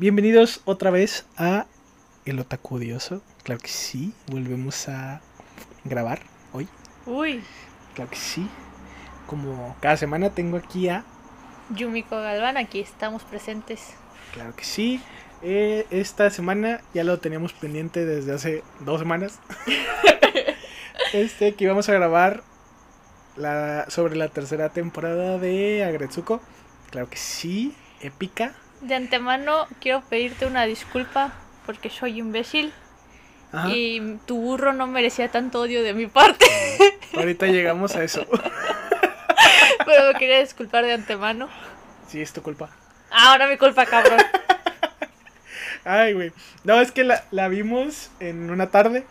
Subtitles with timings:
[0.00, 1.66] bienvenidos otra vez a
[2.24, 3.20] El Otaku Odioso.
[3.42, 5.20] Claro que sí, volvemos a
[5.84, 6.22] grabar
[6.54, 6.66] hoy.
[7.04, 7.42] Uy,
[7.94, 8.48] Claro que sí.
[9.26, 11.04] Como cada semana tengo aquí a...
[11.76, 13.92] Yumiko Galván, aquí estamos presentes.
[14.32, 15.02] Claro que sí.
[15.42, 19.38] Eh, esta semana ya lo teníamos pendiente desde hace dos semanas.
[21.12, 22.42] este, que íbamos a grabar
[23.36, 26.40] la, sobre la tercera temporada de Agretsuko.
[26.90, 28.54] Claro que sí, épica.
[28.80, 31.32] De antemano quiero pedirte una disculpa
[31.66, 32.72] porque soy imbécil
[33.52, 33.68] Ajá.
[33.68, 36.46] y tu burro no merecía tanto odio de mi parte.
[37.14, 38.26] Ahorita llegamos a eso.
[39.86, 41.48] Pero me quería disculpar de antemano.
[42.08, 42.70] Sí, es tu culpa.
[43.10, 44.20] Ahora mi culpa, cabrón.
[45.84, 46.32] Ay, güey.
[46.64, 49.04] No, es que la, la vimos en una tarde.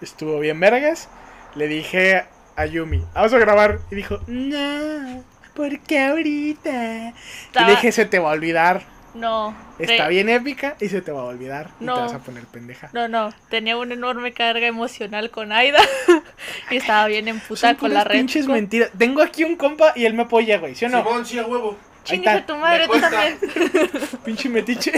[0.00, 1.08] Estuvo bien vergas.
[1.54, 2.24] Le dije
[2.56, 3.80] a Yumi, vamos a grabar.
[3.90, 6.70] Y dijo, no, ¿por qué ahorita?
[6.70, 7.14] Y
[7.46, 8.82] Estaba- le dije, se te va a olvidar.
[9.14, 9.54] No.
[9.78, 11.70] Está bien épica y se te va a olvidar.
[11.80, 11.94] Y No.
[11.94, 12.90] te vas a poner pendeja.
[12.92, 15.80] No, no, tenía una enorme carga emocional con Aida
[16.70, 18.16] y estaba bien emputada con la red.
[18.16, 18.90] pinches mentiras.
[18.96, 20.74] Tengo aquí un compa y él me apoya, güey.
[20.74, 21.02] ¿Sí o no?
[21.02, 21.76] Simón, sí, a huevo.
[22.04, 23.38] Chingue tu madre, tú también.
[24.24, 24.92] Pinche metiche.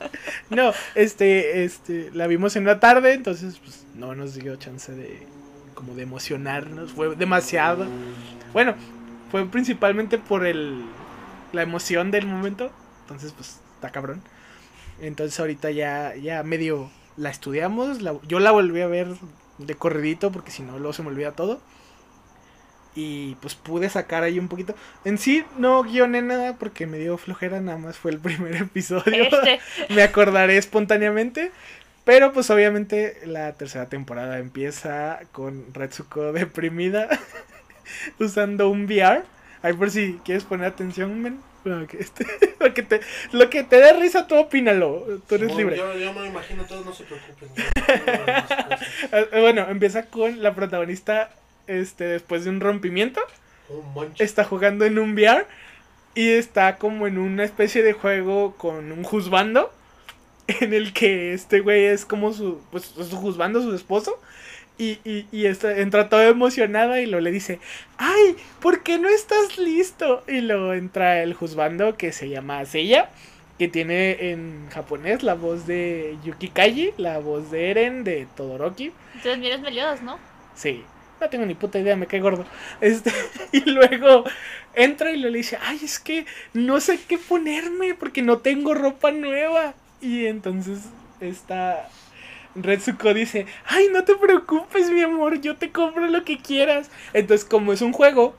[0.50, 5.26] no, este, este, la vimos en una tarde, entonces pues no nos dio chance de
[5.74, 7.86] como de emocionarnos, fue demasiado.
[8.52, 8.74] Bueno,
[9.30, 10.84] fue principalmente por el
[11.52, 12.70] la emoción del momento,
[13.02, 14.22] entonces pues está cabrón.
[15.00, 19.08] Entonces ahorita ya ya medio la estudiamos, la- yo la volví a ver
[19.58, 21.60] de corridito porque si no luego se me olvida todo.
[22.94, 24.74] Y pues pude sacar ahí un poquito.
[25.04, 29.24] En sí no guioné nada porque me dio flojera, nada más fue el primer episodio.
[29.24, 29.60] Este,
[29.94, 31.52] me acordaré espontáneamente.
[32.04, 37.08] Pero pues obviamente la tercera temporada empieza con Retsuko deprimida
[38.18, 39.22] usando un VR.
[39.62, 41.38] Ahí por si quieres poner atención, men.
[41.64, 42.26] Bueno, que este-
[42.60, 43.00] lo, que te,
[43.32, 45.20] lo que te dé risa, tú opínalo.
[45.28, 45.76] Tú eres Simón, libre.
[45.76, 47.48] Yo, yo me lo imagino, todos no se preocupen.
[49.12, 51.30] Eh, Bueno, empieza con la protagonista
[51.66, 53.20] este, después de un rompimiento.
[54.18, 55.46] Está jugando en un VR
[56.14, 59.72] y está como en una especie de juego con un juzbando
[60.48, 64.20] en el que este güey es como su, pues, su juzbando, su esposo.
[64.82, 67.60] Y, y, y está- entra toda emocionada y lo le dice,
[67.98, 70.24] ay, ¿por qué no estás listo?
[70.26, 73.10] Y luego entra el juzbando que se llama Seiya,
[73.58, 78.92] que tiene en japonés la voz de Yuki Kaji, la voz de Eren, de Todoroki.
[79.14, 80.18] entonces miras Meliodas, ¿no?
[80.54, 80.84] Sí,
[81.20, 82.44] no tengo ni puta idea, me cae gordo.
[82.80, 83.12] Este,
[83.52, 84.24] y luego
[84.74, 89.12] entra y le dice, ay, es que no sé qué ponerme porque no tengo ropa
[89.12, 89.74] nueva.
[90.00, 90.80] Y entonces
[91.20, 91.88] esta
[92.54, 96.90] Retsuko dice, ay, no te preocupes, mi amor, yo te compro lo que quieras.
[97.14, 98.36] Entonces, como es un juego,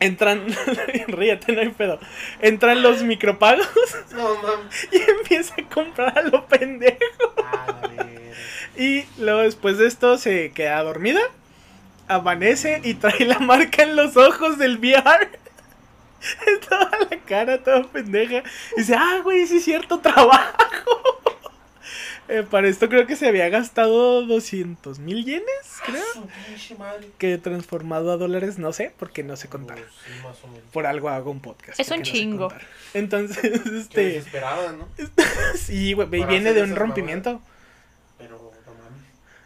[0.00, 0.46] entran,
[1.06, 2.00] ríete, no hay pedo,
[2.40, 3.68] entran los micropagos
[4.12, 4.34] No,
[4.90, 6.98] y empieza a comprar a lo pendejo.
[7.44, 7.80] Ah.
[8.76, 11.20] Y luego después de esto se queda dormida,
[12.08, 15.28] amanece y trae la marca en los ojos del VR.
[16.46, 18.42] En toda la cara, toda pendeja.
[18.76, 21.20] Y dice, ah, güey, sí es cierto, trabajo.
[22.30, 25.44] Eh, para esto creo que se había gastado 200 mil yenes,
[25.84, 26.28] creo.
[26.46, 27.08] Pinche madre.
[27.18, 29.78] Que transformado a dólares, no sé, porque no sé contar.
[29.78, 30.62] Pues, sí, más o menos.
[30.72, 31.80] Por algo hago un podcast.
[31.80, 32.52] Es un no sé chingo.
[32.94, 34.04] Entonces, Qué este...
[34.04, 34.86] desesperada, ¿no?
[35.56, 37.42] Sí, güey, viene de un rompimiento.
[38.16, 39.04] Pero, no mames.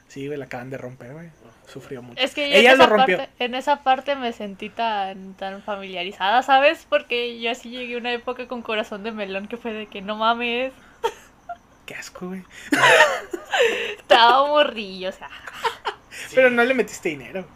[0.09, 1.31] Sí, güey, la acaban de romper, güey.
[1.67, 2.21] Sufrió mucho.
[2.21, 3.17] Es que yo Ella en, lo rompió.
[3.17, 6.87] Parte, en esa parte me sentí tan, tan familiarizada, ¿sabes?
[6.87, 10.03] Porque yo así llegué a una época con corazón de melón que fue de que
[10.03, 10.75] no mames,
[11.87, 12.45] Qué asco, güey.
[13.99, 15.31] estaba morrillo, o sea.
[16.35, 17.47] Pero no le metiste dinero.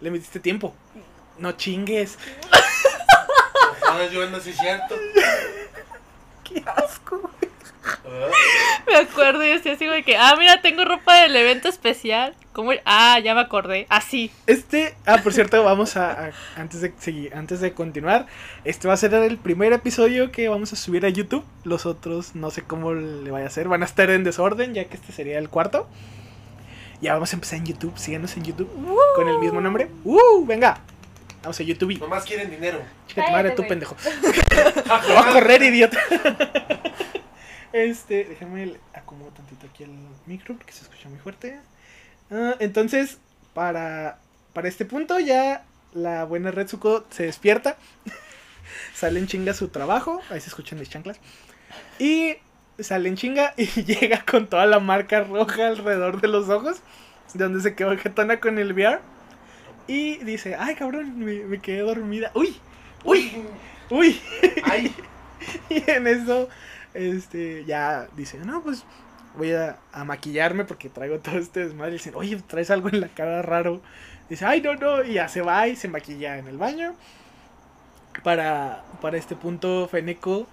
[0.00, 0.74] Le metiste tiempo.
[1.38, 2.18] No chingues.
[3.82, 4.96] Ojalá yo no sé cierto.
[6.52, 7.30] Qué asco.
[8.86, 12.34] Me acuerdo y decía así, güey, que, ah, mira, tengo ropa del evento especial.
[12.52, 12.72] ¿Cómo?
[12.84, 14.30] Ah, ya me acordé, así.
[14.46, 18.26] Este, ah, por cierto, vamos a, a- antes de seguir, antes de continuar,
[18.64, 21.44] este va a ser el primer episodio que vamos a subir a YouTube.
[21.64, 24.84] Los otros no sé cómo le vaya a hacer, van a estar en desorden, ya
[24.86, 25.88] que este sería el cuarto.
[27.00, 28.68] Ya vamos a empezar en YouTube, síganos en YouTube
[29.14, 29.88] con el mismo nombre.
[30.04, 30.80] Uh, venga.
[31.42, 31.98] Vamos a YouTube.
[31.98, 32.80] Nomás quieren dinero.
[33.06, 33.96] Chica madre, tú pendejo.
[34.48, 35.98] Te va a correr, idiota.
[37.72, 39.92] Este, déjame acomodo tantito aquí el
[40.26, 41.56] micro porque se escucha muy fuerte.
[42.28, 43.18] Ah, entonces,
[43.54, 44.18] para,
[44.52, 47.76] para este punto ya la buena Retsuko se despierta.
[48.94, 50.20] sale en chinga a su trabajo.
[50.30, 51.20] Ahí se escuchan mis chanclas.
[52.00, 52.38] Y
[52.80, 56.78] sale en chinga y llega con toda la marca roja alrededor de los ojos.
[57.34, 59.00] Donde se quedó jetona con el VR.
[59.86, 62.30] Y dice, ay cabrón, me, me quedé dormida.
[62.34, 62.62] Uy,
[63.04, 63.52] uy,
[63.90, 64.20] uy.
[64.62, 64.94] Ay,
[65.70, 66.48] Y en eso
[66.94, 68.86] Este, ya dice, no, pues
[69.34, 71.92] voy a, a maquillarme porque traigo todo este desmadre.
[71.92, 73.82] Y dicen, oye, traes algo en la cara raro.
[74.28, 75.04] Dice, ay, no, no.
[75.04, 76.96] Y ya se va y se maquilla en el baño.
[78.24, 80.48] Para, para este punto, Feneco,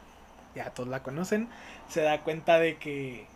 [0.55, 1.49] ya todos la conocen,
[1.87, 3.27] se da cuenta de que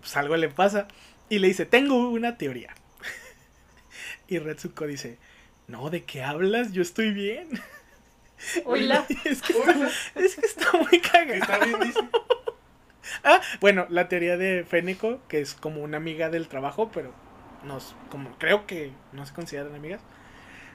[0.00, 0.88] pues, algo le pasa.
[1.28, 2.78] Y le dice, tengo una teoría.
[4.28, 5.18] Y Retsuko dice,
[5.68, 6.72] no, ¿de qué hablas?
[6.72, 7.48] Yo estoy bien.
[8.64, 9.06] Hola.
[9.24, 11.34] es, que está, es que está muy cagado.
[11.34, 12.00] Está bien, dice.
[13.22, 17.12] Ah, bueno, la teoría de Fénico, que es como una amiga del trabajo, pero
[17.64, 20.00] nos, como creo que no se consideran amigas,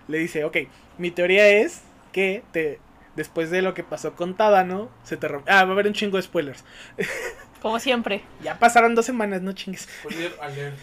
[0.08, 0.58] le dice, ok,
[0.98, 1.82] mi teoría es
[2.14, 2.80] que te,
[3.16, 5.54] después de lo que pasó con Tadano, se te rompió...
[5.54, 6.64] Ah, va a haber un chingo de spoilers.
[7.62, 8.24] Como siempre.
[8.44, 9.88] Ya pasaron dos semanas, no chingues.
[10.00, 10.78] Spoiler alert.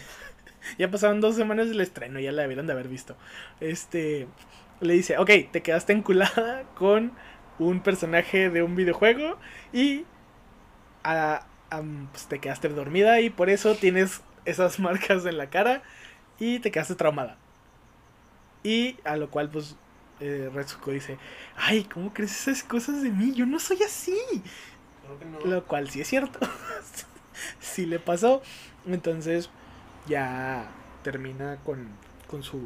[0.77, 3.15] Ya pasaron dos semanas del estreno, ya la debieron de haber visto.
[3.59, 4.27] Este,
[4.81, 7.11] le dice, ok, te quedaste enculada con
[7.59, 9.37] un personaje de un videojuego
[9.73, 10.05] y
[11.03, 11.45] a-
[12.11, 15.81] pues, te quedaste dormida y por eso tienes esas marcas en la cara
[16.39, 17.37] y te quedaste traumada.
[18.63, 19.75] Y a lo cual, pues,
[20.19, 21.17] eh, Retsuko dice,
[21.55, 23.33] ay, ¿cómo crees esas cosas de mí?
[23.33, 24.17] Yo no soy así.
[25.43, 25.49] No.
[25.49, 26.39] Lo cual sí es cierto.
[27.59, 28.41] sí le pasó.
[28.85, 29.49] Entonces
[30.07, 30.65] ya
[31.03, 31.87] termina con,
[32.27, 32.61] con su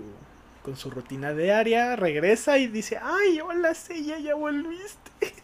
[0.63, 5.11] con su rutina diaria, regresa y dice, ay, hola Sella, ya volviste.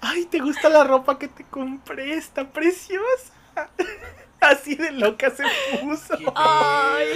[0.00, 2.14] Ay, ¿te gusta la ropa que te compré?
[2.14, 3.32] Está preciosa.
[4.40, 5.42] Así de loca se
[5.82, 6.14] puso.
[6.36, 7.08] Ay.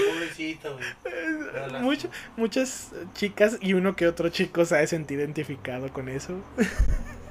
[1.63, 1.79] lástima.
[1.81, 6.35] Mucho- muchas chicas y uno que otro chico se ha sentido identificado con eso.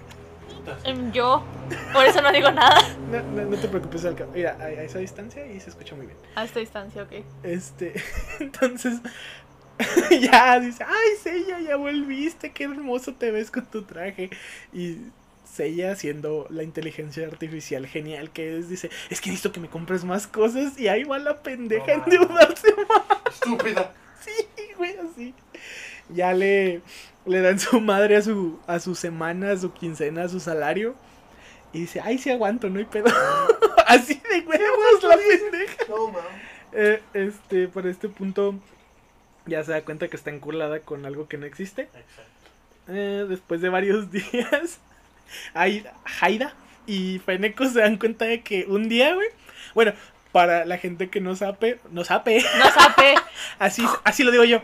[0.84, 1.44] Em, Yo.
[1.94, 2.82] Por eso no digo nada.
[3.12, 4.26] No, no- no te preocupes, Alca.
[4.34, 6.18] Mira, a, a esa distancia y se escucha muy bien.
[6.36, 7.12] A esta distancia, ok.
[7.44, 7.94] Este,
[8.40, 9.00] entonces,
[10.22, 14.30] ya dice, ay, Sella, ya volviste, qué hermoso te ves con tu traje.
[14.74, 14.98] Y
[15.52, 20.04] Sella, siendo la inteligencia artificial genial que es, dice, es que necesito que me compres
[20.04, 23.34] más cosas y ahí va la pendeja a No endeudarse más.
[23.34, 23.94] Estúpida.
[24.22, 24.32] Sí,
[24.78, 25.34] güey, así.
[26.14, 26.82] Ya le,
[27.26, 30.96] le dan su madre a su, a su semana, a su quincena, a su salario.
[31.74, 33.06] Y dice, ay, sí aguanto, no hay pedo.
[33.88, 35.84] así de huevos la pendeja.
[35.90, 36.12] No.
[36.74, 38.56] Eh, este, por este punto
[39.46, 41.84] ya se da cuenta que está enculada con algo que no existe.
[41.84, 42.32] Exacto.
[42.88, 44.80] Eh, después de varios días,
[45.54, 45.86] hay
[46.20, 46.54] Haida
[46.88, 49.28] y Feneco se dan cuenta de que un día, güey.
[49.74, 49.94] Bueno,
[50.32, 53.16] para la gente que no sabe, no sabe, No sabe.
[53.60, 54.62] así, así lo digo yo.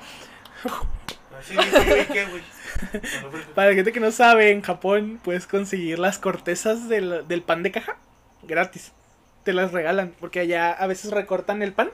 [3.56, 7.64] Para la gente que no sabe, en Japón puedes conseguir las cortezas del, del pan
[7.64, 7.98] de caja
[8.44, 8.92] gratis.
[9.44, 11.90] Te las regalan, porque allá a veces recortan el pan.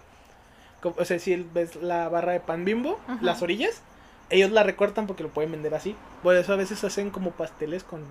[0.83, 3.19] O sea, si ves la barra de pan bimbo, Ajá.
[3.21, 3.81] las orillas,
[4.29, 5.95] ellos la recortan porque lo pueden vender así.
[6.21, 8.03] Por eso a veces hacen como pasteles con,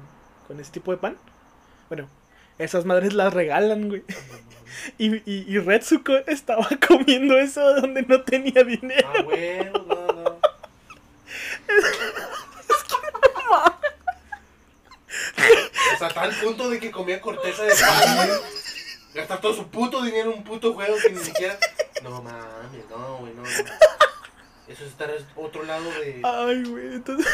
[0.46, 1.17] con ese tipo de pan.
[1.88, 2.08] Bueno,
[2.58, 4.02] esas madres las regalan, güey.
[4.96, 9.06] Y, y, y Retsuko estaba comiendo eso donde no tenía dinero.
[9.14, 10.31] Ah, bueno, no, no.
[15.95, 18.31] O sea, tal punto de que comía corteza de pan, güey.
[19.15, 21.59] Gastar todo su puto dinero en un puto juego que ni siquiera.
[22.03, 23.43] No mames, no, güey, no.
[23.43, 23.49] no.
[23.49, 26.20] Eso es estar a otro lado de.
[26.25, 27.27] Ay, güey, entonces...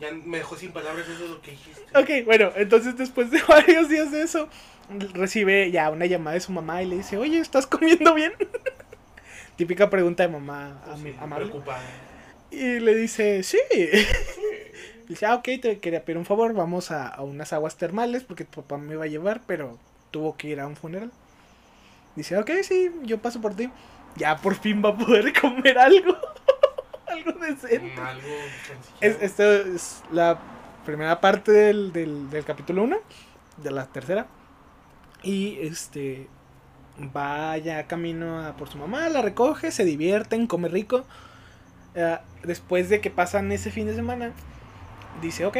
[0.00, 1.82] Ya me dejó sin palabras eso es lo que dijiste.
[1.98, 4.48] Ok, bueno, entonces después de varios días de eso,
[5.12, 8.32] recibe ya una llamada de su mamá y le dice, oye, ¿estás comiendo bien?
[9.56, 11.46] Típica pregunta de mamá ami- sí, amable.
[11.46, 11.82] preocupada.
[12.50, 13.58] Y le dice, sí.
[15.08, 18.44] Dice, ah, ok, te quería pedir un favor, vamos a, a unas aguas termales porque
[18.44, 19.78] tu papá me iba a llevar, pero
[20.10, 21.10] tuvo que ir a un funeral.
[22.16, 23.70] Dice, ok, sí, yo paso por ti.
[24.16, 26.16] Ya por fin va a poder comer algo.
[27.06, 28.00] algo decente.
[28.00, 28.28] Mm, Algo
[29.00, 30.38] Es, esto es la
[30.84, 32.98] primera parte del, del, del capítulo 1,
[33.58, 34.26] de la tercera.
[35.22, 36.28] Y este
[37.16, 41.04] va ya camino a por su mamá, la recoge, se divierten, come rico.
[41.94, 44.32] Eh, después de que pasan ese fin de semana,
[45.20, 45.56] dice, ok,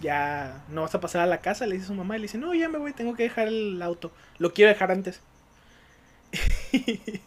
[0.00, 2.24] ya no vas a pasar a la casa, le dice a su mamá y le
[2.24, 5.20] dice, no, ya me voy, tengo que dejar el auto, lo quiero dejar antes.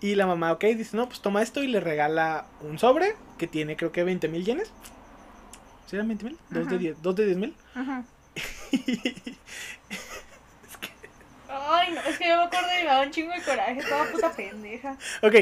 [0.00, 3.46] y la mamá, ok, dice, no, pues toma esto y le regala un sobre que
[3.46, 4.70] tiene creo que 20 mil yenes.
[5.86, 6.38] ¿Sí eran 20 mil?
[6.50, 6.78] ¿Dos, de Ajá.
[6.78, 7.54] 10 ¿Dos de 10 mil?
[11.68, 13.78] Ay, no, es que yo me acuerdo y me da un chingo de coraje.
[13.78, 14.96] Estaba puta pendeja.
[15.22, 15.34] Ok,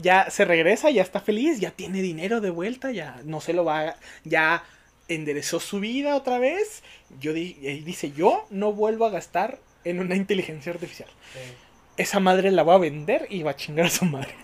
[0.00, 3.64] ya se regresa, ya está feliz, ya tiene dinero de vuelta, ya no se lo
[3.64, 3.96] va a...
[4.24, 4.64] Ya
[5.08, 6.82] enderezó su vida otra vez.
[7.20, 11.08] Yo di- y dice, yo no vuelvo a gastar en una inteligencia artificial.
[11.96, 14.34] Esa madre la va a vender y va a chingar a su madre.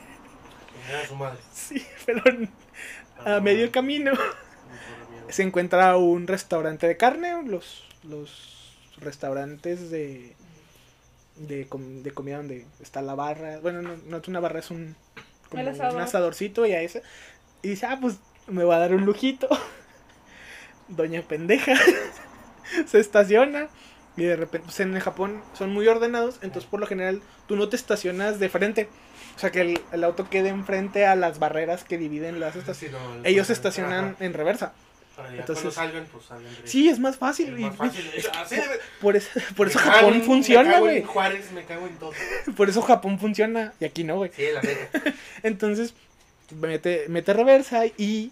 [0.87, 1.39] que era su madre.
[1.55, 2.23] Sí, pero
[3.25, 4.13] a medio camino
[5.29, 10.35] se encuentra un restaurante de carne, los, los restaurantes de,
[11.37, 13.59] de, com- de comida donde está la barra.
[13.61, 14.95] Bueno, no, no es una barra, es un,
[15.51, 15.95] como El asador.
[15.95, 17.03] un asadorcito y a ese.
[17.63, 19.49] Y dice, ah, pues me va a dar un lujito.
[20.89, 21.75] Doña pendeja
[22.87, 23.69] se estaciona.
[24.19, 27.69] Y de repente, pues en Japón son muy ordenados, entonces por lo general tú no
[27.69, 28.89] te estacionas de frente.
[29.37, 32.97] O sea, que el, el auto quede enfrente a las barreras que dividen las estaciones.
[32.99, 34.25] Sí, no, el- Ellos se estacionan Ajá.
[34.25, 34.73] en reversa.
[35.17, 36.55] Para ya Entonces- cuando salgan, pues salgan.
[36.63, 37.55] de- Sí, es más fácil.
[37.55, 38.11] Es y- más fácil.
[38.15, 40.97] es- Así debe- por eso, por eso Japón en- funciona, Me cago güey.
[40.99, 42.13] en Juárez, me cago en todo.
[42.57, 44.31] Por eso Japón funciona y aquí no, güey.
[44.37, 45.15] Sí, la neta.
[45.43, 45.95] Entonces,
[46.61, 48.31] mete, mete reversa y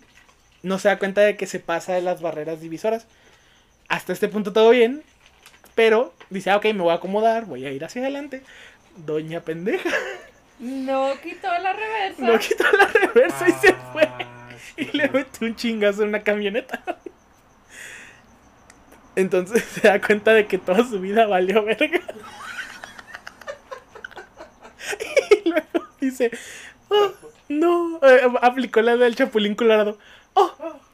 [0.63, 3.07] no se da cuenta de que se pasa de las barreras divisoras.
[3.89, 5.03] Hasta este punto todo bien,
[5.75, 8.43] pero dice, ah, ok, me voy a acomodar, voy a ir hacia adelante.
[8.97, 9.91] Doña pendeja,
[10.59, 12.23] No quitó la reversa.
[12.23, 14.09] no quitó la reversa y se fue.
[14.77, 16.83] Y le metió un chingazo en una camioneta.
[19.17, 22.01] Entonces se da cuenta de que toda su vida valió verga.
[25.45, 26.31] Y luego dice,
[26.89, 27.13] oh,
[27.49, 29.99] no, eh, aplicó la del Chapulín Colorado.
[30.35, 30.53] Oh,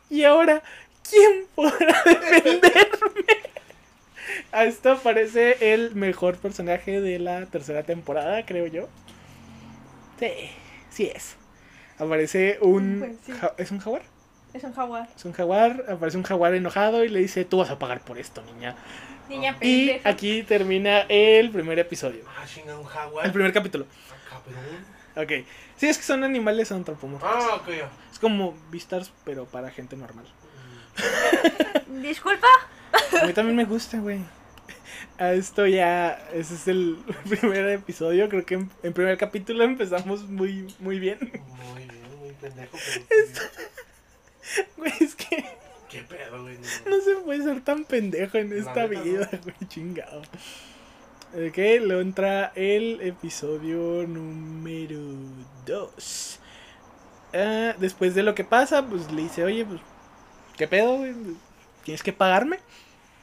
[0.09, 0.63] y ahora,
[1.09, 3.25] ¿quién podrá defenderme?
[4.53, 8.89] A esto aparece el mejor personaje de la tercera temporada, creo yo.
[10.19, 10.51] Sí,
[10.91, 11.40] sí es.
[12.00, 12.97] Aparece un...
[12.99, 13.33] Pues sí.
[13.40, 14.02] ja- ¿Es un jaguar?
[14.52, 15.09] Es un jaguar.
[15.16, 18.19] Es un jaguar, aparece un jaguar enojado y le dice, tú vas a pagar por
[18.19, 18.75] esto, niña.
[19.28, 20.09] Niña Y pendeja.
[20.09, 22.25] aquí termina el primer episodio.
[22.37, 23.26] Ah, chinga, un jaguar.
[23.26, 23.87] El primer capítulo.
[24.11, 24.64] Ah, cabrón.
[25.40, 25.47] Ok.
[25.76, 27.33] Sí, es que son animales antropomórficos.
[27.49, 27.69] Ah, ok.
[28.11, 30.25] Es como Beastars, pero para gente normal.
[32.02, 32.47] Disculpa.
[33.23, 34.21] A mí también me gusta, güey.
[35.19, 36.99] A esto ya, ese es el
[37.29, 38.29] primer episodio.
[38.29, 41.19] Creo que en, en primer capítulo empezamos muy, muy bien.
[41.73, 43.07] Muy bien, muy pendejo, pero.
[44.77, 45.45] Güey, es que
[45.89, 46.57] ¿Qué pedo, güey?
[46.89, 50.23] no se puede ser tan pendejo en esta vida, güey, chingado.
[51.33, 55.00] Ok, luego entra el episodio número
[55.67, 56.41] 2.
[57.79, 59.81] después de lo que pasa, pues le dice, oye, pues,
[60.57, 61.15] ¿qué pedo, güey?
[61.85, 62.59] ¿Tienes que pagarme?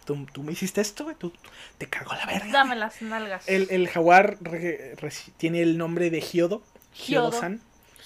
[0.08, 2.50] Tú, tú me hiciste esto, güey, tú, tú- te cargó la verga.
[2.52, 3.48] Dame las nalgas.
[3.48, 4.96] El, el jaguar re-
[5.38, 6.64] tiene el nombre de Hyodo.
[6.96, 7.30] Hyodo.
[7.30, 7.62] Hyodo-san.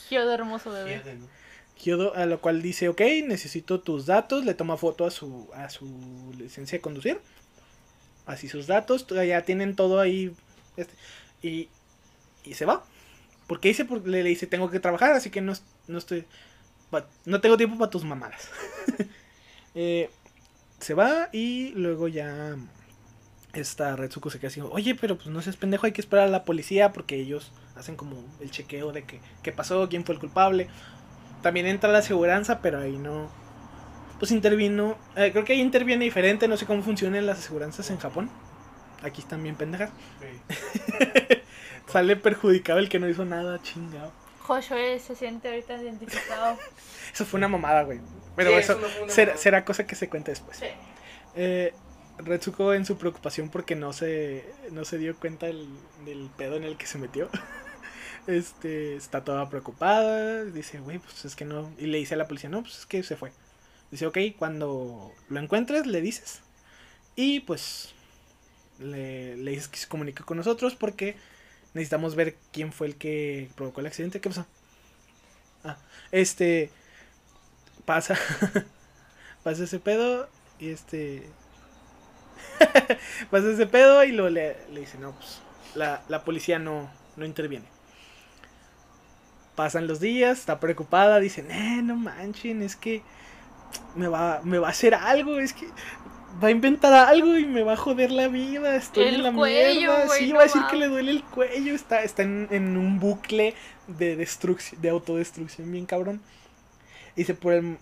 [0.09, 1.01] Gio hermoso bebé.
[1.81, 5.69] Hyodo, a lo cual dice, ok, necesito tus datos, le toma foto a su, a
[5.69, 7.21] su licencia de conducir,
[8.25, 10.35] así sus datos, to- ya tienen todo ahí,
[10.77, 10.93] este,
[11.43, 11.69] y,
[12.43, 12.83] y se va.
[13.45, 15.53] Porque dice, porque le, le dice, tengo que trabajar, así que no,
[15.87, 16.25] no estoy,
[17.25, 18.49] no tengo tiempo para tus mamadas.
[19.73, 20.09] Eh,
[20.81, 22.55] se va y luego ya
[23.53, 26.31] esta Retsuko se queda así, oye, pero pues no seas pendejo, hay que esperar a
[26.31, 30.19] la policía porque ellos hacen como el chequeo de que, qué pasó, quién fue el
[30.19, 30.67] culpable.
[31.41, 33.29] También entra la aseguranza, pero ahí no.
[34.19, 34.97] Pues intervino.
[35.15, 36.47] eh, creo que ahí interviene diferente.
[36.47, 38.29] No sé cómo funcionan las aseguranzas en Japón.
[39.03, 39.89] Aquí están bien pendejas.
[40.19, 40.55] Sí.
[41.87, 44.11] Sale perjudicado el que no hizo nada, chingado.
[44.39, 46.57] Joshua se siente ahorita identificado.
[47.13, 47.99] Eso fue una mamada, güey.
[48.35, 50.57] Pero Sí, eso no será, será cosa que se cuente después.
[50.57, 50.65] Sí.
[51.35, 51.73] Eh,
[52.17, 55.67] Retsuko en su preocupación porque no se, no se dio cuenta del,
[56.05, 57.29] del pedo en el que se metió.
[58.27, 60.45] Este, está toda preocupada.
[60.45, 61.73] Dice, güey, pues es que no.
[61.77, 63.33] Y le dice a la policía, no, pues es que se fue.
[63.91, 66.43] Dice, ok, cuando lo encuentres, le dices.
[67.15, 67.95] Y pues
[68.79, 71.17] le, le dices que se comunique con nosotros porque
[71.73, 74.21] necesitamos ver quién fue el que provocó el accidente.
[74.21, 74.47] ¿Qué pasó?
[75.63, 75.77] Ah,
[76.11, 76.71] este.
[77.85, 78.17] Pasa.
[79.43, 80.27] pasa ese pedo
[80.59, 81.23] y este.
[83.31, 85.41] pasa ese pedo y luego le, le dice, no, pues
[85.75, 87.65] la, la policía no, no interviene.
[89.55, 93.03] Pasan los días, está preocupada, dicen, eh, no manchen, es que
[93.95, 95.67] me va, me va a hacer algo, es que
[96.41, 99.33] va a inventar algo y me va a joder la vida, estoy El en la
[99.33, 102.23] cuello, mierda, güey, sí, no va a decir que le duele el cuello, está, está
[102.23, 103.53] en, en un bucle
[103.87, 106.21] de destrucción, de autodestrucción bien cabrón.
[107.15, 107.77] Dice, por el,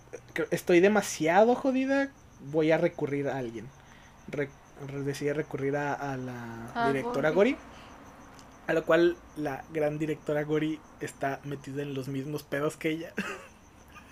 [0.50, 2.10] estoy demasiado jodida,
[2.50, 3.66] voy a recurrir a alguien.
[4.28, 4.48] Re-
[5.04, 7.52] decide recurrir a, a la Ah, directora Gori.
[7.52, 7.62] Gori.
[8.66, 13.12] A lo cual la gran directora Gori está metida en los mismos pedos que ella.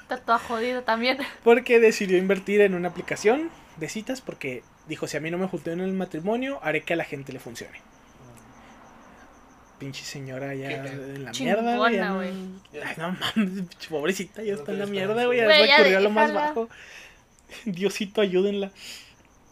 [0.02, 1.18] Está toda jodida también.
[1.44, 5.46] Porque decidió invertir en una aplicación de citas porque dijo, si a mí no me
[5.48, 7.78] funciona el matrimonio, haré que a la gente le funcione.
[9.78, 11.96] Pinche señora ya en la Chingona, mierda, güey.
[11.98, 12.30] no- güey.
[12.84, 15.40] Ay, no mames, pobrecita, ya No está en la mierda, güey.
[15.40, 16.68] Recurrió a lo más bajo.
[17.64, 18.72] Diosito, ayúdenla.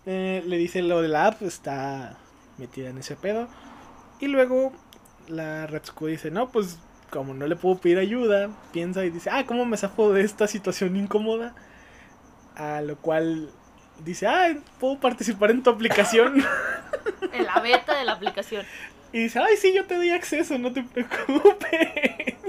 [0.04, 2.16] Eh, le dice lo de la app, está
[2.58, 3.48] metida en ese pedo.
[4.20, 4.72] Y luego
[5.28, 6.78] la Retsuko dice, no, pues
[7.10, 10.46] como no le puedo pedir ayuda, piensa y dice, ah, ¿cómo me zafo de esta
[10.48, 11.54] situación incómoda?
[12.56, 13.50] A lo cual
[14.04, 16.42] dice, ah, puedo participar en tu aplicación.
[17.32, 18.64] En la beta de la aplicación.
[19.16, 22.36] Y dice, ay, sí, yo te doy acceso, no te preocupes.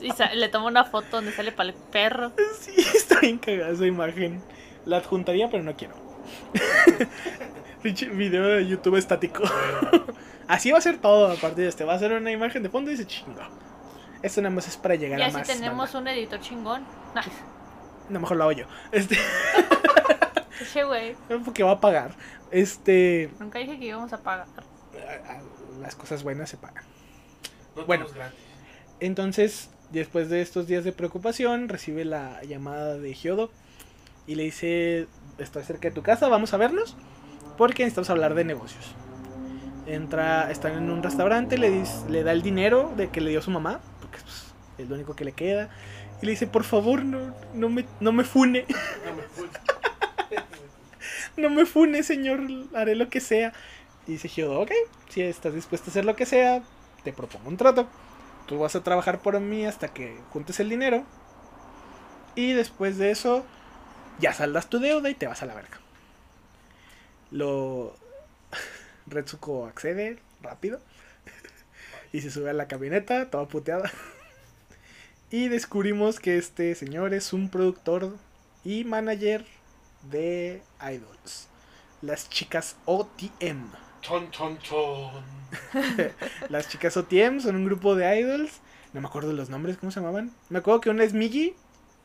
[0.00, 2.32] Y le toma una foto donde sale para el perro.
[2.58, 4.42] Sí, está bien cagada esa imagen.
[4.84, 5.94] La adjuntaría, pero no quiero.
[7.84, 9.44] Video de YouTube estático.
[10.48, 11.84] Así va a ser todo a partir de este.
[11.84, 13.42] Va a ser una imagen de fondo y se chingo.
[14.22, 15.46] Esto nada más es para llegar Y a así más.
[15.46, 16.84] tenemos un editor chingón.
[17.14, 17.22] Nah.
[18.08, 18.66] No, mejor lo hago yo.
[18.90, 19.16] Este,
[21.44, 22.16] porque va a pagar.
[22.50, 23.30] Este.
[23.38, 24.46] Nunca dije que íbamos a pagar.
[25.80, 26.84] Las cosas buenas se pagan.
[27.76, 28.06] No Bueno.
[29.00, 33.50] Entonces, después de estos días de preocupación, recibe la llamada de Hyodo
[34.26, 35.08] y le dice,
[35.38, 36.96] estoy cerca de tu casa, vamos a vernos,
[37.58, 38.94] porque necesitamos hablar de negocios.
[39.86, 43.42] Entra, están en un restaurante, le, dice- le da el dinero de que le dio
[43.42, 45.70] su mamá, porque pues, es lo único que le queda,
[46.20, 48.64] y le dice, por favor, no, no, me, no me fune,
[49.04, 49.48] No me fui.
[51.36, 52.40] no me fune, señor,
[52.74, 53.52] haré lo que sea.
[54.12, 54.70] Y dice Hyodo, ok,
[55.08, 56.62] si estás dispuesto a hacer lo que sea,
[57.02, 57.88] te propongo un trato.
[58.46, 61.04] Tú vas a trabajar por mí hasta que juntes el dinero.
[62.34, 63.42] Y después de eso,
[64.20, 65.78] ya saldas tu deuda y te vas a la verga.
[67.30, 67.96] Lo.
[69.06, 70.78] Retsuko accede rápido.
[72.12, 73.90] Y se sube a la camioneta, toda puteada.
[75.30, 78.14] Y descubrimos que este señor es un productor
[78.62, 79.46] y manager
[80.10, 81.48] de idols.
[82.02, 83.91] Las chicas OTM.
[84.02, 85.10] Chon, chon, chon.
[86.48, 88.60] Las chicas OTM son un grupo de idols.
[88.92, 90.32] No me acuerdo los nombres, ¿cómo se llamaban?
[90.50, 91.54] Me acuerdo que una es Migi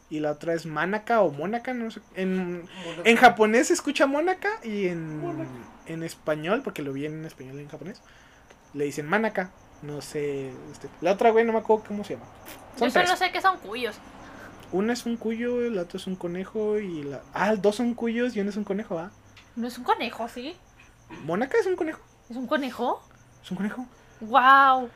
[0.09, 1.99] y la otra es Manaka o Monaka, no sé.
[2.15, 2.63] En,
[3.03, 5.49] en japonés se escucha Monaka y en, Monaka.
[5.87, 8.01] en español, porque lo vi en español y en japonés,
[8.73, 9.51] le dicen Manaka.
[9.81, 10.49] No sé.
[10.71, 12.25] este, la otra, güey, no me acuerdo cómo se llama.
[12.77, 13.19] Son Yo solo tres.
[13.19, 13.97] sé que son cuyos.
[14.71, 17.21] Una es un cuyo, la otra es un conejo y la...
[17.33, 19.11] Ah, dos son cuyos y uno es un conejo, ¿ah?
[19.55, 20.55] No es un conejo, ¿sí?
[21.23, 21.99] Monaka es un conejo.
[22.29, 23.01] ¿Es un conejo?
[23.43, 23.85] Es un conejo.
[24.21, 24.89] ¡Wow!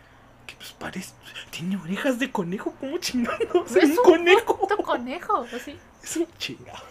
[0.48, 1.14] Que pues parece...
[1.52, 3.72] Tiene orejas de conejo, ¿cómo chingados?
[3.72, 4.58] Es Es un conejo.
[4.60, 5.78] puto conejo, así.
[6.04, 6.84] Es un chingado.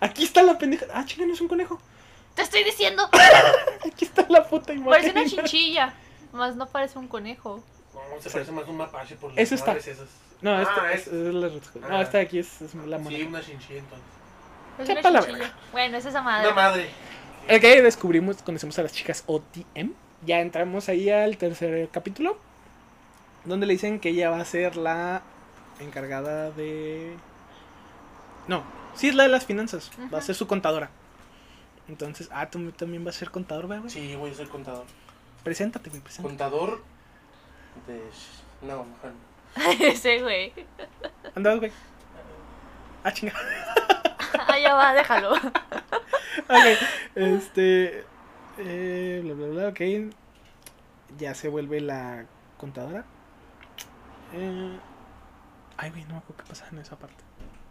[0.00, 0.86] Aquí está la pendeja.
[0.92, 1.80] Ah, chinga, no es un conejo.
[2.34, 3.08] Te estoy diciendo.
[3.86, 4.90] Aquí está la puta imagen.
[4.90, 5.94] Parece una chinchilla.
[6.32, 7.62] Más no parece un conejo.
[7.94, 9.72] No, se parece más a un mapache por las Ese está.
[9.72, 10.06] esas.
[10.42, 11.78] No, esta Ah, es, es- es la Retsuko.
[11.78, 12.02] No, Ah.
[12.02, 13.28] esta de aquí es, es la Sí, mona.
[13.28, 14.06] una chinchilla entonces.
[14.78, 15.38] Es una la chinchilla.
[15.38, 15.54] verga.
[15.72, 16.46] Bueno, es esa madre.
[16.46, 16.90] Una madre.
[17.48, 19.92] Ok, descubrimos, conocemos a las chicas OTM.
[20.26, 22.36] Ya entramos ahí al tercer capítulo.
[23.44, 25.22] Donde le dicen que ella va a ser la
[25.78, 27.14] encargada de.
[28.48, 28.64] No,
[28.96, 29.92] sí es la de las finanzas.
[30.12, 30.90] Va a ser su contadora.
[31.86, 33.90] Entonces, ah, tú también vas a ser contador, güey.
[33.90, 34.84] Sí, voy a ser contador.
[35.44, 36.28] Preséntate, güey, preséntate.
[36.28, 36.82] Contador
[37.86, 38.00] de.
[38.66, 39.86] No, mejor no.
[39.86, 40.52] Ese güey.
[41.36, 41.70] Andas, güey.
[43.04, 43.34] Ah, chinga.
[44.48, 45.32] Ah, ya va, déjalo.
[46.48, 46.78] Ok,
[47.14, 48.04] este.
[48.58, 49.80] Eh, bla, bla, bla, ok.
[51.18, 53.04] Ya se vuelve la contadora.
[54.32, 54.78] Eh,
[55.76, 57.22] ay, güey, no me acuerdo qué pasa en esa parte.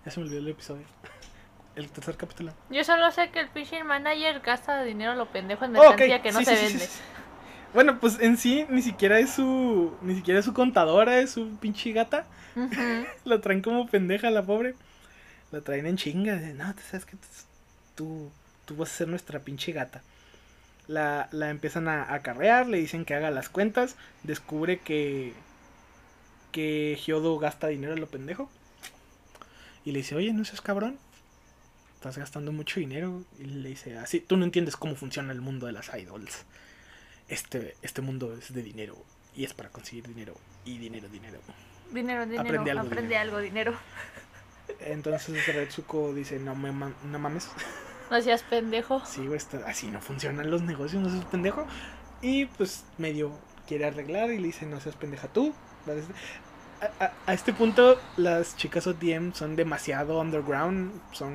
[0.05, 0.85] Ya se me olvidó el episodio.
[1.75, 2.53] El tercer capítulo.
[2.69, 6.31] Yo solo sé que el phishing manager gasta dinero a lo pendejo en mercancía que
[6.31, 6.79] no sí, se sí, vende.
[6.79, 7.01] sí, sí.
[7.73, 9.93] Bueno, pues en sí ni siquiera es su.
[10.01, 12.27] Ni siquiera es su contadora, es su pinche gata.
[13.25, 14.75] La traen como pendeja la pobre.
[15.51, 16.35] La traen en chinga.
[16.37, 17.17] de, No, tú sabes que
[17.95, 18.31] tú,
[18.65, 20.01] tú vas a ser nuestra pinche gata.
[20.87, 23.95] La, la empiezan a acarrear, le dicen que haga las cuentas.
[24.23, 25.33] Descubre que.
[26.51, 28.49] Que Hyodo gasta dinero a lo pendejo.
[29.83, 30.97] Y le dice, oye, no seas cabrón.
[31.95, 33.23] Estás gastando mucho dinero.
[33.39, 36.45] Y le dice, así, tú no entiendes cómo funciona el mundo de las idols.
[37.27, 38.95] Este, este mundo es de dinero.
[39.35, 40.35] Y es para conseguir dinero.
[40.63, 41.39] Y dinero, dinero.
[41.91, 42.41] Dinero, dinero.
[42.41, 43.71] Aprende Aprende algo, algo, dinero.
[43.71, 43.79] dinero.
[44.79, 47.49] Entonces Retsuko dice, no, me no mames.
[48.09, 49.01] No seas pendejo.
[49.05, 51.65] Sí, güey, así no funcionan los negocios, no seas pendejo.
[52.21, 55.53] Y pues medio quiere arreglar y le dice, no seas pendeja tú.
[56.81, 61.33] A, a- a este punto las chicas OTM son demasiado underground, son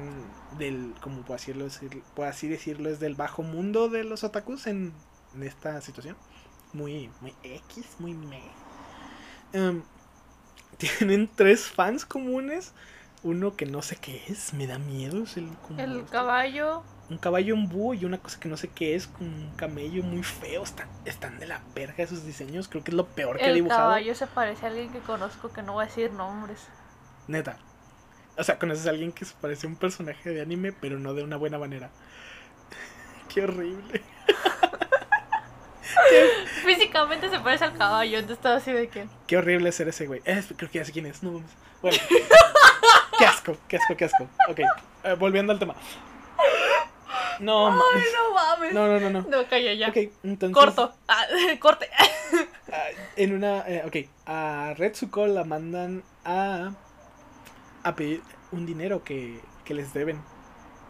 [0.59, 4.67] del, como puedo, decirlo, decir- puedo así decirlo, es del bajo mundo de los otakus
[4.67, 4.93] en,
[5.35, 6.17] en esta situación.
[6.73, 8.43] Muy, muy X, muy me.
[9.53, 9.83] Em,
[10.79, 12.73] tienen tres fans comunes.
[13.23, 15.23] Uno que no sé qué es, me da miedo.
[15.25, 16.83] Es el, como El este- caballo.
[17.11, 20.03] un caballo, un búho y una cosa que no sé qué es, como un camello
[20.03, 20.63] muy feo.
[20.63, 22.69] Están, están de la verga esos diseños.
[22.69, 23.81] Creo que es lo peor que he El dibujado.
[23.83, 26.67] caballo se parece a alguien que conozco que no voy a decir nombres.
[27.29, 27.59] Neta.
[28.39, 31.13] O sea, conoces a alguien que se parece a un personaje de anime, pero no
[31.13, 31.91] de una buena manera.
[33.29, 34.03] Qué horrible.
[36.65, 39.09] Físicamente se parece al caballo, entonces estaba así de que.
[39.27, 40.23] Qué horrible ser ese güey.
[40.25, 41.23] Eh, creo que ya sé quién es.
[41.23, 41.51] No mames.
[41.83, 41.99] Bueno.
[43.45, 44.29] qué asco, qué asco, qué asco.
[44.49, 44.61] Ok,
[45.05, 45.75] eh, volviendo al tema.
[47.41, 48.09] No, Ay, mames.
[48.15, 48.73] no mames.
[48.75, 49.49] No, no, no, no, no.
[49.49, 49.89] calla ya.
[49.89, 50.55] Ok, entonces.
[50.55, 50.93] Corto.
[51.09, 51.25] Ah,
[51.61, 51.89] corte.
[52.73, 52.85] ah,
[53.17, 53.61] en una.
[53.67, 56.73] eh, ok, a Retsuko la mandan a.
[57.83, 58.23] a pedir
[58.53, 60.23] un dinero que, que les deben.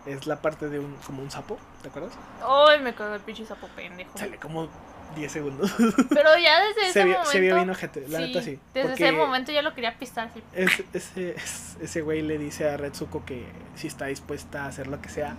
[0.07, 0.97] Es la parte de un.
[1.07, 2.13] como un sapo, ¿te acuerdas?
[2.45, 4.11] Ay, me cago el pinche sapo pendejo.
[4.19, 4.69] Sale como
[5.17, 5.75] 10 segundos.
[6.09, 7.31] Pero ya desde ese se, vio, momento.
[7.33, 8.59] se vio bien ojete, la neta sí.
[8.75, 10.31] Desde ese momento ya lo quería pistar.
[10.35, 10.43] Sí.
[10.55, 14.87] es- ese, es- ese güey le dice a Retsuko que si está dispuesta a hacer
[14.87, 15.37] lo que sea.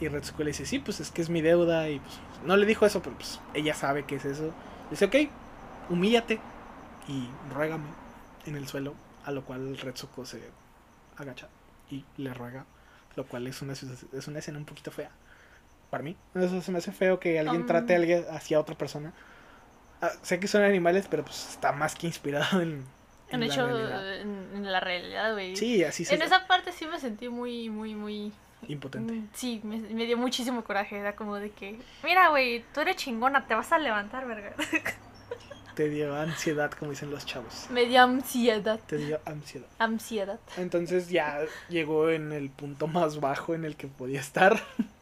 [0.00, 1.88] Y Retsuko le dice, sí, pues es que es mi deuda.
[1.90, 4.52] Y pues no le dijo eso, pero pues ella sabe que es eso.
[4.90, 5.16] Dice, ok,
[5.90, 6.40] humíllate
[7.08, 7.84] y ruégame
[8.46, 8.94] en el suelo.
[9.24, 10.40] A lo cual Retsuko se
[11.18, 11.48] agacha
[11.90, 12.64] y le ruega.
[13.16, 15.10] Lo cual es una, es una escena un poquito fea.
[15.90, 16.16] Para mí.
[16.34, 17.66] Eso se me hace feo que alguien Um.
[17.66, 19.12] trate a alguien hacia otra persona.
[20.00, 22.84] Ah, sé que son animales, pero pues está más que inspirado en,
[23.30, 24.16] En la hecho, realidad.
[24.20, 25.56] en, en la realidad, güey.
[25.56, 28.32] Sí, así se En esa parte sí me sentí muy, muy, muy.
[28.68, 29.12] impotente.
[29.12, 30.96] mm, Sí, me, me dio muchísimo coraje.
[30.96, 34.54] Era como de que, mira, güey, tú eres chingona, te vas a levantar, verga.
[35.74, 37.66] Te dio ansiedad, como dicen los chavos.
[37.70, 38.78] Me dio ansiedad.
[38.86, 39.68] Te dio ansiedad.
[39.78, 40.38] Ansiedad.
[40.58, 44.60] Entonces ya llegó en el punto más bajo en el que podía estar.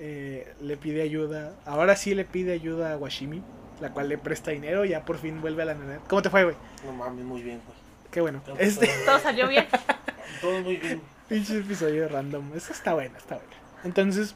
[0.00, 1.54] Eh, le pide ayuda.
[1.66, 3.42] Ahora sí le pide ayuda a Washimi,
[3.80, 4.84] la cual le presta dinero.
[4.84, 5.98] Ya por fin vuelve a la nana.
[6.08, 6.56] ¿Cómo te fue, güey?
[6.84, 7.78] No mames, muy bien, güey.
[8.10, 8.40] Qué bueno.
[8.44, 9.66] Todo- Este Todo salió bien.
[10.40, 11.00] Todo muy bien.
[11.28, 12.52] pinche episodio random.
[12.56, 13.50] Eso está bueno, está bueno.
[13.84, 14.34] Entonces,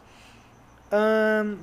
[0.90, 1.58] am,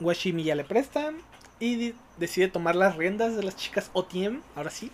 [0.00, 1.16] Washimi ya le prestan
[1.60, 4.92] y decide tomar las riendas de las chicas OTM, ahora sí.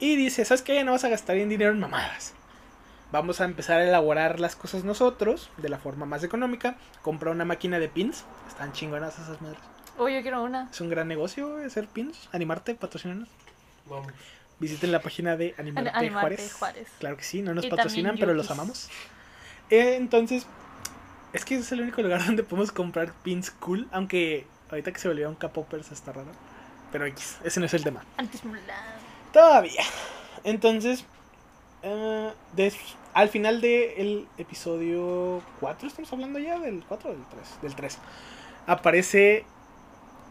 [0.00, 0.74] Y dice, ¿sabes qué?
[0.76, 2.32] Ya no vas a gastar en dinero en mamadas.
[3.10, 6.76] Vamos a empezar a elaborar las cosas nosotros, de la forma más económica.
[7.02, 8.24] Compra una máquina de pins.
[8.48, 9.60] Están chingonas esas madres.
[9.98, 10.68] Uy, yo quiero una.
[10.70, 12.28] Es un gran negocio hacer pins.
[12.32, 13.28] Animarte, patrocinarnos.
[13.88, 14.12] Vamos.
[14.60, 16.52] Visiten la página de An- Animarte, Animarte Juárez.
[16.54, 16.88] Juárez.
[16.98, 18.90] Claro que sí, no nos Y patrocinan, pero los amamos.
[19.70, 20.46] Eh, entonces,
[21.32, 25.08] es que es el único lugar donde podemos comprar pins cool, aunque ahorita que se
[25.08, 26.30] volvieron K-Poppers está raro.
[26.92, 28.02] Pero X, ese no es el tema.
[28.18, 28.64] Antes Mulan.
[29.32, 29.82] Todavía.
[30.44, 31.04] Entonces,
[31.82, 32.76] eh, des-
[33.14, 37.98] al final del episodio 4, estamos hablando ya del 4 o del 3, del 3.
[38.66, 39.44] Aparece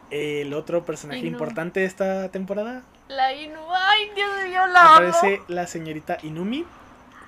[0.10, 1.30] el otro personaje Inu.
[1.32, 2.84] importante de esta temporada.
[3.10, 3.60] La Inu.
[3.74, 5.46] Ay, Dios mío, la Aparece amo.
[5.48, 6.66] la señorita Inumi,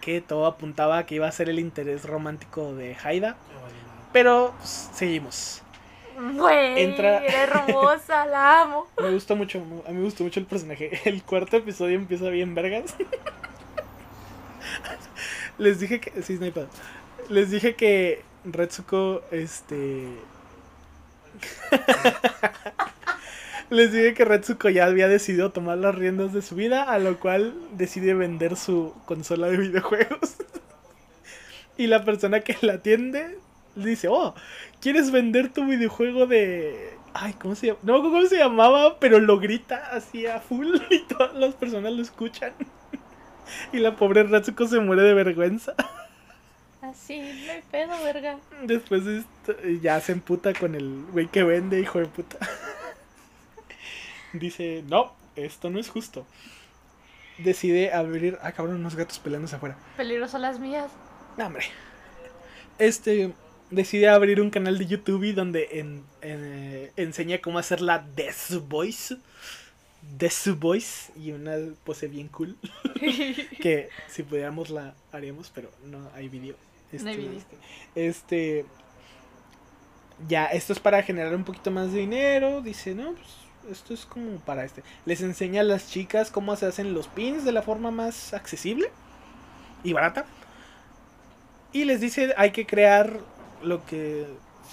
[0.01, 3.35] que todo apuntaba a que iba a ser el interés romántico de Haida,
[4.13, 5.61] pero pues, seguimos.
[6.17, 8.87] Güey, Entra- era hermosa, la amo.
[9.01, 10.99] Me gustó mucho, a mí me gustó mucho el personaje.
[11.05, 12.95] El cuarto episodio empieza bien vergas.
[15.57, 16.67] Les dije que sí, pedo.
[17.29, 20.07] Les dije que Retsuko este
[23.69, 27.19] Les dije que Retsuko ya había decidido tomar las riendas de su vida, a lo
[27.19, 30.37] cual decide vender su consola de videojuegos.
[31.77, 33.37] Y la persona que la atiende
[33.75, 34.33] dice, oh,
[34.81, 36.97] ¿quieres vender tu videojuego de...
[37.13, 37.79] Ay, ¿cómo se llama?
[37.83, 42.01] No cómo se llamaba, pero lo grita así a full y todas las personas lo
[42.01, 42.53] escuchan.
[43.73, 45.73] Y la pobre Retsuko se muere de vergüenza.
[46.81, 48.37] Así, no hay pedo, verga.
[48.63, 52.37] Después de esto, ya se emputa con el güey que vende, hijo de puta.
[54.33, 56.25] Dice, no, esto no es justo.
[57.39, 58.37] Decide abrir...
[58.41, 59.77] Ah, cabrón, unos gatos peleándose afuera.
[59.97, 60.91] Peligroso las mías.
[61.37, 61.65] No, hombre.
[62.77, 63.33] Este
[63.71, 67.99] decide abrir un canal de YouTube y donde en- en, eh, enseña cómo hacer la
[67.99, 69.17] Death Voice.
[70.01, 72.57] Death Voice y una pose bien cool.
[73.61, 76.55] que si pudiéramos la haríamos, pero no hay video.
[76.91, 77.39] No hay video.
[77.39, 77.57] Este,
[77.95, 78.65] este,
[80.27, 82.61] ya, esto es para generar un poquito más de dinero.
[82.61, 83.27] Dice, no, pues
[83.69, 84.83] esto es como para este.
[85.05, 88.89] Les enseña a las chicas cómo se hacen los pins de la forma más accesible
[89.83, 90.25] y barata.
[91.71, 93.19] Y les dice, hay que crear
[93.61, 94.25] lo que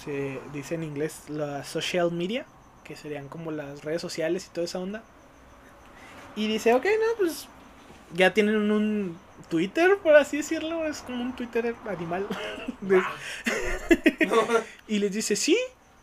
[0.03, 2.45] se dice en inglés, la social media,
[2.83, 5.03] que serían como las redes sociales y toda esa onda.
[6.37, 7.47] Y dice, ok, no, pues
[8.13, 9.17] ya tienen un
[9.49, 12.25] Twitter, por así decirlo, es como un Twitter animal.
[12.81, 13.01] De-
[14.87, 15.57] y les dice, sí,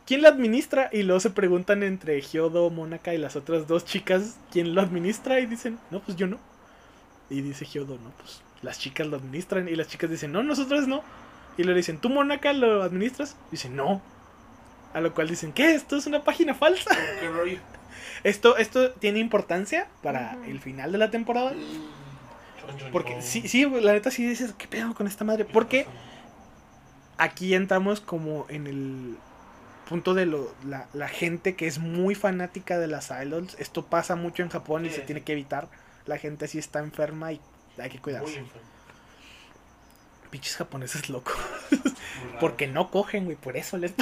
[0.06, 0.90] ¿quién lo administra?
[0.92, 5.40] Y luego se preguntan entre Hyodo, Monaka y las otras dos chicas, ¿quién lo administra?
[5.40, 6.38] Y dicen, no, pues yo no.
[7.30, 9.68] Y dice Hyodo, no, pues las chicas lo administran.
[9.68, 11.02] Y las chicas dicen, no, nosotros no.
[11.56, 13.36] Y le dicen, ¿tú, Monaka, lo administras?
[13.50, 14.02] Dicen, no.
[14.92, 15.74] A lo cual dicen, ¿qué?
[15.74, 16.90] Esto es una página falsa.
[17.20, 17.58] ¿Qué rollo?
[18.24, 21.52] Esto, esto tiene importancia para el final de la temporada.
[21.52, 25.44] Chon, Porque sí, sí, la neta sí dices, ¿qué pedo con esta madre?
[25.44, 25.86] Porque
[27.18, 29.16] aquí entramos como en el
[29.88, 33.54] punto de lo, la, la gente que es muy fanática de las idols.
[33.58, 35.06] Esto pasa mucho en Japón y Sí, se sí.
[35.06, 35.68] tiene que evitar.
[36.06, 37.40] La gente así está enferma y
[37.78, 38.42] hay que cuidarse.
[40.30, 41.34] Pinches japoneses locos.
[42.40, 43.92] Porque no cogen, güey, por eso les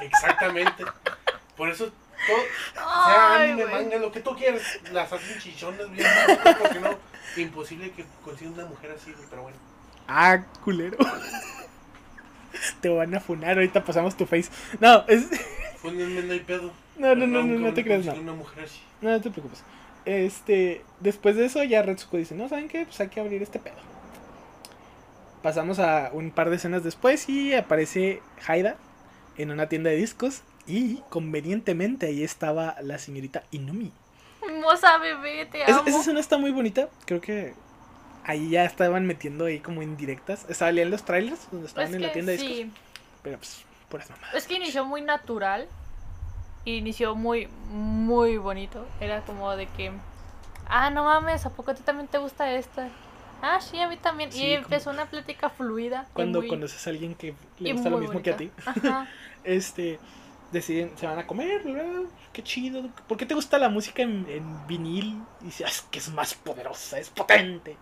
[0.00, 0.84] Exactamente.
[1.56, 1.92] Por eso
[2.26, 2.42] todo,
[2.74, 3.74] sea Ay, anime, güey.
[3.84, 6.98] manga, lo que tú quieras, las hacen chichonas bien bonitas, porque no,
[7.36, 9.58] imposible que consigas una mujer así, güey, pero bueno.
[10.08, 10.96] Ah, culero.
[12.80, 14.50] Te van a funar, ahorita pasamos tu face.
[14.80, 15.26] No, es...
[15.76, 16.72] Fúnenme, no hay pedo.
[16.96, 18.12] No, no, no, no, no te creas, no.
[18.12, 18.80] conseguí Una mujer así.
[19.00, 19.64] No, no te preocupes.
[20.04, 22.84] Este, después de eso ya Retsuko dice, no, ¿saben qué?
[22.84, 23.76] Pues hay que abrir este pedo.
[25.42, 28.76] Pasamos a un par de escenas después y aparece Haida
[29.36, 33.92] en una tienda de discos y convenientemente ahí estaba la señorita Inumi.
[34.46, 35.84] Hermosa bebé, te Es- amo.
[35.86, 37.54] esa escena está muy bonita, creo que
[38.24, 40.46] ahí ya estaban metiendo ahí como indirectas.
[40.50, 42.72] Salían los trailers donde estaban Es en la tienda de discos, sí,
[43.22, 44.28] pero pues por eso mamá.
[44.34, 45.68] es que inició muy natural.
[46.64, 48.86] y Inició muy, muy bonito.
[49.00, 49.90] Era como de que,
[50.68, 52.88] ah, no mames, ¿a poco a ti también te gusta esta?
[53.42, 54.30] Ah, sí, a mí también.
[54.30, 56.06] Sí, y como- empezó una plática fluida.
[56.12, 58.50] Cuando muy- conoces a alguien que le gusta lo mismo que a ti.
[58.64, 59.08] Ajá.
[59.44, 59.98] este
[60.52, 61.84] deciden se van a comer bla,
[62.32, 65.18] qué chido ¿por qué te gusta la música en, en vinil?
[65.40, 67.76] y dice "Ah, es que es más poderosa es potente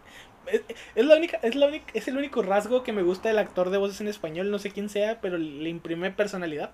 [0.46, 0.62] es,
[0.94, 3.70] es la única es la única es el único rasgo que me gusta del actor
[3.70, 6.72] de voces en español no sé quién sea pero le imprime personalidad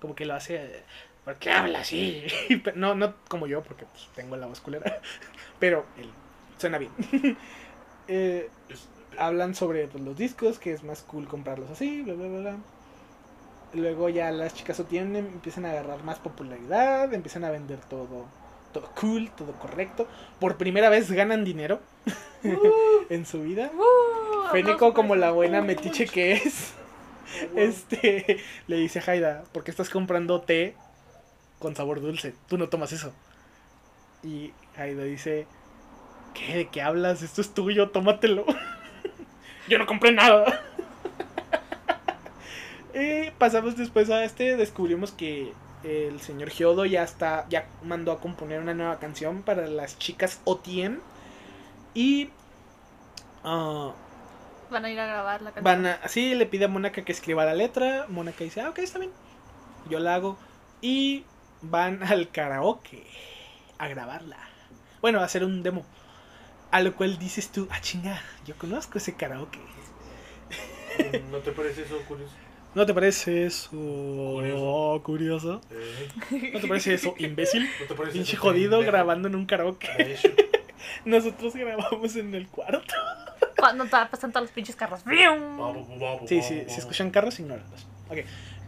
[0.00, 0.82] como que lo hace
[1.24, 2.24] ¿por qué habla así?
[2.74, 5.00] no no como yo porque pues, tengo la voz culera
[5.58, 6.08] pero él
[6.58, 6.92] suena bien
[8.08, 8.48] Eh,
[9.18, 12.56] hablan sobre pues, los discos, que es más cool comprarlos así, bla, bla, bla, bla.
[13.72, 18.26] Luego ya las chicas obtienen, empiezan a agarrar más popularidad, empiezan a vender todo,
[18.72, 20.08] todo cool, todo correcto.
[20.40, 21.80] Por primera vez ganan dinero
[23.10, 23.70] en su vida.
[23.72, 26.74] Uh, como la buena metiche que es,
[27.56, 30.74] este, le dice a Haida, ¿por qué estás comprando té
[31.58, 32.34] con sabor dulce?
[32.48, 33.12] Tú no tomas eso.
[34.22, 35.46] Y Haida dice,
[36.34, 36.56] ¿qué?
[36.56, 37.22] ¿De qué hablas?
[37.22, 38.44] Esto es tuyo, tómatelo.
[39.68, 40.62] Yo no compré nada.
[42.94, 48.20] Y pasamos después a este, descubrimos que el señor Gyodo ya está, ya mandó a
[48.20, 51.00] componer una nueva canción para las chicas OTM.
[51.94, 52.30] Y...
[53.44, 53.94] ah,
[54.70, 55.64] Van a ir a grabar la canción.
[55.64, 58.06] Van a, sí, le pide a Mónaca que escriba la letra.
[58.08, 59.12] Mónaca dice, ah, ok, está bien.
[59.84, 60.38] Yo la hago.
[60.80, 61.26] Y
[61.60, 63.06] van al karaoke
[63.78, 64.38] a grabarla.
[65.00, 65.86] Bueno, a hacer un demo.
[66.70, 69.60] A lo cual dices tú, ah, chinga, yo conozco ese karaoke.
[71.30, 72.36] ¿No te parece eso curioso?
[72.74, 75.02] ¿No te parece eso Curioso.
[75.02, 75.60] curioso?
[75.70, 77.68] Eh, ¿No te parece eso imbécil?
[77.80, 78.92] ¿No te parece Pinche jodido pendejo?
[78.92, 79.88] grabando en un karaoke.
[79.98, 80.28] Hecho,
[81.04, 82.94] Nosotros grabamos en el cuarto.
[83.58, 85.00] Cuando pasan todos los pinches carros.
[86.26, 87.86] Sí, sí, si escuchan carros, ignórenlos.
[88.08, 88.18] Ok.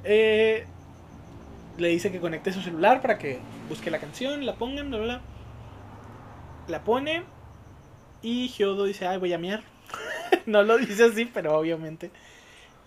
[0.04, 0.66] Eh,
[1.78, 3.38] le dice que conecte su celular para que
[3.68, 5.20] busque la canción, la pongan, bla, bla, bla.
[6.68, 7.22] La pone.
[8.20, 9.62] Y Hyodo dice, ay, voy a miar.
[10.46, 12.10] no lo dice así, pero obviamente.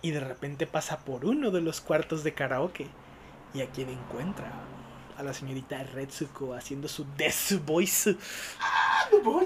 [0.02, 2.86] Y de repente pasa por uno de los cuartos de karaoke.
[3.54, 4.52] Y a quien encuentra.
[5.16, 8.16] A la señorita Retsuko haciendo su Desu Voice.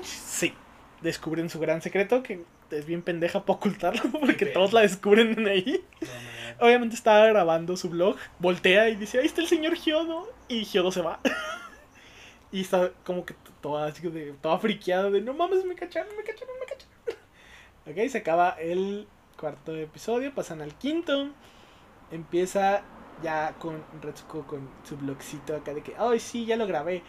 [0.03, 0.53] Sí.
[1.01, 5.85] Descubren su gran secreto que es bien pendeja para ocultarlo porque todos la descubren ahí.
[6.01, 6.67] No.
[6.67, 10.29] Obviamente estaba grabando su blog, voltea y dice, ahí está el señor Giodo.
[10.49, 11.21] Y Giodo se va.
[12.53, 16.23] y está como que toda, así de, toda friqueada de, no mames, me cacharon, me
[16.23, 17.21] cacharon, me cacharon.
[17.87, 19.07] ok, se acaba el
[19.41, 21.31] cuarto episodio, pasan al quinto.
[22.11, 22.83] Empieza
[23.23, 27.03] ya con Retsuko con su blogcito acá de que, ay, sí, ya lo grabé.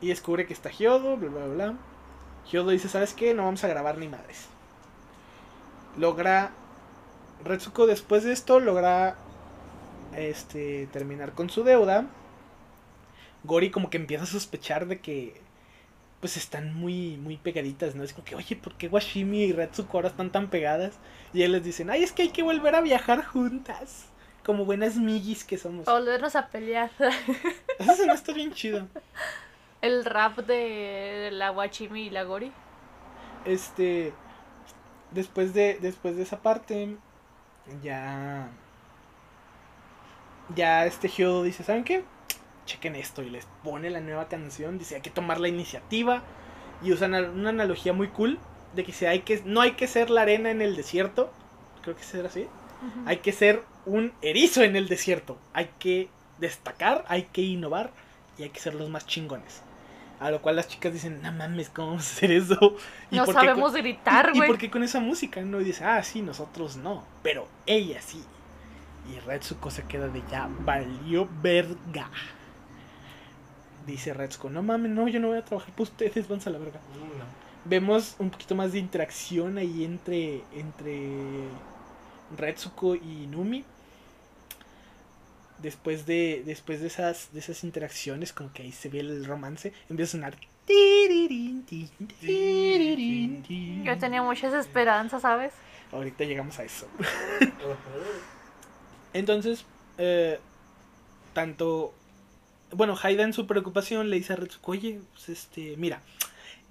[0.00, 1.74] Y descubre que está Giodo, bla, bla, bla.
[2.44, 3.34] Giodo dice, ¿sabes qué?
[3.34, 4.48] No vamos a grabar ni madres.
[5.96, 6.50] Logra
[7.44, 9.16] Retsuko después de esto logra
[10.16, 12.06] este terminar con su deuda.
[13.44, 15.40] Gori como que empieza a sospechar de que
[16.26, 18.02] pues están muy muy pegaditas, ¿no?
[18.02, 20.94] Es como que, "Oye, ¿por qué Washimi y Retsuko ahora están tan pegadas?"
[21.32, 24.06] Y ellos les dicen, "Ay, es que hay que volver a viajar juntas."
[24.44, 25.84] Como buenas migis que somos.
[25.84, 26.90] Volvernos a pelear.
[27.78, 28.88] Esa escena está bien chida.
[29.82, 32.50] El rap de la Wachimi y la Gori.
[33.44, 34.12] Este
[35.12, 36.96] después de después de esa parte
[37.84, 38.48] ya
[40.56, 42.04] ya este Hyodo dice, ¿saben qué?
[42.66, 46.22] Chequen esto y les pone la nueva canción, dice, hay que tomar la iniciativa
[46.82, 48.38] y usan una analogía muy cool
[48.74, 51.32] de que si hay que no hay que ser la arena en el desierto,
[51.82, 52.46] creo que será así.
[53.06, 55.38] Hay que ser un erizo en el desierto.
[55.54, 57.90] Hay que destacar, hay que innovar
[58.36, 59.62] y hay que ser los más chingones.
[60.20, 62.76] A lo cual las chicas dicen, no mames, ¿cómo vamos a hacer eso?
[63.10, 64.48] No con- sabemos gritar, ¿Y güey.
[64.48, 65.40] por qué con esa música?
[65.42, 68.22] No y dice, ah, sí, nosotros no, pero ella sí.
[69.14, 72.10] Y Retsuko se queda de ya, valió verga.
[73.86, 76.58] Dice Retsuko, no mames, no, yo no voy a trabajar por ustedes, van a la
[76.58, 76.80] verga.
[76.94, 77.24] No.
[77.64, 81.48] Vemos un poquito más de interacción ahí entre, entre
[82.36, 83.64] Retsuko y Numi.
[85.58, 89.72] Después de, después de esas, de esas interacciones, como que ahí se ve el romance,
[89.88, 90.36] empieza a sonar.
[93.84, 95.52] Yo tenía muchas esperanzas, ¿sabes?
[95.92, 96.88] Ahorita llegamos a eso.
[99.12, 99.64] Entonces,
[99.98, 100.38] eh,
[101.32, 101.94] tanto.
[102.76, 106.02] Bueno, Haida en su preocupación le dice a Retsuko, oye, pues este, mira,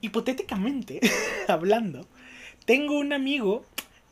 [0.01, 0.99] hipotéticamente
[1.47, 2.05] hablando,
[2.65, 3.65] tengo un amigo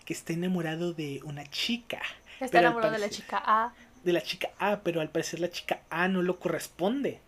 [0.04, 2.02] que está enamorado de una chica.
[2.40, 3.74] Está enamorado de la chica A.
[4.04, 7.20] De la chica A, pero al parecer la chica A no lo corresponde.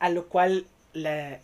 [0.00, 1.40] A lo cual la,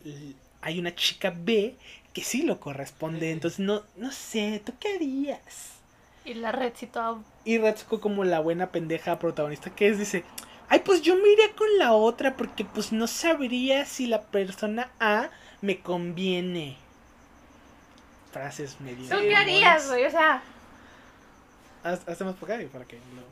[0.61, 1.77] hay una chica B
[2.13, 3.31] que sí lo corresponde.
[3.31, 5.77] Entonces, no, no sé, ¿tú qué harías?
[6.27, 7.19] Y la A.
[7.47, 10.25] Y Ratsuko como la buena pendeja protagonista que es, dice,
[10.69, 14.91] ay, pues yo me iría con la otra porque pues no sabría si la persona
[15.01, 16.77] A me conviene.
[18.33, 19.09] Frases medio...
[19.09, 20.05] ¿Tú qué harías, güey?
[20.05, 20.43] O sea,
[21.85, 23.23] Haz- Hazte más para acá y para que no...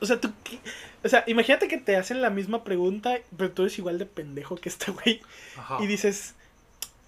[0.00, 0.58] O sea, tú qué-
[1.04, 4.56] O sea, imagínate que te hacen la misma pregunta, pero tú eres igual de pendejo
[4.56, 5.22] que este güey.
[5.56, 5.78] Ajá.
[5.80, 6.34] Y dices,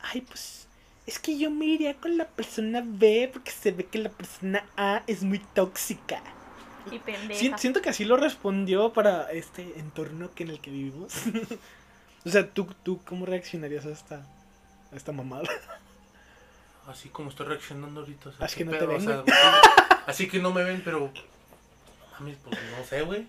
[0.01, 0.67] ay, pues
[1.07, 4.65] es que yo me iría con la persona B porque se ve que la persona
[4.77, 6.23] A es muy tóxica.
[6.91, 7.39] Y pendeja.
[7.41, 11.13] Si- siento que así lo respondió para este entorno que en el que vivimos.
[12.27, 14.17] o sea, ¿tú, ¿tú cómo reaccionarías a esta,
[14.93, 15.49] a esta mamada?
[16.87, 18.29] Así como estoy reaccionando ahorita.
[18.29, 19.25] o sea, Así ¿qué que no te ven, O sea,
[20.07, 21.11] así que no me ven, pero.
[22.21, 23.27] Mami, pues no sé, güey.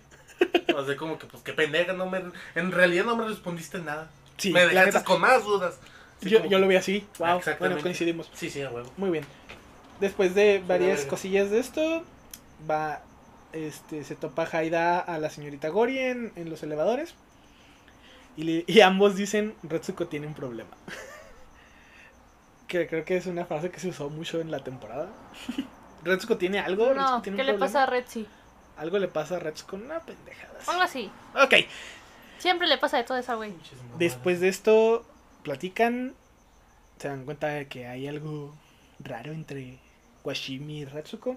[0.76, 2.22] O sea, como que, pues qué pendeja, no me.
[2.54, 4.10] En realidad no me respondiste nada.
[4.36, 5.78] Sí, me dejaste con más dudas.
[6.20, 6.98] Yo, como yo lo vi así.
[7.00, 7.82] Wow, bueno, Exactamente.
[7.82, 8.30] coincidimos.
[8.34, 8.92] Sí, sí, a huevo.
[8.98, 9.24] Muy bien.
[10.00, 12.04] Después de varias cosillas de esto,
[12.70, 13.00] va,
[13.52, 17.14] este, se topa Haida a la señorita Gori en, en los elevadores.
[18.36, 20.70] Y, le- y ambos dicen, Retsuko tiene un problema.
[22.68, 25.08] que creo que es una frase que se usó mucho en la temporada.
[26.04, 26.86] Retsuko tiene algo.
[26.86, 27.66] No, Retsuko ¿qué un le problema?
[27.66, 28.26] pasa a Redzi?
[28.76, 30.52] Algo le pasa a Retsuko, una pendejada.
[30.60, 30.70] así.
[30.70, 31.10] Algo así.
[31.42, 31.54] Ok,
[32.38, 33.54] Siempre le pasa de todo esa, güey.
[33.98, 35.06] Después de esto,
[35.42, 36.14] platican.
[36.98, 38.54] Se dan cuenta de que hay algo
[39.00, 39.78] raro entre
[40.22, 41.36] Washimi y Retsuko.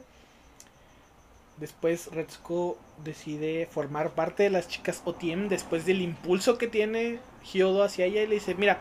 [1.59, 7.19] Después Retsuko decide formar parte de las chicas OTM después del impulso que tiene
[7.51, 8.79] Hyodo hacia ella y le dice, mira,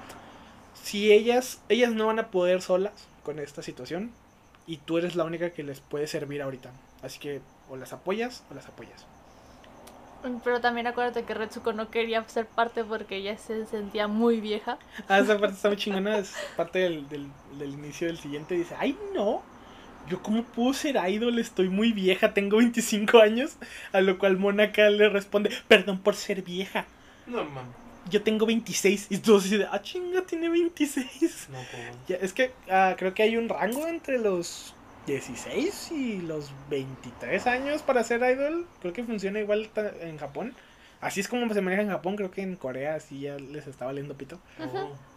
[0.74, 4.12] si ellas, ellas no van a poder solas con esta situación
[4.66, 6.70] y tú eres la única que les puede servir ahorita.
[7.02, 9.06] Así que o las apoyas o las apoyas.
[10.42, 14.78] Pero también acuérdate que Retsuko no quería ser parte porque ella se sentía muy vieja.
[15.08, 18.54] Ah, esa parte está muy chingona, es parte del, del, del inicio del siguiente.
[18.54, 19.42] Dice, ay no,
[20.08, 23.56] yo cómo puedo ser idol, estoy muy vieja, tengo 25 años.
[23.92, 26.86] A lo cual Mónaca le responde, perdón por ser vieja,
[27.26, 27.74] No, mames.
[28.10, 29.06] yo tengo 26.
[29.10, 31.48] Y tú así de, ah chinga, tiene 26.
[31.52, 31.58] No.
[32.08, 34.74] Ya, es que ah, creo que hay un rango entre los
[35.06, 38.66] 16 y los 23 años para ser idol.
[38.80, 39.68] Creo que funciona igual
[40.00, 40.54] en Japón.
[41.00, 43.86] Así es como se maneja en Japón, creo que en Corea así ya les está
[43.86, 44.40] valiendo pito.
[44.58, 44.90] No.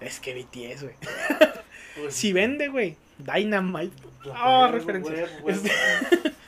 [0.00, 0.94] Es que BTS, güey.
[1.96, 2.96] Pues, Si vende, güey.
[3.18, 3.96] Dynamite.
[4.22, 5.12] pues, Ah, huevo, referencia.
[5.14, 5.48] huevo, huevo.
[5.50, 5.72] Este-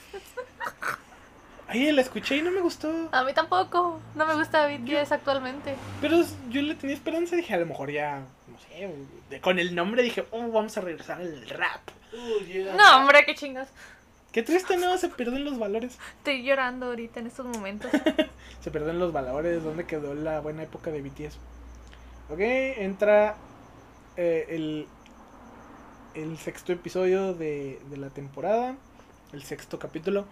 [1.68, 3.09] Ay, la escuché y no me gustó.
[3.12, 4.00] A mí tampoco.
[4.16, 5.76] No me gusta BTS actualmente.
[6.00, 6.16] Pero
[6.50, 7.37] yo le tenía esperanza.
[7.37, 8.90] Dije, a lo mejor ya, no sé.
[9.31, 11.81] de- con el nombre dije, oh, vamos a regresar al rap.
[12.12, 12.74] Oh, yeah.
[12.74, 13.68] No, hombre, qué chingas.
[14.33, 14.96] Qué triste, ¿no?
[14.98, 15.96] Se pierden los valores.
[16.18, 17.90] Estoy llorando ahorita en estos momentos.
[18.61, 19.62] Se pierden los valores.
[19.62, 21.37] ¿Dónde quedó la buena época de BTS?
[22.31, 23.37] Ok, entra
[24.16, 24.87] eh, el,
[26.14, 28.77] el sexto episodio de, de la temporada.
[29.33, 30.27] El sexto capítulo.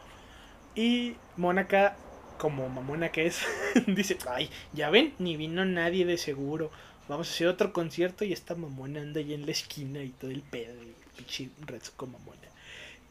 [0.75, 1.97] Y Mónaca,
[2.39, 3.43] como mamona que es,
[3.87, 6.71] dice, ay, ya ven, ni vino nadie de seguro.
[7.09, 10.31] Vamos a hacer otro concierto y esta mamona anda ahí en la esquina y todo
[10.31, 10.75] el pedo.
[11.17, 12.39] Pinche Retsuko mamona.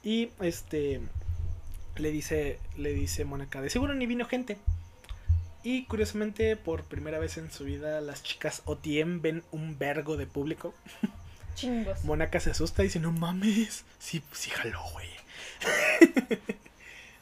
[0.03, 1.01] Y este
[1.97, 4.57] le dice, le dice Mónaca, de seguro ni vino gente.
[5.63, 10.27] Y curiosamente, por primera vez en su vida, las chicas OTM ven un vergo de
[10.27, 10.73] público.
[11.57, 12.03] Chingos.
[12.05, 15.09] Mónaca se asusta y dice, no mames, sí, sí jaló, güey.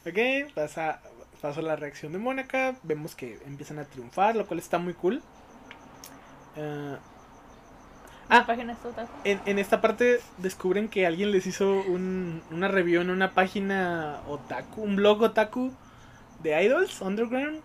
[0.46, 1.00] ok, pasa,
[1.40, 5.22] pasa la reacción de Mónaca, vemos que empiezan a triunfar, lo cual está muy cool.
[6.58, 6.98] Ah,
[8.28, 8.44] ah,
[9.24, 14.20] en, en esta parte descubren que alguien les hizo un- una review en una página
[14.26, 15.72] otaku, un blog otaku
[16.42, 17.62] de idols, underground.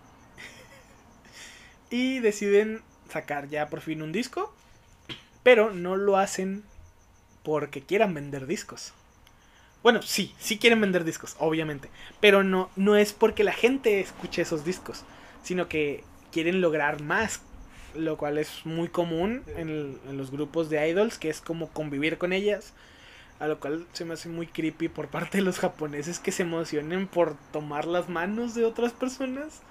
[1.90, 4.54] y deciden sacar ya por fin un disco.
[5.42, 6.64] Pero no lo hacen
[7.44, 8.92] porque quieran vender discos.
[9.82, 11.90] Bueno, sí, sí quieren vender discos, obviamente.
[12.20, 15.04] Pero no, no es porque la gente escuche esos discos.
[15.42, 17.40] Sino que quieren lograr más.
[17.94, 21.68] Lo cual es muy común en, el- en los grupos de idols, que es como
[21.70, 22.72] convivir con ellas.
[23.40, 26.44] A lo cual se me hace muy creepy por parte de los japoneses que se
[26.44, 29.62] emocionen por tomar las manos de otras personas.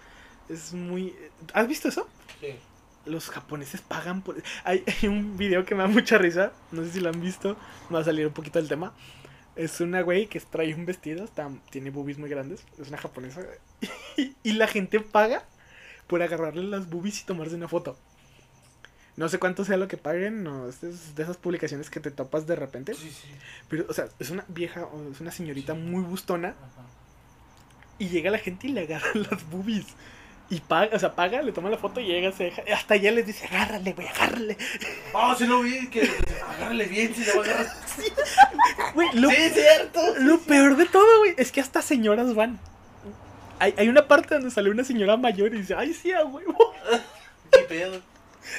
[0.49, 1.15] Es muy...
[1.53, 2.07] ¿Has visto eso?
[2.39, 2.59] Sí.
[3.05, 4.41] Los japoneses pagan por...
[4.63, 7.57] Hay, hay un video que me da mucha risa, no sé si lo han visto,
[7.89, 8.93] me va a salir un poquito del tema.
[9.55, 13.41] Es una güey que trae un vestido, está, tiene boobies muy grandes, es una japonesa.
[14.17, 15.43] Y, y la gente paga
[16.07, 17.97] por agarrarle las boobies y tomarse una foto.
[19.17, 22.47] No sé cuánto sea lo que paguen, no, es de esas publicaciones que te topas
[22.47, 22.93] de repente.
[22.93, 23.27] Sí, sí.
[23.67, 26.87] Pero, o sea, es una vieja, es una señorita muy bustona Ajá.
[27.99, 29.87] y llega la gente y le agarra las boobies.
[30.51, 33.11] Y paga, o sea, paga, le toma la foto y llega, se deja, hasta ella
[33.11, 34.57] les dice, agárrale, güey, agárrale.
[35.13, 36.01] Oh, sí lo vi, que
[36.57, 37.67] agárrale bien, si le va a agarrar.
[38.93, 40.01] Güey, lo, Sí, es cierto.
[40.19, 42.59] lo peor de todo, güey, es que hasta señoras van.
[43.59, 46.73] Hay, hay una parte donde sale una señora mayor y dice, ay, sí, a huevo.
[47.51, 48.01] ¿Qué pedo?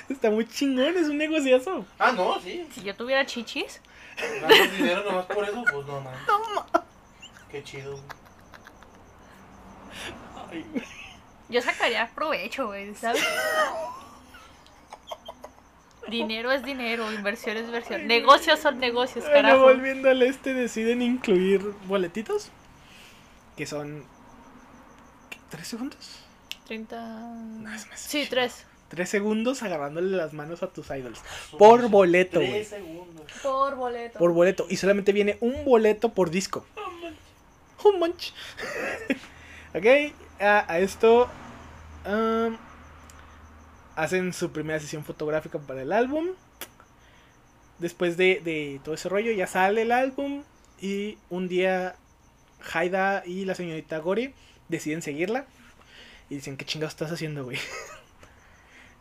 [0.09, 1.85] Está muy chingón, es un negociazo.
[1.99, 2.67] Ah, no, sí.
[2.75, 3.81] Si yo tuviera chichis,
[4.41, 6.15] Ganas dinero nomás por eso, pues no, man.
[7.51, 7.93] Qué chido.
[7.93, 8.03] güey.
[10.51, 11.02] Ay, güey.
[11.53, 13.23] Yo sacaría provecho, güey, ¿sabes?
[16.09, 18.07] Dinero es dinero, inversión es inversión.
[18.07, 19.63] Negocios son negocios, Bueno, carajo.
[19.63, 22.51] volviendo al este, deciden incluir boletitos.
[23.57, 24.05] Que son.
[25.31, 26.19] ¿qué, ¿Tres segundos?
[26.67, 26.97] 30.
[27.75, 28.01] es más.
[28.01, 28.67] Sí, tres.
[28.89, 31.21] Tres segundos agarrándole las manos a tus idols.
[31.57, 32.51] Por boleto, güey.
[32.51, 33.33] Tres segundos.
[33.43, 34.19] Por boleto.
[34.19, 34.67] Por boleto.
[34.69, 36.67] Y solamente viene un boleto por disco.
[37.85, 38.35] Un munch.
[39.75, 40.13] ok.
[40.41, 41.31] A, a esto.
[43.97, 46.29] Hacen su primera sesión fotográfica para el álbum.
[47.79, 50.45] Después de, de todo ese rollo, ya sale el álbum.
[50.81, 51.97] Y un día,
[52.73, 54.35] Haida y la señorita Gori
[54.69, 55.47] deciden seguirla.
[56.31, 57.59] Y dicen: ¿Qué chingados estás haciendo, güey?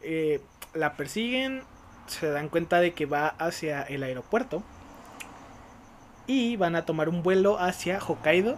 [0.04, 0.42] Eh,
[0.74, 1.62] la persiguen.
[2.08, 4.64] Se dan cuenta de que va hacia el aeropuerto.
[6.26, 8.58] Y van a tomar un vuelo hacia Hokkaido.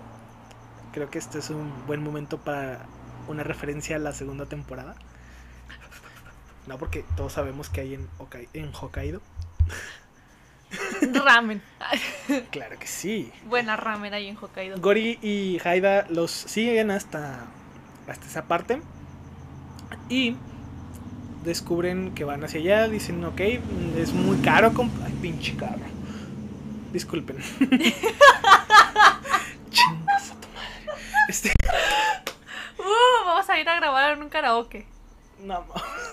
[0.93, 2.85] Creo que este es un buen momento para
[3.27, 4.95] una referencia a la segunda temporada.
[6.67, 9.21] No, porque todos sabemos que hay en, Hokkai- en Hokkaido.
[11.13, 11.61] Ramen.
[12.51, 13.31] Claro que sí.
[13.45, 14.79] Buena ramen ahí en Hokkaido.
[14.79, 17.45] Gori y Haida los siguen hasta,
[18.07, 18.81] hasta esa parte.
[20.09, 20.35] Y
[21.43, 22.87] descubren que van hacia allá.
[22.87, 23.39] Dicen, ok,
[23.97, 24.71] es muy caro.
[25.05, 25.77] Ay, pinche carro.
[26.91, 27.37] Disculpen.
[29.69, 30.85] Chingas a tu madre.
[31.27, 31.51] Este,
[32.83, 34.85] Uh, vamos a ir a grabar en un karaoke.
[35.39, 35.65] no,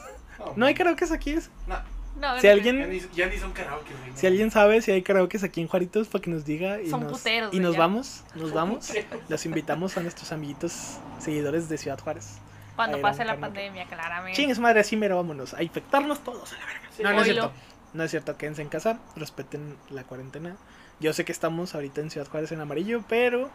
[0.57, 1.33] no hay karaoke aquí.
[1.33, 1.77] es- No,
[2.21, 4.11] No, Si no, alguien- ya ni, ya ni son karaoke, güey.
[4.17, 6.81] Si alguien sabe si hay karaoke aquí en Juaritos, para que nos diga.
[6.81, 7.79] Y Son nos, puteros, y nos ya.
[7.79, 8.25] vamos.
[8.35, 8.93] Nos vamos.
[9.29, 12.39] Los invitamos a nuestros amiguitos seguidores de Ciudad Juárez.
[12.77, 13.41] Cuando pase la karaoke.
[13.41, 14.37] pandemia, claramente.
[14.37, 15.55] Chingue su madre, así mero, vámonos.
[15.55, 16.81] A infectarnos todos a la verga.
[16.97, 17.53] Sí, no, no es cierto.
[17.93, 20.57] No es cierto, quédense en casa, respeten la cuarentena.
[21.01, 23.51] Yo sé que estamos ahorita en Ciudad Juárez en amarillo, pero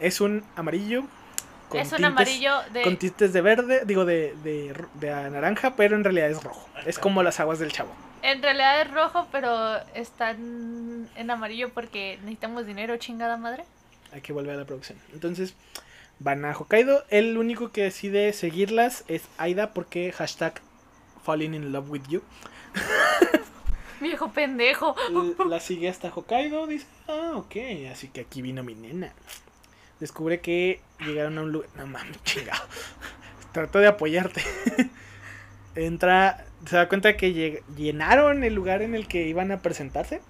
[0.00, 1.04] es un amarillo.
[1.68, 2.82] Con es un tintes- amarillo de.
[2.82, 6.68] Con tintes de verde, digo de, de, de naranja, pero en realidad es rojo.
[6.86, 7.90] Es como las aguas del chavo.
[8.22, 13.64] En realidad es rojo, pero están en amarillo porque necesitamos dinero, chingada madre.
[14.12, 14.98] Hay que volver a la producción.
[15.12, 15.54] Entonces,
[16.18, 17.04] van a Hokkaido.
[17.10, 20.60] El único que decide seguirlas es Aida porque hashtag
[21.24, 22.22] falling in love with you.
[24.00, 24.94] Viejo pendejo.
[25.48, 26.66] La sigue hasta Hokkaido.
[26.66, 27.56] Dice, ah, ok.
[27.92, 29.12] Así que aquí vino mi nena.
[30.00, 31.68] Descubre que llegaron a un lugar.
[31.76, 32.62] No mames, chingado.
[33.52, 34.42] Trato de apoyarte.
[35.74, 36.44] Entra.
[36.66, 40.20] Se da cuenta que llenaron el lugar en el que iban a presentarse.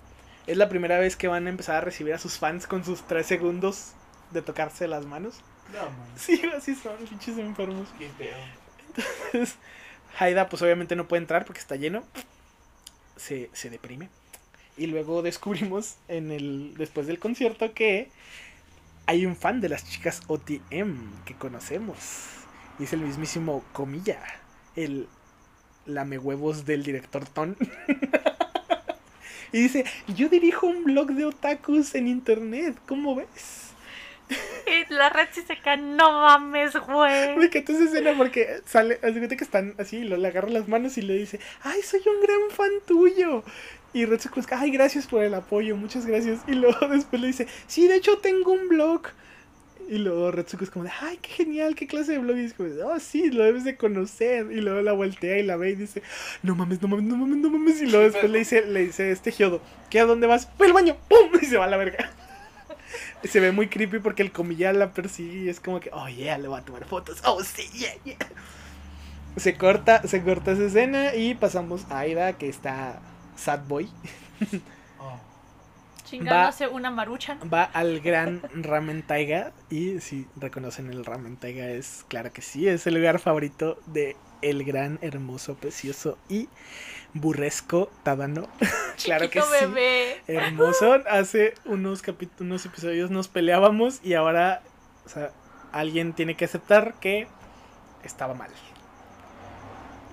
[0.47, 3.07] Es la primera vez que van a empezar a recibir a sus fans con sus
[3.07, 3.93] tres segundos
[4.31, 5.41] de tocarse las manos.
[5.73, 6.09] No, man.
[6.17, 7.89] Sí, así son, pinches enfermos.
[7.99, 8.11] Qué.
[9.27, 9.57] Entonces,
[10.19, 12.03] Haida, pues obviamente no puede entrar porque está lleno.
[13.17, 14.09] Se, se deprime.
[14.77, 16.75] Y luego descubrimos en el.
[16.77, 18.11] después del concierto que
[19.09, 21.97] hay un fan de las chicas OTM que conocemos.
[22.79, 24.19] Y es el mismísimo Comilla.
[24.77, 25.09] El
[25.87, 27.57] lame huevos del director Ton.
[29.53, 33.73] y dice, yo dirijo un blog de otakus en internet, ¿cómo ves?
[34.67, 35.79] Y la red sí se cae.
[35.79, 37.35] No mames, güey.
[37.39, 40.99] Me encantó esa escena porque sale, cuenta que están así, lo, le agarra las manos
[40.99, 43.43] y le dice, ay, soy un gran fan tuyo.
[43.93, 46.41] Y es que, ay, gracias por el apoyo, muchas gracias.
[46.47, 49.03] Y luego después le dice, sí, de hecho tengo un blog.
[49.89, 52.37] Y luego Retsuko es como de, ay, qué genial, qué clase de blog.
[52.37, 54.53] Y es como, de, oh, sí, lo debes de conocer.
[54.53, 56.03] Y luego la voltea y la ve y dice,
[56.43, 57.81] no mames, no mames, no mames, no mames.
[57.81, 60.49] Y luego después le dice, le dice este Hyodo, ¿qué a dónde vas?
[60.59, 61.31] Voy al baño, ¡pum!
[61.41, 62.11] Y se va a la verga.
[63.25, 66.39] Se ve muy creepy porque el comilla la persigue y es como que, oh yeah,
[66.39, 67.21] le voy a tomar fotos.
[67.25, 68.17] Oh sí, yeah, yeah.
[69.37, 73.01] Se corta, se corta esa escena y pasamos a Aida que está
[73.39, 73.89] sad boy.
[75.01, 75.17] Oh.
[76.05, 77.39] Chingándose una maruchan.
[77.53, 82.67] va al gran Ramen Taiga y si reconocen el Ramen Taiga es claro que sí,
[82.67, 86.49] es el lugar favorito de el gran, hermoso, precioso y
[87.15, 88.49] burresco Tadano.
[89.05, 89.49] claro que sí.
[89.61, 90.21] bebé.
[90.27, 91.01] Hermoso.
[91.09, 94.63] Hace unos capítulos, unos episodios nos peleábamos y ahora,
[95.07, 95.31] o sea,
[95.73, 97.29] alguien tiene que aceptar que
[98.03, 98.51] estaba mal.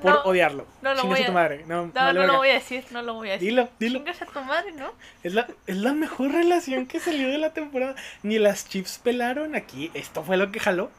[0.05, 0.67] Por No, odiarlo.
[0.81, 1.63] no lo Chingas voy a tu madre.
[1.67, 3.49] No, No, no lo voy a decir, no lo voy a decir.
[3.49, 3.99] Dilo, dilo.
[3.99, 4.93] Chingas a tu madre, ¿no?
[5.23, 7.95] Es la, es la mejor relación que salió de la temporada.
[8.23, 9.89] Ni las chips pelaron aquí.
[9.93, 10.91] Esto fue lo que jaló.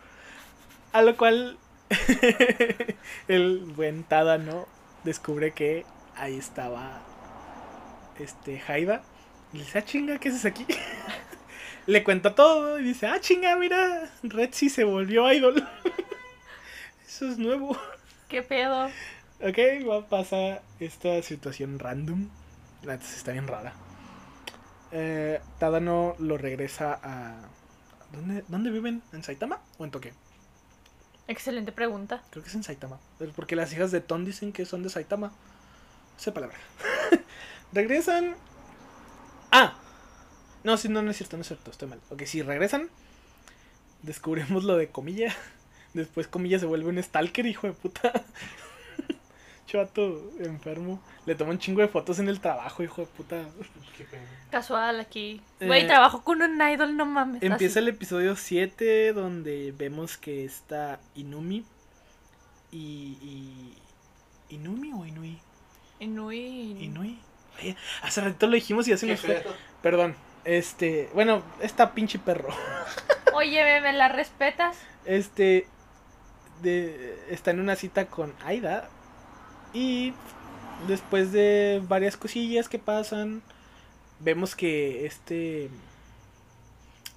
[0.93, 1.57] A lo cual
[3.29, 4.67] el buen Tadano
[5.05, 5.85] descubre que
[6.17, 7.01] ahí estaba
[8.19, 9.03] este Haida.
[9.53, 10.67] Y dice, ah, chinga, ¿qué haces aquí?
[11.87, 15.67] le cuenta todo y dice, ah, chinga, mira, Red sí se volvió idol.
[17.07, 17.79] Eso es nuevo.
[18.29, 18.87] ¿Qué pedo?
[19.41, 19.59] Ok,
[19.89, 22.29] va a pasar esta situación random.
[22.83, 23.73] La sí está bien rara.
[24.91, 27.37] Eh, Tadano lo regresa a.
[28.13, 29.03] ¿Dónde, ¿Dónde viven?
[29.13, 30.13] ¿En Saitama o en Tokio?
[31.29, 32.23] Excelente pregunta.
[32.31, 32.99] Creo que es en Saitama.
[33.35, 35.33] Porque las hijas de Ton dicen que son de Saitama.
[36.19, 36.57] Esa palabra.
[37.73, 38.35] regresan.
[39.53, 39.75] Ah.
[40.65, 42.01] No, sí, no, no es cierto, no es cierto, estoy mal.
[42.11, 42.89] Ok, si regresan,
[44.03, 45.33] descubrimos lo de Comilla.
[45.97, 48.13] Después Comilla se vuelve un stalker, hijo de puta.
[49.67, 51.01] Chato enfermo.
[51.25, 53.43] Le toma un chingo de fotos en el trabajo, hijo de puta.
[53.97, 54.23] Qué pena.
[54.51, 55.41] Casual aquí.
[55.59, 57.43] Eh, Güey, trabajo con un idol, no mames.
[57.43, 57.89] Empieza así.
[57.89, 61.65] el episodio 7 donde vemos que está Inumi
[62.71, 65.39] y, y Inumi o Inui?
[65.99, 66.85] Inui.
[66.85, 67.19] Inui.
[67.59, 69.43] Oye, hace ratito lo dijimos y ya se nos fue.
[69.83, 70.15] Perdón.
[70.45, 72.51] Este, bueno, esta pinche perro.
[73.35, 74.77] Oye, ¿me, me la respetas?
[75.07, 75.67] Este
[76.63, 78.89] de, está en una cita con Aida
[79.73, 80.13] y
[80.89, 83.43] después de varias cosillas que pasan,
[84.21, 85.71] vemos que este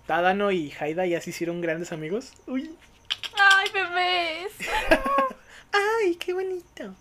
[0.06, 2.34] Tadano y Haida ya se hicieron grandes amigos.
[2.48, 2.76] Uy,
[3.38, 4.54] ¡Ay, bebés!
[5.72, 6.96] ay, qué bonito.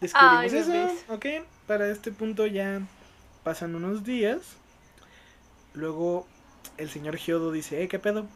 [0.00, 1.04] Descubrimos Ay, eso, bebés.
[1.08, 1.26] ok.
[1.66, 2.80] Para este punto ya
[3.42, 4.56] pasan unos días.
[5.72, 6.26] Luego
[6.76, 8.26] el señor Giodo dice, eh, ¿qué pedo?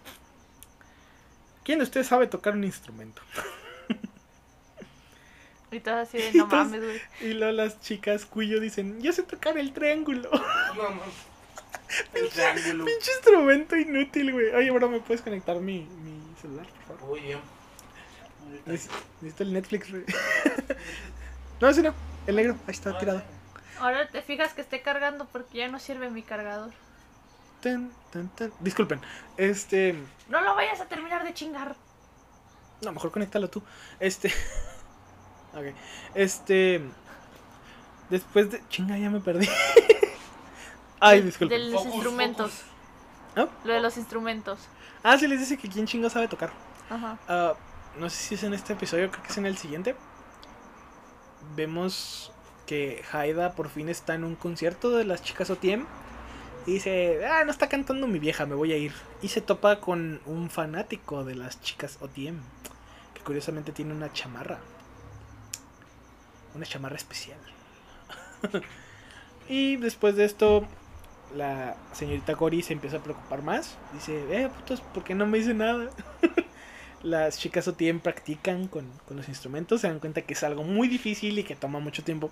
[1.68, 3.20] ¿Quién de ustedes sabe tocar un instrumento?
[5.70, 6.98] Y todo así de no mames, güey.
[7.20, 10.30] Y luego las chicas cuyo dicen, yo sé tocar el triángulo.
[10.74, 11.02] No, mames.
[12.14, 12.86] El triángulo.
[12.86, 14.46] Pinche instrumento inútil, güey.
[14.54, 17.18] Oye, bro, ¿me puedes conectar mi, mi celular, por favor?
[18.64, 20.04] Necesito el Netflix, güey.
[21.60, 21.92] no, ese no.
[22.26, 23.22] El negro, ahí está tirado.
[23.78, 26.70] Ahora te fijas que esté cargando porque ya no sirve mi cargador.
[28.60, 29.00] Disculpen.
[29.36, 29.94] Este.
[30.28, 31.76] No lo vayas a terminar de chingar.
[32.82, 33.62] No, mejor conéctalo tú.
[34.00, 34.28] Este.
[35.54, 35.74] ok.
[36.14, 36.82] Este.
[38.10, 38.62] Después de.
[38.68, 39.48] Chinga, ya me perdí.
[41.00, 41.58] Ay, disculpen.
[41.58, 42.62] De los Focus, instrumentos.
[43.36, 43.48] ¿No?
[43.64, 44.58] Lo de los instrumentos.
[45.02, 46.50] Ah, sí, les dice que quién chingo sabe tocar.
[46.90, 47.18] Ajá.
[47.28, 47.54] Ah,
[47.98, 49.94] no sé si es en este episodio, creo que es en el siguiente.
[51.54, 52.32] Vemos
[52.66, 55.86] que Haida por fin está en un concierto de las chicas OTM.
[56.66, 58.92] Y dice, ah, no está cantando mi vieja, me voy a ir.
[59.22, 62.40] Y se topa con un fanático de las chicas OTM.
[63.14, 64.58] Que curiosamente tiene una chamarra.
[66.54, 67.38] Una chamarra especial.
[69.48, 70.66] y después de esto,
[71.34, 73.78] la señorita Cory se empieza a preocupar más.
[73.94, 75.90] Dice, eh, putos, ¿por qué no me dice nada?
[77.02, 80.88] las chicas OTM practican con, con los instrumentos, se dan cuenta que es algo muy
[80.88, 82.30] difícil y que toma mucho tiempo.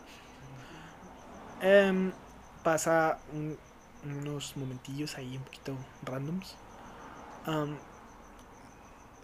[1.61, 2.13] Em,
[2.63, 3.57] pasa un-
[4.13, 6.57] unos momentillos ahí un poquito randoms.
[7.47, 7.77] Am,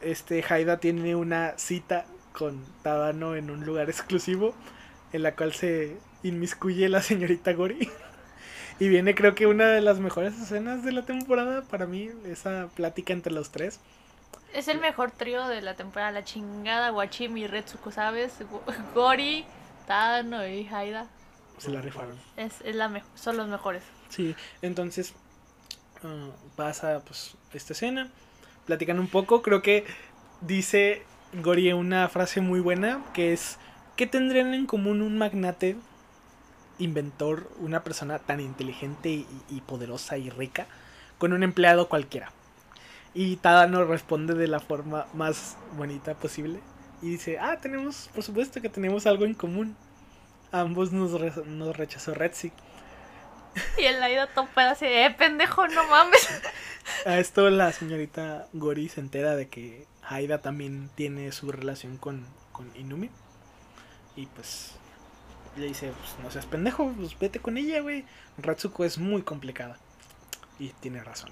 [0.01, 4.55] este Haida tiene una cita con Tadano en un lugar exclusivo
[5.13, 7.91] en la cual se inmiscuye la señorita Gori.
[8.79, 12.69] Y viene creo que una de las mejores escenas de la temporada para mí, esa
[12.75, 13.79] plática entre los tres.
[14.55, 16.11] Es el mejor trío de la temporada.
[16.11, 18.33] La chingada, Guachimi y Retsuko, ¿sabes?
[18.51, 18.63] Go-
[18.95, 19.45] Gori,
[19.87, 21.07] Tadano y Haida.
[21.59, 22.17] Se la rifaron.
[22.37, 23.83] Es, es la son los mejores.
[24.13, 25.15] Sí, entonces
[26.05, 28.11] ah, pasa pues esta escena,
[28.67, 29.85] platican un poco, creo que
[30.41, 31.03] dice
[31.35, 33.59] Gorie una frase muy buena que es
[33.97, 35.77] ¿qué tendrían en común un magnate
[36.79, 40.67] inventor, una persona tan inteligente y, poderosa y rica
[41.19, 42.33] con un empleado cualquiera?
[43.15, 46.61] Y Tadano responde de la forma más bonita posible
[47.03, 49.77] y dice, ah, tenemos, por supuesto que tenemos algo en común.
[50.53, 52.55] Ambos nos, re- nos rechazó Retzik.
[53.79, 56.29] Y el Aida topa así, eh, pendejo, no mames.
[57.07, 62.27] A esto la señorita Gori se entera de que Haida también tiene su relación con,
[62.53, 63.11] con Inumi.
[64.17, 64.73] Y pues
[65.57, 68.05] le dice, pues no seas pendejo, pues vete con ella, güey.
[68.39, 69.79] Ratsuko es muy complicada.
[70.59, 71.31] Y tiene razón.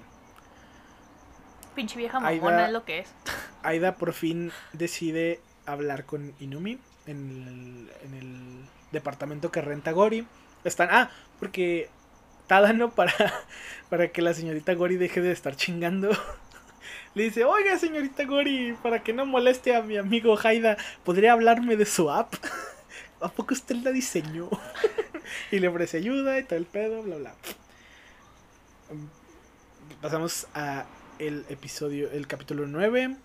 [1.75, 3.09] Pinche vieja Aida- mamona es lo que es.
[3.63, 10.27] Aida por fin decide hablar con Inumi en el, en el departamento que renta Gori.
[10.63, 11.09] Están, ah,
[11.39, 11.89] porque
[12.51, 13.15] Para,
[13.89, 16.09] para que la señorita Gori deje de estar chingando.
[17.15, 20.75] Le dice, oiga señorita Gori, para que no moleste a mi amigo Haida,
[21.05, 22.33] ¿podría hablarme de su app?
[23.21, 24.49] ¿A poco usted la diseñó?
[25.51, 27.33] y le ofrece ayuda y todo el pedo, bla, bla.
[30.01, 30.85] Pasamos a
[31.19, 33.15] el episodio, el capítulo 9.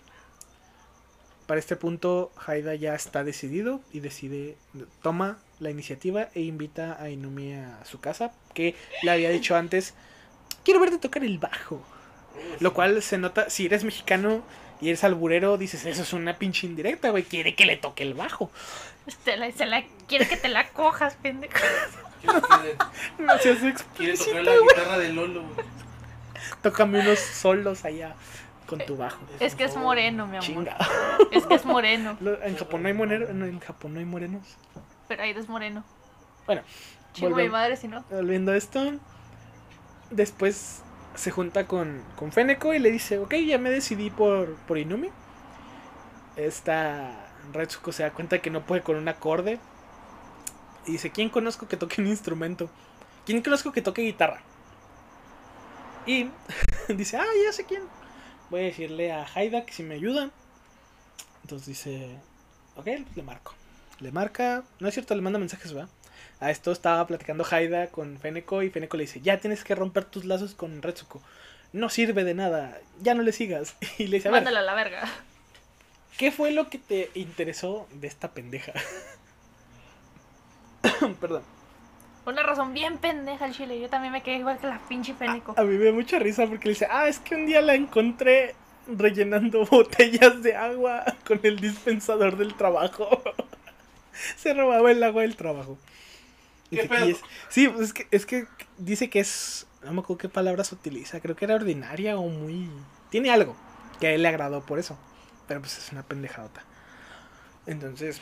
[1.47, 4.57] Para este punto, Haida ya está decidido y decide,
[5.01, 9.93] toma la iniciativa e invita a Inumi a su casa, que le había dicho antes,
[10.65, 11.81] quiero verte tocar el bajo.
[12.59, 14.43] Lo cual se nota, si eres mexicano
[14.81, 18.13] y eres alburero, dices, eso es una pinche indirecta, güey, quiere que le toque el
[18.13, 18.51] bajo.
[19.23, 21.53] Se la, se la- quiere que te la cojas, pendejo.
[22.21, 22.77] Quiere, quiere-
[23.25, 23.69] No seas quiere
[24.13, 25.43] explícito, tocar la guitarra de Lolo.
[25.43, 25.65] güey.
[26.61, 28.15] Tócame unos solos allá
[28.67, 29.19] con tu bajo.
[29.39, 30.45] Es que es moreno, mi amor.
[30.47, 30.77] Chinga.
[31.31, 32.17] Es que es moreno.
[32.43, 34.43] En Japón no hay morenos, en Japón no hay morenos.
[35.07, 35.83] Pero ahí es moreno.
[36.45, 36.61] Bueno,
[37.13, 38.03] Chingo mi madre si no.
[38.09, 38.93] volviendo a esto,
[40.11, 40.83] después
[41.15, 45.09] se junta con, con Feneko y le dice, ok, ya me decidí por, por Inumi.
[46.35, 49.59] Esta Retsuko se da cuenta que no puede con un acorde.
[50.85, 52.69] Y dice, ¿quién conozco que toque un instrumento?
[53.25, 54.41] ¿Quién conozco que toque guitarra?
[56.05, 56.29] Y
[56.89, 57.83] dice, ah, ya sé quién.
[58.49, 60.31] Voy a decirle a Haida que si me ayuda.
[61.43, 62.17] Entonces dice,
[62.75, 63.53] ok, le marco.
[63.99, 65.89] Le marca, no es cierto, le manda mensajes, ¿verdad?
[66.39, 70.05] A esto estaba platicando Haida con Feneko y Feneko le dice, ya tienes que romper
[70.05, 71.21] tus lazos con Retsuko.
[71.73, 73.75] No sirve de nada, ya no le sigas.
[73.97, 75.09] Y le dice, a ver, Mándala a la verga.
[76.17, 78.73] ¿qué fue lo que te interesó de esta pendeja?
[81.21, 81.43] Perdón.
[82.27, 83.79] Una razón bien pendeja el chile.
[83.79, 85.53] Yo también me quedé igual que la pinche Fénico.
[85.57, 87.73] A mí me da mucha risa porque le dice, ah, es que un día la
[87.73, 88.53] encontré
[88.85, 93.07] rellenando botellas de agua con el dispensador del trabajo.
[94.35, 95.77] Se robaba el agua del trabajo.
[96.69, 97.05] ¿Qué Dice pedo?
[97.05, 98.45] es- sí, pues es que, es que
[98.77, 102.69] dice que es, no me acuerdo qué palabras utiliza, creo que era ordinaria o muy...
[103.09, 103.55] Tiene algo
[104.01, 104.99] que a él le agradó por eso,
[105.47, 106.61] pero pues es una pendejadota.
[107.67, 108.21] Entonces,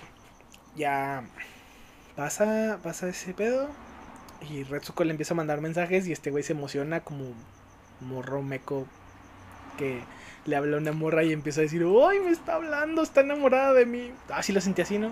[0.75, 1.23] ya
[2.15, 3.67] pasa, pasa ese pedo
[4.49, 7.25] y Retsuko le empieza a mandar mensajes y este güey se emociona como
[8.01, 8.85] morro meco
[9.77, 10.01] que
[10.45, 13.01] le habla a una morra y empieza a decir, ¡ay, me está hablando!
[13.01, 14.11] Está enamorada de mí.
[14.29, 15.11] Ah, sí lo sentí así, ¿no?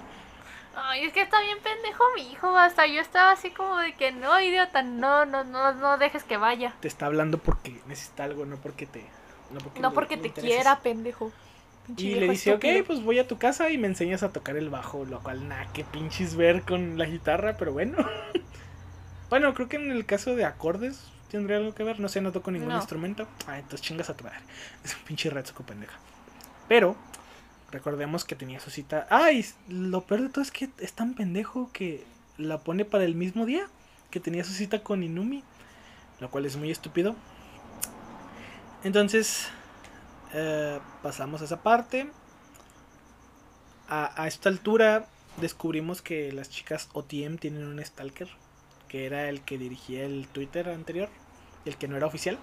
[0.76, 2.55] Ay, es que está bien pendejo mi hijo.
[2.57, 6.38] Hasta yo estaba así como de que no, idiota, no, no, no, no dejes que
[6.38, 6.74] vaya.
[6.82, 9.05] Te está hablando porque necesita algo, no porque te...
[9.51, 10.55] No porque, No porque te intereses.
[10.55, 11.32] quiera, pendejo.
[11.86, 12.80] Pinche Y le dice, estúpido.
[12.80, 15.47] ok, pues voy a tu casa y me enseñas a tocar el bajo, lo cual
[15.47, 17.97] nada que pinches ver con la guitarra, pero bueno.
[19.34, 21.00] bueno, creo que en el caso de acordes
[21.32, 22.76] tendría algo que ver, no sé, no toco ningún No.
[22.76, 23.28] instrumento.
[23.48, 24.38] Ah, entonces chingas a tu madre.
[24.84, 25.98] Es un pinche Retsuko pendeja.
[26.68, 26.96] Pero,
[27.72, 29.08] recordemos que tenía su cita.
[29.10, 32.06] Ay, lo peor de todo es que es tan pendejo que
[32.38, 33.66] la pone para el mismo día
[34.12, 35.44] que tenía su cita con Inumi,
[36.20, 37.16] lo cual es muy estúpido.
[38.84, 39.48] Entonces,
[40.34, 42.08] eh, pasamos a esa parte.
[43.90, 45.08] A, a esta altura
[45.38, 48.30] descubrimos que las chicas OTM tienen un stalker,
[48.94, 51.10] que era el que dirigía el Twitter anterior,
[51.66, 52.38] el que no era oficial.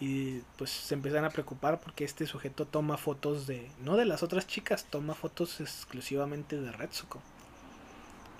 [0.00, 4.24] Y pues se empiezan a preocupar porque este sujeto toma fotos de, no de las
[4.24, 7.22] otras chicas, toma fotos exclusivamente de Retsuko.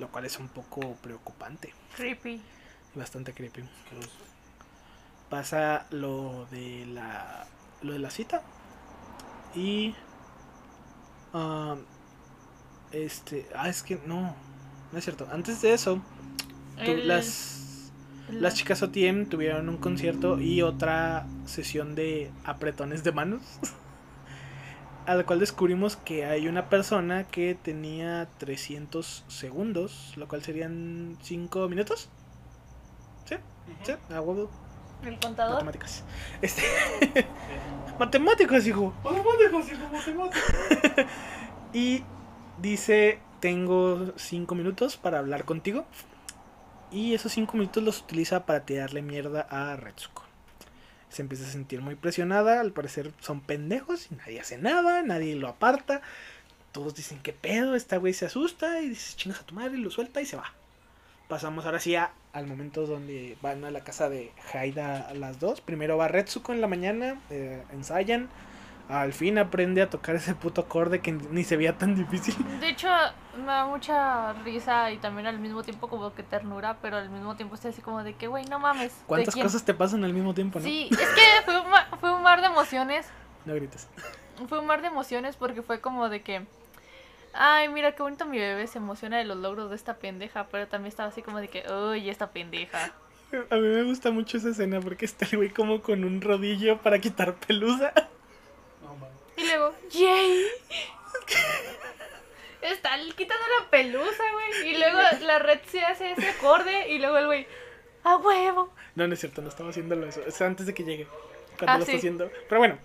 [0.01, 2.43] Lo cual es un poco preocupante Creepy.
[2.97, 3.63] bastante creepy
[5.29, 7.47] pasa lo de la
[7.83, 8.43] lo de la cita
[9.55, 9.95] y
[11.33, 11.77] ah,
[12.91, 14.35] este ah es que no
[14.91, 16.03] no es cierto antes de eso
[16.85, 17.91] El- las
[18.29, 23.43] el- las chicas OTM tuvieron un concierto y otra sesión de apretones de manos
[25.07, 31.17] a la cual descubrimos que hay una persona que tenía 300 segundos lo cual serían
[31.23, 32.09] 5 minutos
[33.25, 33.35] sí
[33.83, 34.51] sí a huevo
[35.05, 35.55] El contador.
[35.65, 36.05] Matemáticas.
[36.43, 36.63] Este.
[37.99, 38.93] Matemáticas, hijo.
[39.03, 41.07] Matemáticos, hijo, matemáticos.
[41.73, 42.03] Y
[42.61, 45.87] dice: Tengo cinco minutos para hablar contigo.
[46.91, 50.25] Y esos cinco minutos los utiliza para tirarle mierda a Retsuko.
[51.09, 52.61] Se empieza a sentir muy presionada.
[52.61, 56.03] Al parecer son pendejos y nadie hace nada, nadie lo aparta.
[56.73, 57.75] Todos dicen: ¿Qué pedo?
[57.75, 60.37] Esta güey se asusta y dice: Chingas a tu madre, y lo suelta y se
[60.37, 60.53] va.
[61.29, 65.61] Pasamos ahora sí a- al momento donde van a la casa de Haida las dos.
[65.61, 68.29] Primero va Retsuko en la mañana, eh, ensayan,
[68.91, 72.35] Al fin aprende a tocar ese puto acorde que ni se veía tan difícil.
[72.59, 72.89] De hecho,
[73.37, 77.37] me da mucha risa y también al mismo tiempo como que ternura, pero al mismo
[77.37, 78.93] tiempo estoy así como de que, güey, no mames.
[78.99, 80.65] ¿de ¿Cuántas cosas te pasan al mismo tiempo, no?
[80.65, 83.07] Sí, es que fue un, ma- fue un mar de emociones.
[83.45, 83.89] No grites.
[84.49, 86.45] Fue un mar de emociones porque fue como de que,
[87.33, 90.67] ay, mira qué bonito mi bebé se emociona de los logros de esta pendeja, pero
[90.67, 92.93] también estaba así como de que, uy, esta pendeja.
[93.51, 96.79] A mí me gusta mucho esa escena porque está el güey como con un rodillo
[96.79, 97.93] para quitar pelusa.
[99.41, 100.45] Y luego, ¡yay!
[102.63, 104.71] Está quitando la pelusa, güey.
[104.71, 107.47] Y luego la red se hace ese acorde y luego el güey,
[108.05, 108.71] ¡a huevo!
[108.95, 110.21] No, no es cierto, no estaba haciendo eso.
[110.27, 111.07] Es antes de que llegue.
[111.59, 111.93] Cuando Ah, lo sí.
[111.93, 112.31] está haciendo.
[112.49, 112.79] Pero bueno,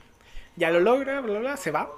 [0.55, 1.89] ya lo logra, bla, bla, bla, se va.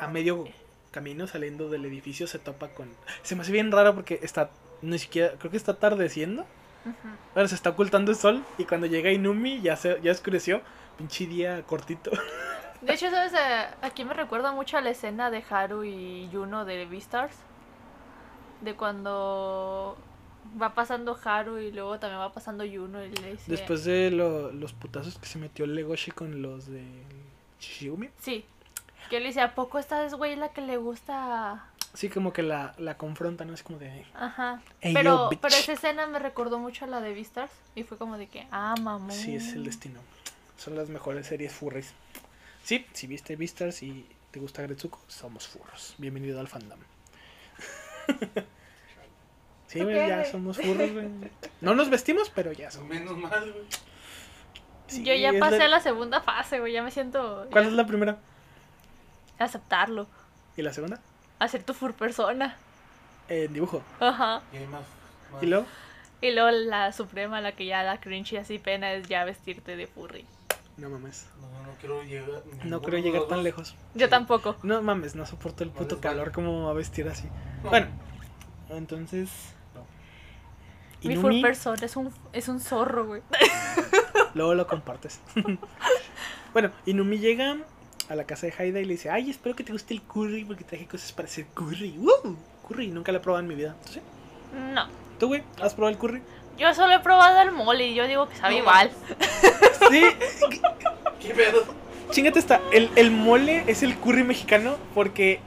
[0.00, 0.46] A medio
[0.90, 2.90] camino saliendo del edificio se topa con.
[3.22, 4.50] Se me hace bien raro porque está.
[4.80, 5.32] Ni siquiera.
[5.38, 6.42] Creo que está atardeciendo.
[6.86, 7.08] Ujú.
[7.34, 8.44] Ahora se está ocultando el sol.
[8.56, 10.62] Y cuando llega Inumi ya, se, ya oscureció.
[10.96, 12.10] Pinche día cortito.
[12.80, 13.32] De hecho, ¿sabes?
[13.34, 17.34] Eh, Aquí me recuerda mucho a la escena de Haru y Yuno de Beastars.
[18.60, 19.96] De cuando
[20.60, 23.50] va pasando Haru y luego también va pasando Yuno y le dice...
[23.50, 26.84] Después de lo- los putazos que se metió Legoshi con los de
[27.60, 28.08] Shiumi.
[28.20, 28.44] Sí.
[29.10, 31.64] Que le dice, ¿a poco esta es güey la que le gusta?
[31.94, 33.54] Sí, como que la, la confrontan, ¿no?
[33.54, 34.04] Es como de.
[34.14, 34.60] Ajá.
[34.82, 37.52] Pero, yo, pero esa escena me recordó mucho a la de Beastars.
[37.74, 39.10] Y fue como de que, ah, mamón.
[39.12, 40.00] Sí, es el destino.
[40.58, 41.94] Son las mejores series furries.
[42.68, 45.94] Sí, si viste Vistas y te gusta Gretsuko, somos furros.
[45.96, 46.78] Bienvenido al fandom.
[49.68, 51.08] sí, güey, ya somos furros, güey.
[51.62, 52.90] No nos vestimos, pero ya somos.
[52.90, 53.64] Menos mal, güey.
[54.86, 56.74] Sí, Yo ya pasé la- la segunda fase, güey.
[56.74, 57.46] Ya me siento...
[57.50, 58.18] ¿Cuál ya- es la primera?
[59.38, 60.06] Aceptarlo.
[60.54, 61.00] ¿Y la segunda?
[61.38, 62.58] Hacer tu full persona.
[63.30, 63.82] En dibujo.
[63.98, 64.42] Ajá.
[64.52, 64.82] Y hay más.
[65.32, 65.42] más.
[65.42, 65.64] ¿Y luego?
[66.20, 69.74] Y luego la suprema, la que ya da cringe y así pena, es ya vestirte
[69.74, 70.26] de furry.
[70.78, 71.26] No mames.
[71.40, 72.42] No, no quiero llegar.
[72.64, 73.74] No creo llegar tan lejos.
[73.94, 74.10] Yo Sí.
[74.10, 74.56] tampoco.
[74.62, 77.26] No mames, no soporto el puto calor como va a vestir así.
[77.64, 77.70] No.
[77.70, 77.88] Bueno,
[78.70, 79.28] entonces.
[79.74, 79.84] No.
[81.08, 83.22] Mi full Inumi, persona es un, es un zorro, güey.
[84.34, 85.20] luego lo compartes.
[86.52, 87.56] bueno, Inumi llega
[88.08, 90.44] a la casa de Haida y le dice, ay, espero que te guste el curry
[90.44, 91.96] porque traje cosas para hacer curry.
[91.98, 92.36] ¡Woo!
[92.68, 93.74] Curry, nunca lo he probado en mi vida.
[93.84, 94.00] ¿Tú sí?
[94.74, 94.86] No.
[95.18, 95.42] ¿Tú, güey?
[95.60, 96.22] ¿Has probado el curry?
[96.58, 98.90] Yo solo he probado el mole y yo digo que sabe No, igual.
[99.90, 100.02] Sí,
[101.20, 101.64] ¿Qué pedo?
[102.10, 102.60] chingate esta.
[102.72, 105.40] El, el mole es el curry mexicano porque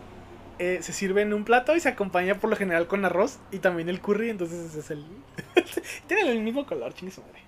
[0.60, 3.60] eh, se sirve en un plato y se acompaña por lo general con arroz y
[3.60, 5.06] también el curry, entonces ese es el...
[6.08, 7.42] Tienen el mismo color, chingue su madre.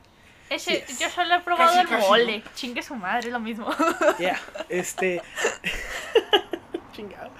[0.49, 0.99] Ese, Yes.
[0.99, 2.43] Yo solo he probado Casi, el casi, mole.
[2.55, 3.67] Chingue su madre, lo mismo.
[4.19, 4.39] Ya,
[4.69, 5.21] este.
[6.91, 7.31] Chingado.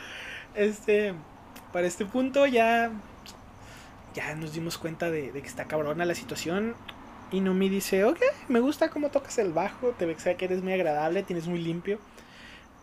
[0.56, 1.14] Este.
[1.72, 2.92] Para este punto ya.
[4.14, 6.76] Ya nos dimos cuenta de, que está cabrona la situación.
[7.32, 9.90] Y Numi dice: Ok, me gusta cómo tocas el bajo.
[9.92, 12.00] Te ve que eres muy agradable, tienes muy limpio.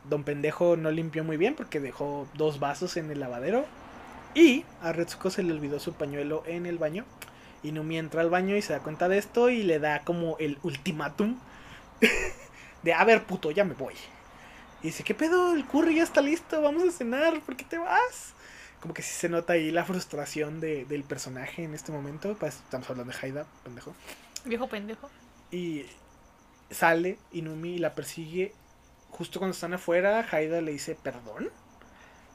[0.08, 3.64] Don Pendejo no limpió muy bien porque dejó dos vasos en el lavadero.
[4.34, 7.04] Y a Retsuko se le olvidó su pañuelo en el baño.
[7.62, 10.36] Y Numi entra al baño y se da cuenta de esto y le da como
[10.38, 11.38] el ultimátum
[12.82, 13.94] de a ver puto, ya me voy.
[14.82, 15.54] Y dice, ¿qué pedo?
[15.54, 18.34] El curry ya está listo, vamos a cenar, ¿por qué te vas?
[18.80, 22.34] Como que sí se nota ahí la frustración de- del personaje en este momento.
[22.38, 23.94] Pues, estamos hablando de Haida, pendejo.
[24.44, 25.10] Viejo pendejo.
[25.50, 25.84] Y
[26.70, 28.54] sale Inumi y la persigue.
[29.10, 31.50] Justo cuando están afuera, Haida le dice, ¿perdón?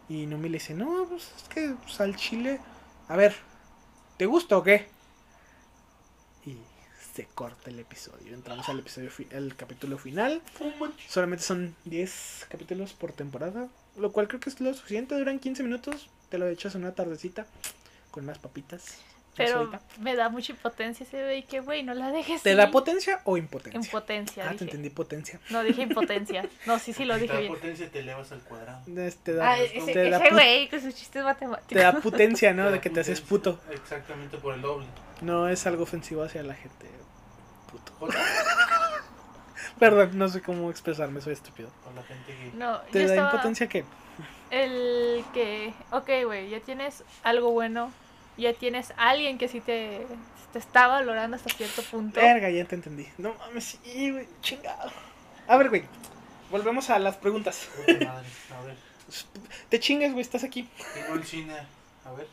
[0.07, 2.59] Y Inumi le dice, no, pues es que pues, al chile.
[3.07, 3.35] A ver,
[4.17, 4.87] ¿te gusta o qué?
[6.45, 6.57] Y
[7.15, 8.35] se corta el episodio.
[8.35, 10.43] Entramos al episodio al capítulo final.
[11.09, 13.67] Solamente son 10 capítulos por temporada.
[13.97, 15.17] Lo cual creo que es lo suficiente.
[15.17, 16.09] Duran 15 minutos.
[16.36, 17.45] Te lo echas en una tardecita.
[18.11, 18.97] Con unas papitas.
[19.38, 19.71] Pero
[20.01, 22.41] me da mucha impotencia ese güey que, güey, no la dejes.
[22.41, 22.57] ¿Te ir.
[22.57, 23.79] da potencia o impotencia?
[23.79, 24.63] Impotencia, Ah, te dije.
[24.65, 25.39] entendí potencia.
[25.49, 26.45] No, dije impotencia.
[26.65, 27.53] No, sí, sí lo Si te dije da bien.
[27.53, 28.81] potencia te elevas al cuadrado.
[28.97, 31.23] Es- Te da, Ah, ese, te da ese güey con sus chistes
[31.69, 32.65] te da potencia, ¿no?
[32.65, 33.61] Te De que te haces puto.
[33.71, 34.88] Exactamente por el doble.
[35.21, 36.89] No es algo ofensivo hacia la gente.
[37.71, 37.93] Puto.
[39.79, 41.69] Perdón, no sé cómo expresarme, soy estúpido.
[41.86, 42.51] Con la gente que.
[42.57, 43.29] No, ¿Te yo da estaba...
[43.31, 43.86] impotencia qué?
[44.55, 47.91] El que, ok, güey, ya tienes algo bueno,
[48.37, 50.07] ya tienes alguien que sí te,
[50.53, 52.21] te está valorando hasta cierto punto.
[52.21, 53.05] Verga, ya te entendí.
[53.17, 54.91] No mames, sí, güey, chingado.
[55.47, 55.83] A ver, güey.
[56.51, 57.67] Volvemos a las preguntas.
[57.85, 58.07] Madre.
[58.07, 58.75] A ver.
[59.69, 60.69] Te chingas, güey, estás aquí.
[60.93, 61.53] Tengo el cine.
[62.05, 62.27] A ver.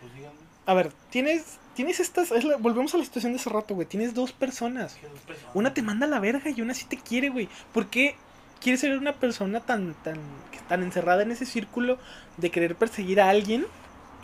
[0.00, 0.36] Pues díganme.
[0.66, 1.58] A ver, tienes.
[1.74, 2.32] Tienes estas.
[2.32, 3.86] es la- volvemos a la situación de hace rato, güey.
[3.86, 4.94] Tienes dos personas.
[4.94, 5.54] ¿Qué dos personas?
[5.54, 7.48] Una te manda a la verga y una sí te quiere, güey.
[7.72, 8.16] ¿Por qué
[8.60, 10.16] quieres ser una persona tan, tan,
[10.52, 11.98] que- tan encerrada en ese círculo
[12.36, 13.66] de querer perseguir a alguien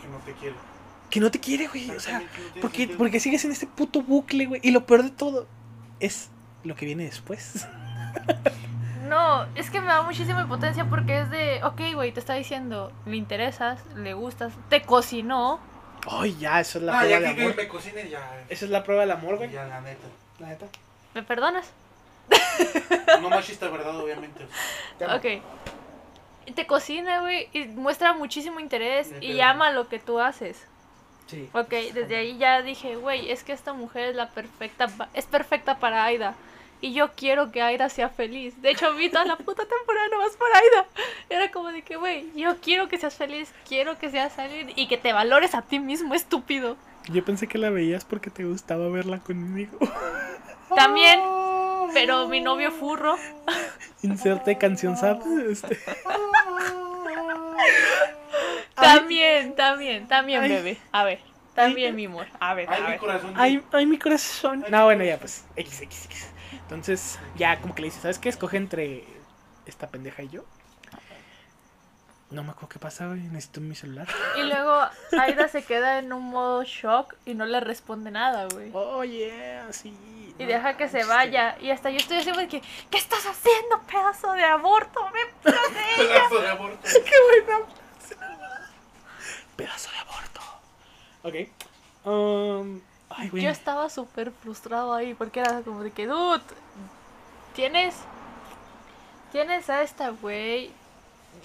[0.01, 0.55] Que no te quiero.
[1.09, 1.89] que no te quiere, güey?
[1.91, 2.97] O sea, no tiene ¿por qué, sentido.
[2.97, 4.61] por qué sigues en este puto bucle, güey?
[4.63, 5.47] Y lo peor de todo
[5.99, 6.29] es
[6.63, 7.67] lo que viene después.
[9.07, 12.91] No, es que me da muchísima impotencia porque es de, ok, güey, te está diciendo,
[13.05, 15.59] le interesas, le gustas, te cocinó.
[16.09, 17.55] Ay, ya, eso es la Ah, prueba ya de que, que amor.
[17.55, 18.43] me cocine ya.
[18.49, 19.51] Esa es la prueba del amor, güey.
[19.51, 20.07] Ya, la neta.
[20.39, 20.65] La neta.
[21.13, 21.67] ¿Me perdonas?
[23.21, 23.99] No machista, ¿verdad?
[23.99, 24.45] Obviamente.
[25.01, 25.41] Ok.
[26.55, 29.43] Te cocina, güey, y muestra muchísimo interés Me y quedo.
[29.43, 30.63] ama lo que tú haces.
[31.27, 31.49] Sí.
[31.53, 35.79] Ok, desde ahí ya dije, güey, es que esta mujer es la perfecta, es perfecta
[35.79, 36.35] para Aida.
[36.81, 38.61] Y yo quiero que Aida sea feliz.
[38.61, 40.85] De hecho, vi toda la puta temporada nomás por Aida.
[41.29, 44.87] Era como de que, güey, yo quiero que seas feliz, quiero que seas alguien y
[44.87, 46.77] que te valores a ti mismo, estúpido.
[47.09, 49.79] Yo pensé que la veías porque te gustaba verla conmigo.
[50.75, 51.19] También,
[51.93, 53.15] pero mi novio furro.
[54.01, 55.19] Inserte canción sad.
[55.49, 55.77] Este.
[58.75, 60.49] También, también, también, Ay.
[60.49, 60.77] bebé.
[60.91, 61.19] A ver,
[61.53, 61.95] también, Ay.
[61.95, 62.27] mi amor.
[62.39, 62.99] A ver, Ay, a mi ver.
[62.99, 63.33] corazón.
[63.35, 64.65] Ay, ay, mi corazón.
[64.69, 65.45] No, bueno, ya pues.
[65.55, 66.27] X, X, X.
[66.51, 68.29] Entonces, ya como que le dice, ¿sabes qué?
[68.29, 69.05] Escoge entre
[69.65, 70.43] esta pendeja y yo.
[72.31, 73.21] No me acuerdo qué pasa, güey.
[73.21, 74.07] Necesito mi celular.
[74.37, 74.81] Y luego
[75.19, 78.71] Aida se queda en un modo shock y no le responde nada, güey.
[78.73, 79.93] Oh, yeah, sí.
[80.37, 81.57] Y no deja que se manches, vaya.
[81.61, 84.99] Y hasta yo estoy así de que, ¿qué estás haciendo, pedazo de aborto?
[85.11, 85.51] ¡Me!
[85.97, 86.79] Pedazo de aborto.
[86.83, 87.65] ¡Qué buena!
[89.55, 90.41] Pedazo de aborto.
[91.23, 91.35] Ok.
[92.05, 93.43] Um, ay, güey.
[93.43, 96.43] Yo estaba súper frustrado ahí porque era como de que, dude,
[97.55, 97.95] tienes,
[99.31, 100.71] tienes a esta güey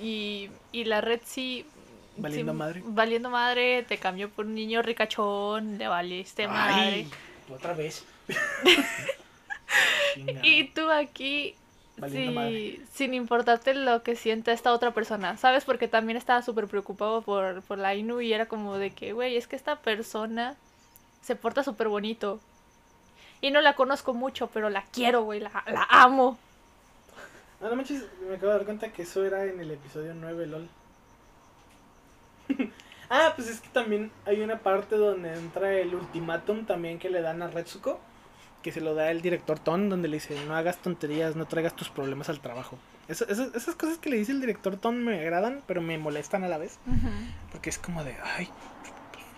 [0.00, 1.66] y, y la red sí...
[2.16, 2.82] Valiendo sí, madre.
[2.84, 6.74] Valiendo madre, te cambió por un niño ricachón, le valiste madre.
[6.74, 7.10] Ay,
[7.48, 8.04] otra vez.
[10.42, 11.54] Y tú aquí,
[12.08, 15.64] sí, sin importarte lo que siente esta otra persona, ¿sabes?
[15.64, 19.36] Porque también estaba súper preocupado por, por la Inu y era como de que, güey,
[19.36, 20.56] es que esta persona
[21.22, 22.40] se porta súper bonito.
[23.40, 26.38] Y no la conozco mucho, pero la quiero, güey, la, la amo.
[27.62, 30.46] Ah, no manches, me acabo de dar cuenta que eso era en el episodio 9,
[30.46, 30.68] LOL.
[33.10, 37.22] ah, pues es que también hay una parte donde entra el ultimátum también que le
[37.22, 38.00] dan a Retsuko.
[38.62, 41.74] Que se lo da el director Ton, donde le dice, no hagas tonterías, no traigas
[41.74, 42.78] tus problemas al trabajo.
[43.08, 46.44] Eso- eso- esas cosas que le dice el director Ton me agradan, pero me molestan
[46.44, 46.78] a la vez.
[47.52, 48.48] Porque es como de, ay,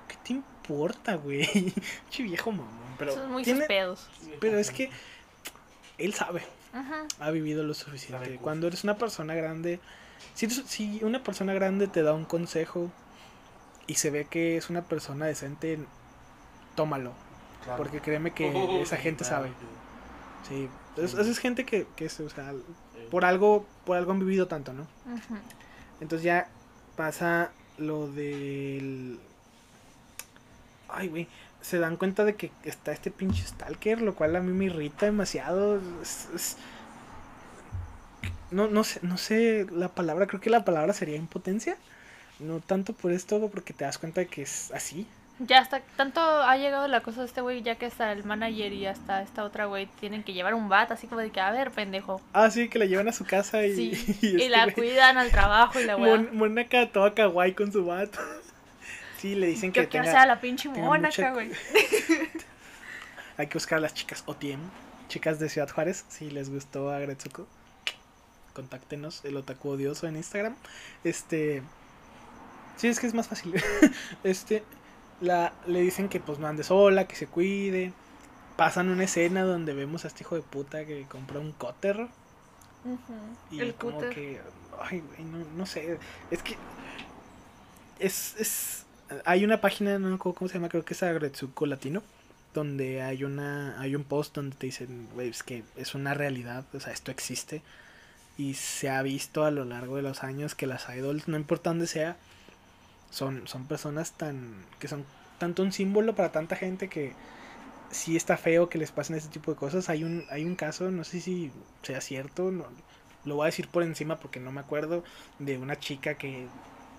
[0.08, 1.42] ¿qué te importa, güey?
[2.10, 2.68] Che viejo mamón.
[2.98, 4.08] Pero, Son muy tiene- sus pedos.
[4.40, 4.90] pero es que
[5.98, 6.42] él sabe
[7.20, 8.24] ha vivido lo suficiente.
[8.24, 9.78] Sabe Cuando eres una persona grande,
[10.34, 12.90] si, eres- si una persona grande te da un consejo
[13.86, 15.78] y se ve que es una persona decente,
[16.74, 17.12] tómalo.
[17.64, 17.76] Claro.
[17.82, 19.48] Porque créeme que Oh, esa gente claro, sabe.
[20.48, 20.68] sí.
[20.96, 23.06] Sí, es, esa es gente que, que es, o sea, Sí.
[23.10, 24.86] por algo, por algo han vivido tanto, ¿no?
[26.00, 26.48] Entonces ya
[26.96, 29.18] pasa lo del...
[30.88, 31.28] Ay, güey.
[31.60, 35.06] Se dan cuenta de que está este pinche Stalker, lo cual a mí me irrita
[35.06, 35.80] demasiado.
[36.02, 36.56] Es- es-
[38.50, 41.76] No, no sé, no sé la palabra, creo que la palabra sería impotencia.
[42.40, 45.06] No tanto por esto, porque te das cuenta de que es así.
[45.46, 48.72] Ya hasta tanto ha llegado la cosa de este güey, ya que hasta el manager
[48.72, 51.50] y hasta esta otra güey tienen que llevar un bat, así como de que, a
[51.50, 52.20] ver, pendejo.
[52.32, 54.74] Ah, sí, que la llevan a su casa y, Sí, y y este la güey-
[54.74, 55.96] cuidan al trabajo y la.
[55.96, 58.14] Mon- Monaca toda kawaii con su bat.
[59.18, 61.48] Sí, le dicen que Yo quiero tenga- ser la pinche mucha- acá, güey.
[63.36, 64.58] Hay que buscar a las chicas OTM,
[65.08, 67.46] chicas de Ciudad Juárez, si les gustó a Gretsuko.
[68.52, 70.56] Contáctenos, el otaku odioso en Instagram.
[71.04, 71.62] Este.
[72.76, 73.54] Sí, es que es más fácil.
[74.24, 74.64] este.
[75.22, 77.92] La, le dicen que pues no ande sola, que se cuide.
[78.56, 82.08] Pasan una escena donde vemos a este hijo de puta que compró un cóter.
[83.50, 84.10] Y El como cúter.
[84.10, 84.40] que.
[84.80, 85.98] Ay, güey, no, no sé.
[86.30, 86.56] Es que.
[87.98, 88.34] Es.
[88.38, 88.86] es
[89.24, 92.02] hay una página, no me acuerdo cómo se llama, creo que es Agretsuko Latino.
[92.52, 93.80] Donde hay una.
[93.80, 96.64] Hay un post donde te dicen, güey, es que es una realidad.
[96.74, 97.62] O sea, esto existe.
[98.36, 101.70] Y se ha visto a lo largo de los años que las idols, no importa
[101.70, 102.16] dónde sea,
[103.12, 104.66] son, son personas tan.
[104.80, 105.04] que son
[105.38, 107.12] tanto un símbolo para tanta gente que
[107.90, 109.88] sí está feo que les pasen ese tipo de cosas.
[109.88, 111.52] Hay un, hay un caso, no sé si
[111.82, 112.66] sea cierto, no,
[113.24, 115.04] lo voy a decir por encima porque no me acuerdo,
[115.38, 116.46] de una chica que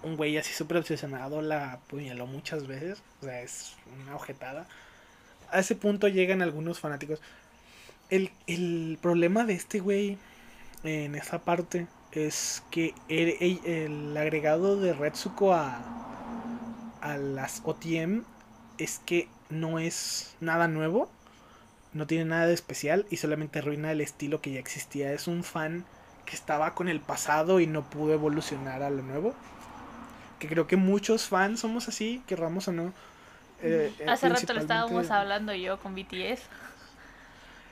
[0.03, 3.01] un güey así súper obsesionado la apuñaló muchas veces.
[3.21, 4.67] O sea, es una ojetada.
[5.49, 7.21] A ese punto llegan algunos fanáticos.
[8.09, 10.17] El, el problema de este güey
[10.83, 15.79] en esa parte es que el, el- agregado de Retsuko a,
[17.01, 18.21] a las OTM
[18.77, 21.09] es que no es nada nuevo,
[21.93, 25.11] no tiene nada de especial y solamente arruina el estilo que ya existía.
[25.13, 25.85] Es un fan
[26.25, 29.33] que estaba con el pasado y no pudo evolucionar a lo nuevo.
[30.39, 32.93] Que creo que muchos fans somos así, querramos o no.
[33.61, 36.41] Eh, eh, Hace rato principalmente- estábamos hablando yo con BTS.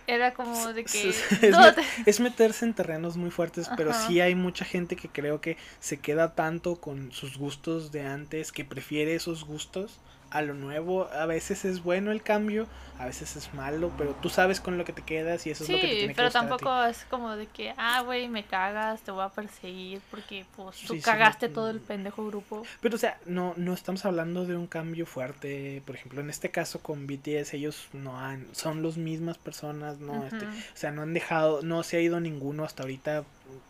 [0.07, 1.13] Era como de que...
[2.05, 4.07] Es, meterse en terrenos muy fuertes, pero Ajá.
[4.07, 8.51] sí hay mucha gente que creo que se queda tanto con sus gustos de antes,
[8.51, 9.99] que prefiere esos gustos
[10.32, 11.07] a lo nuevo.
[11.13, 12.67] A veces es bueno el cambio,
[12.97, 15.69] a veces es malo, pero tú sabes con lo que te quedas y eso es
[15.69, 16.49] lo que te Sí, tiene que pero gustar a ti.
[16.49, 20.77] tampoco es como de que, ah, güey, me cagas, te voy a perseguir porque pues
[20.77, 22.63] tú Sí, sí, cagaste no- todo el pendejo grupo.
[22.82, 25.82] Pero, o sea, no, no estamos hablando de un cambio fuerte.
[25.86, 30.25] Por ejemplo, en este caso con BTS, ellos no han, son las mismas personas, no,
[30.25, 33.23] este, o sea, no han dejado, no se ha ido ninguno hasta ahorita,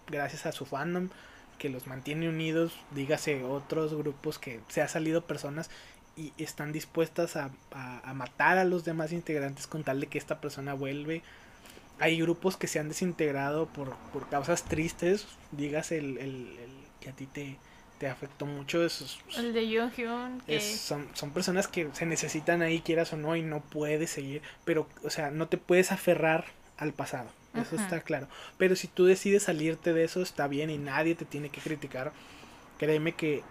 [0.09, 1.09] gracias a su fandom,
[1.57, 5.69] que los mantiene unidos, dígase otros grupos que se ha salido personas
[6.17, 10.17] y están dispuestas a, a, a matar a los demás integrantes con tal de que
[10.17, 11.23] esta persona vuelve.
[11.99, 17.09] Hay grupos que se han desintegrado por, por causas tristes, dígase el, el, el que
[17.09, 17.57] a ti te,
[17.99, 20.55] te afectó mucho, esos, El de Yoon Hyun, que...
[20.57, 24.41] es- son, son personas que se necesitan ahí, quieras o no, y no puedes seguir.
[24.65, 26.45] Pero, o sea, no te puedes aferrar
[26.77, 27.29] al pasado.
[27.55, 27.83] Eso Ujú.
[27.83, 28.27] está claro.
[28.57, 32.13] Pero si tú decides salirte de eso, está bien y nadie te tiene que criticar.
[32.79, 33.43] Créeme que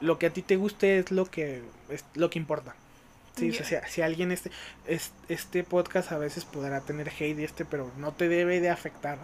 [0.00, 2.74] lo que a ti te guste es lo que, es lo que importa.
[3.36, 4.50] Sí, o sea, si, si alguien este,
[4.86, 8.70] es- este podcast a veces podrá tener hate y este, pero no te debe de
[8.70, 9.18] afectar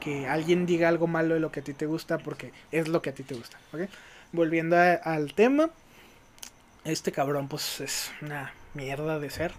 [0.00, 3.00] que alguien diga algo malo de lo que a ti te gusta porque es lo
[3.02, 3.88] que a ti te gusta, ¿ok?
[4.32, 5.70] Volviendo a- al tema,
[6.84, 9.52] este cabrón pues es una mierda de ser.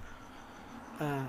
[1.00, 1.26] Ah,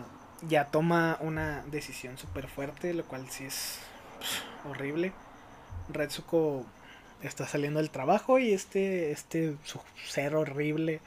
[0.49, 3.79] ya toma una decisión súper fuerte, lo cual sí es
[4.19, 5.13] pues, horrible.
[5.89, 6.65] Retsuko
[7.23, 11.01] está saliendo del trabajo y este, este su ser horrible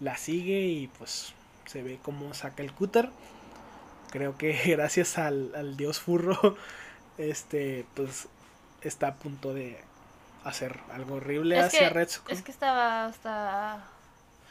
[0.00, 1.34] la sigue y pues
[1.66, 3.10] se ve cómo saca el cúter.
[4.10, 6.56] Creo que gracias al, al dios furro,
[7.18, 8.28] este, pues
[8.82, 9.78] está a punto de
[10.44, 12.32] hacer algo horrible Es hacia que- Retsuko.
[12.32, 13.84] Es que estaba hasta...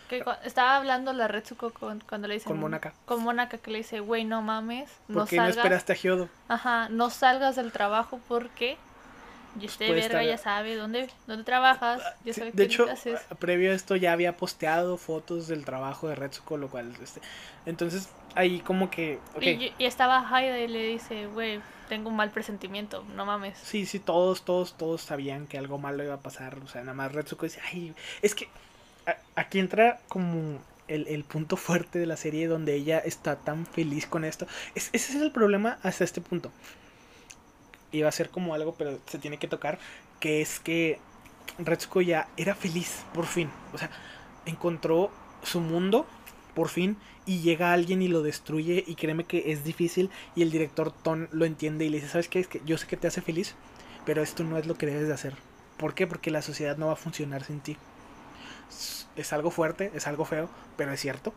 [0.07, 2.47] Que estaba hablando la Retsuko con, cuando le dicen...
[2.47, 2.93] Con Monaka.
[3.05, 5.57] Con Monaka que le dice, güey, no mames, no ¿Por qué no salgas.
[5.57, 6.30] esperaste a Hyodo?
[6.47, 8.78] Ajá, no salgas del trabajo porque...
[9.56, 12.58] Y Pues este puede verga estar- ya sabe dónde, dónde trabajas, ya Sí, sabe de
[12.58, 13.20] qué hecho, haces.
[13.39, 17.20] previo a esto ya había posteado fotos del trabajo de Retsuko, lo cual, este,
[17.66, 22.30] entonces ahí como que, Y, y estaba Haida y le dice, güey, tengo un mal
[22.30, 23.58] presentimiento, no mames.
[23.58, 26.93] sí, sí, todos, todos, todos sabían que algo malo iba a pasar, o sea, nada
[26.93, 28.47] más Retsuko dice, ay, es que
[29.08, 33.66] a- aquí entra como el, el punto fuerte de la serie donde ella está tan
[33.66, 34.45] feliz con esto,
[34.76, 36.52] es, ese es el problema hasta este punto,
[37.91, 39.79] iba a ser como algo, pero se tiene que tocar,
[40.19, 40.99] que es que
[41.57, 43.51] Retsuko ya era feliz, por fin.
[43.73, 43.89] O sea,
[44.45, 45.11] encontró
[45.43, 46.07] su mundo,
[46.53, 50.51] por fin, y llega alguien y lo destruye, y créeme que es difícil, y el
[50.51, 52.39] director Ton lo entiende y le dice, ¿sabes qué?
[52.39, 53.55] Es que yo sé que te hace feliz,
[54.05, 55.35] pero esto no es lo que debes de hacer.
[55.77, 56.07] ¿Por qué?
[56.07, 57.77] Porque la sociedad no va a funcionar sin ti.
[59.15, 61.33] Es- algo fuerte, es algo feo, pero es cierto.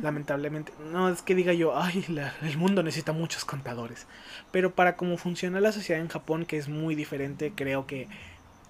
[0.00, 4.06] Lamentablemente, no es que diga yo, ay, la- el mundo necesita muchos contadores.
[4.50, 8.08] Pero para cómo funciona la sociedad en Japón, que es muy diferente, creo que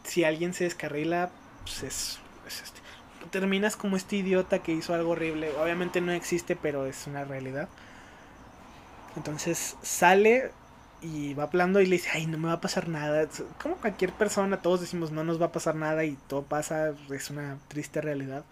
[0.04, 1.30] si alguien se descarrila,
[1.64, 2.80] pues es, es este.
[3.30, 5.52] Terminas como este idiota que hizo algo horrible.
[5.56, 7.70] Obviamente no existe, pero es una realidad.
[9.16, 10.52] Entonces sale
[11.00, 13.28] y va hablando y le dice, ay, no me va a pasar nada.
[13.62, 17.30] Como cualquier persona, todos decimos, no nos va a pasar nada y todo pasa, es
[17.30, 18.44] una triste realidad.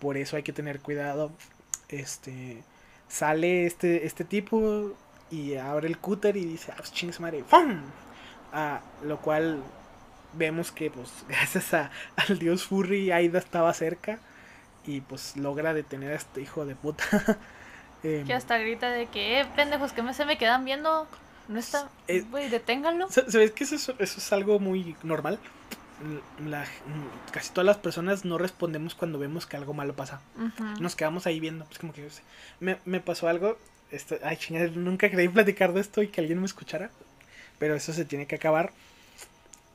[0.00, 1.32] Por eso hay que tener cuidado.
[1.88, 2.62] Este
[3.08, 4.92] sale este, este tipo
[5.30, 7.80] y abre el cúter y dice, ah, pues chingue madre, ¡fum!
[8.52, 9.62] Ah, lo cual
[10.34, 14.18] vemos que pues gracias a, al dios Furry Aida estaba cerca
[14.86, 17.04] y pues logra detener a este hijo de puta.
[18.04, 21.08] Em, Que hasta grita de que, eh, pendejos, que me, se me quedan viendo.
[21.48, 23.10] No está, Eh, güey, deténganlo.
[23.10, 25.40] Sa- ¿Sabes que eso, es- eso es algo muy normal?
[26.46, 26.66] La-
[27.32, 30.20] casi todas las personas no respondemos cuando vemos que algo malo pasa.
[30.80, 31.66] Nos quedamos ahí viendo.
[31.70, 32.22] Es como que yo sé,
[32.60, 33.58] me, me pasó algo.
[33.90, 36.90] Esto, ay, chingada, nunca creí platicar de esto y que alguien me escuchara.
[37.58, 38.72] Pero eso se tiene que acabar.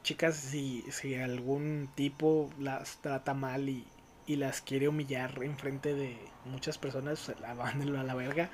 [0.04, 3.86] Chicas, si, si algún tipo las trata mal y,
[4.28, 8.50] y las quiere humillar enfrente de muchas personas, abándenlo a la verga.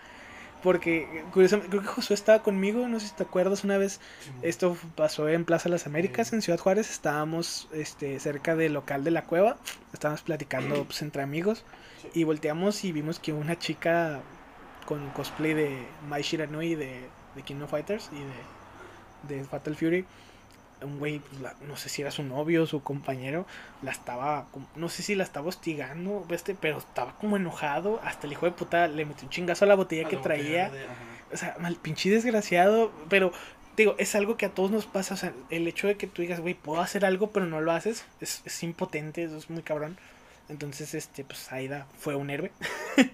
[0.64, 4.02] Porque, curiosamente, creo que Josué estaba conmigo, no sé si te acuerdas una vez.
[4.42, 6.90] Esto pasó en Plaza Las Américas, en Ciudad Juárez.
[6.90, 9.58] Estábamos este, cerca del local de la cueva.
[9.94, 11.64] Estábamos platicando pues, entre amigos.
[12.14, 14.22] Y volteamos y vimos que una chica
[14.86, 20.06] con cosplay de Mai Shiranui de, de King of Fighters y de, de Fatal Fury.
[20.82, 23.46] Un güey, pues, la- no sé si era su novio o su compañero,
[23.82, 28.00] la estaba, no sé si la estaba hostigando, este, pero estaba como enojado.
[28.04, 30.70] Hasta el hijo de puta le metió un chingazo a la botella que traía.
[31.34, 33.32] O sea, mal pinche desgraciado, pero
[33.78, 36.22] digo, es algo que a todos nos pasa, o sea, el hecho de que tú
[36.22, 39.62] digas, güey, puedo hacer algo, pero no lo haces, es, es impotente, eso es muy
[39.64, 39.98] cabrón.
[40.50, 42.52] Entonces, este, pues Aida fue un héroe.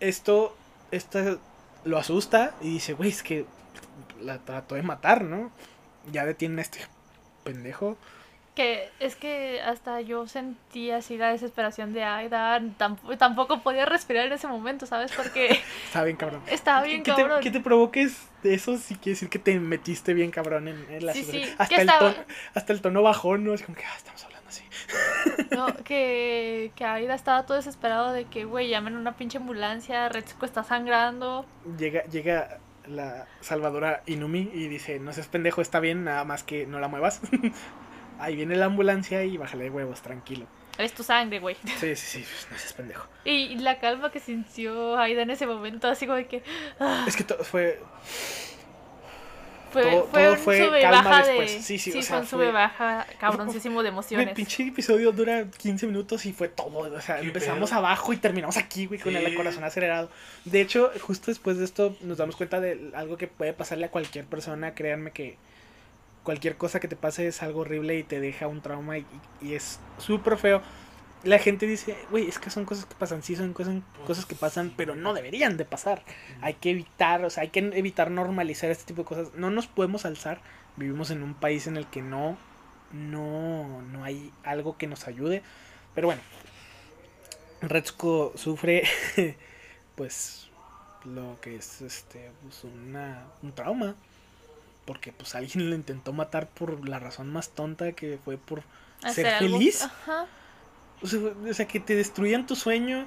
[0.00, 0.56] Esto,
[0.90, 1.36] esta
[1.84, 3.44] lo asusta y dice, güey, es que
[4.20, 5.50] la trató de matar, ¿no?
[6.10, 6.80] Ya detienen a este
[7.44, 7.96] pendejo.
[8.54, 12.60] Que es que hasta yo sentí así la desesperación de Aida.
[12.78, 15.10] Tamp- tampoco podía respirar en ese momento, ¿sabes?
[15.12, 16.42] Porque Está bien cabrón.
[16.48, 17.38] estaba bien que, cabrón.
[17.40, 20.84] Te, que te provoques de eso sí quiere decir que te metiste bien cabrón en,
[20.90, 22.14] en la Sí, hasta, el tono,
[22.54, 23.54] hasta el tono bajón, ¿no?
[23.54, 24.62] Es como que ah, estamos hablando así.
[25.56, 30.44] No, que, que Aida estaba todo desesperado de que, güey, llamen una pinche ambulancia, Retsuko
[30.44, 31.46] está sangrando.
[31.78, 36.66] Llega, llega la salvadora Inumi y dice, no seas pendejo, está bien, nada más que
[36.66, 37.20] no la muevas.
[38.18, 40.46] Ahí viene la ambulancia y bájale de huevos, tranquilo.
[40.78, 41.56] Es tu sangre, güey.
[41.78, 43.06] Sí, sí, sí, no seas pendejo.
[43.24, 46.42] Y la calma que sintió Aida en ese momento, así como de que
[46.80, 47.80] ah, Es que todo fue...
[49.72, 51.52] fue, todo- fue todo un fue sube calma baja después.
[51.54, 51.62] de.
[51.62, 54.34] Sí, sí, o sea, fue un sube baja cabroncísimo de El emociones.
[54.34, 56.78] pinche episodio dura 15 minutos y fue todo.
[56.78, 57.78] O sea, ¿Qué empezamos pedo?
[57.80, 59.18] abajo y terminamos aquí, güey, con Sí.
[59.18, 60.10] el corazón acelerado.
[60.44, 63.90] De hecho, justo después de esto nos damos cuenta de algo que puede pasarle a
[63.90, 64.74] cualquier persona.
[64.74, 65.36] Créanme que
[66.22, 69.06] cualquier cosa que te pase es algo horrible y te deja un trauma y,
[69.40, 70.62] y es súper feo.
[71.24, 74.34] La gente dice, güey, es que son cosas que pasan, sí, son cosas, cosas que
[74.34, 76.02] pasan, pero no deberían de pasar.
[76.40, 79.28] Hay que evitar, o sea, hay que evitar normalizar este tipo de cosas.
[79.34, 80.40] No nos podemos alzar.
[80.76, 82.36] Vivimos en un país en el que no,
[82.92, 85.42] no, no hay algo que nos ayude.
[85.94, 86.22] Pero bueno,
[87.60, 88.82] Retsuko sufre,
[89.94, 90.48] pues,
[91.04, 93.94] lo que es, este, pues, una, un trauma.
[94.84, 98.64] Porque, pues, alguien lo intentó matar por la razón más tonta que fue por
[99.12, 99.82] ser algo- feliz.
[99.82, 100.26] Ajá.
[101.02, 103.06] O sea, o sea, que te destruyan tu sueño.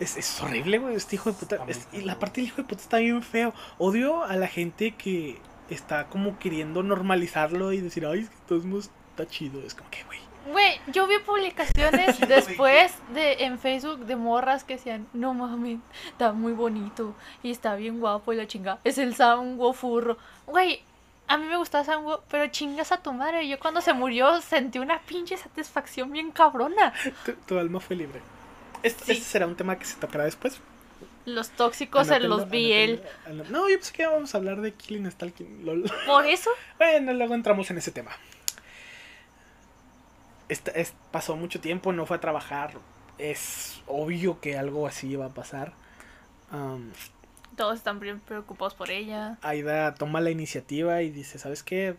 [0.00, 1.58] Es, es horrible, güey, este hijo de puta.
[1.68, 3.54] Es- y la parte del hijo de puta está bien feo.
[3.78, 5.38] Odio a la gente que
[5.70, 9.60] está como queriendo normalizarlo y decir, ay, es que modos está chido.
[9.64, 10.18] Es como que, güey.
[10.50, 16.32] Güey, yo vi publicaciones después de en Facebook de morras que decían, no mames, está
[16.32, 18.78] muy bonito y está bien guapo y la chinga.
[18.84, 20.18] Es el Sango furro.
[20.46, 20.82] Güey,
[21.26, 23.48] a mí me gustaba Sango, pero chingas a tu madre.
[23.48, 26.92] Yo cuando se murió sentí una pinche satisfacción bien cabrona.
[27.24, 28.20] Tu, tu alma fue libre.
[28.82, 29.12] Este, Sí.
[29.12, 30.60] este será un tema que se tocará después.
[31.24, 33.00] Los tóxicos en los BL.
[33.50, 35.64] No, yo pensé que íbamos a hablar de Killing Stalking.
[35.64, 35.90] lol.
[36.06, 38.10] Por eso, Bueno, luego entramos en ese tema.
[40.48, 42.74] Esta- es- pasó mucho tiempo, no fue a trabajar.
[43.16, 45.72] Es obvio que algo así iba a pasar.
[46.50, 46.92] Am,
[47.56, 49.38] todos están bien preocupados por ella.
[49.42, 51.96] Aida toma la iniciativa y dice, ¿sabes qué?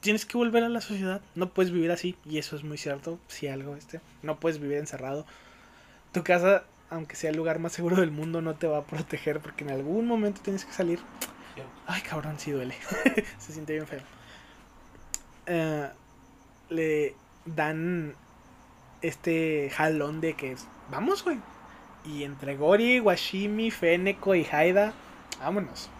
[0.00, 1.20] Tienes que volver a la sociedad.
[1.34, 2.16] No puedes vivir así.
[2.24, 3.18] Y eso es muy cierto.
[3.28, 4.00] Si algo, este.
[4.22, 5.26] No puedes vivir encerrado.
[6.12, 9.40] Tu casa, aunque sea el lugar más seguro del mundo, no te va a proteger
[9.40, 11.00] porque en algún momento tienes que salir.
[11.86, 12.74] Ay, cabrón, sí duele.
[13.38, 14.00] Se siente bien feo.
[15.46, 15.88] Eh,
[16.68, 17.14] le
[17.44, 18.14] dan
[19.02, 20.56] este jalón de que
[20.90, 21.38] vamos, güey.
[22.06, 24.92] Y entre Gori, Washimi, Feneko y Haida,
[25.40, 25.90] vámonos.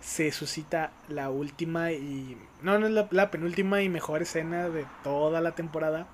[0.00, 2.38] Se suscita la última y.
[2.62, 6.06] No, no es la, la penúltima y mejor escena de toda la temporada.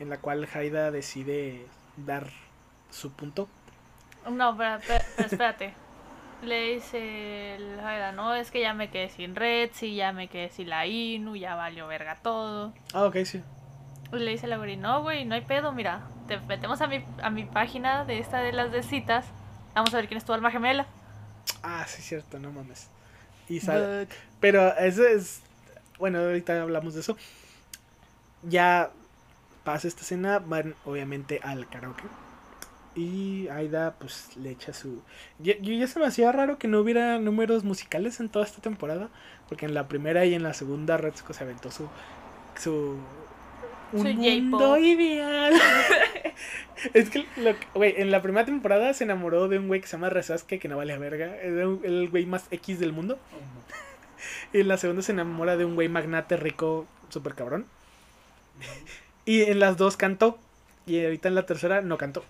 [0.00, 2.26] En la cual Haida decide dar
[2.90, 3.48] su punto.
[4.30, 5.74] No, pero, pero- pero espérate.
[6.42, 10.28] Le dice el Jaira, no, es que ya me quedé sin Red, sí, ya me
[10.28, 12.74] quedé sin la Inu, ya valió verga todo.
[12.92, 13.42] Ah, ok, sí.
[14.12, 17.04] Y le dice la Gori, no, güey, no hay pedo, mira, te metemos a mi,
[17.22, 19.24] a mi página de esta de las de citas,
[19.74, 20.86] vamos a ver quién es tu alma gemela.
[21.62, 22.88] Ah, sí, cierto, no mames.
[23.48, 25.40] Y sale, But- Pero eso es.
[25.98, 27.16] Bueno, ahorita hablamos de eso.
[28.42, 28.90] Ya
[29.64, 32.04] pasa esta escena, van obviamente al karaoke.
[32.94, 35.02] Y Aida, pues le echa su.
[35.38, 38.62] Yo, yo ya se me hacía raro que no hubiera números musicales en toda esta
[38.62, 39.08] temporada.
[39.48, 41.88] Porque en la primera y en la segunda Retsuko se aventó su.
[42.58, 42.98] su.
[43.92, 45.54] Un mundo ideal.
[46.94, 47.26] es que,
[47.74, 50.68] güey, en la primera temporada se enamoró de un güey que se llama Resasuke, que
[50.68, 51.36] no vale a verga.
[51.44, 53.18] Un- el güey más X del mundo.
[54.52, 57.66] Y en la segunda se enamora de un güey magnate rico, super cabrón.
[59.24, 60.38] Y en las dos cantó.
[60.86, 62.24] Y ahorita en la tercera no cantó.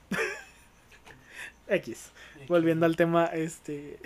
[1.69, 2.11] X.
[2.49, 3.99] Volviendo al tema, este.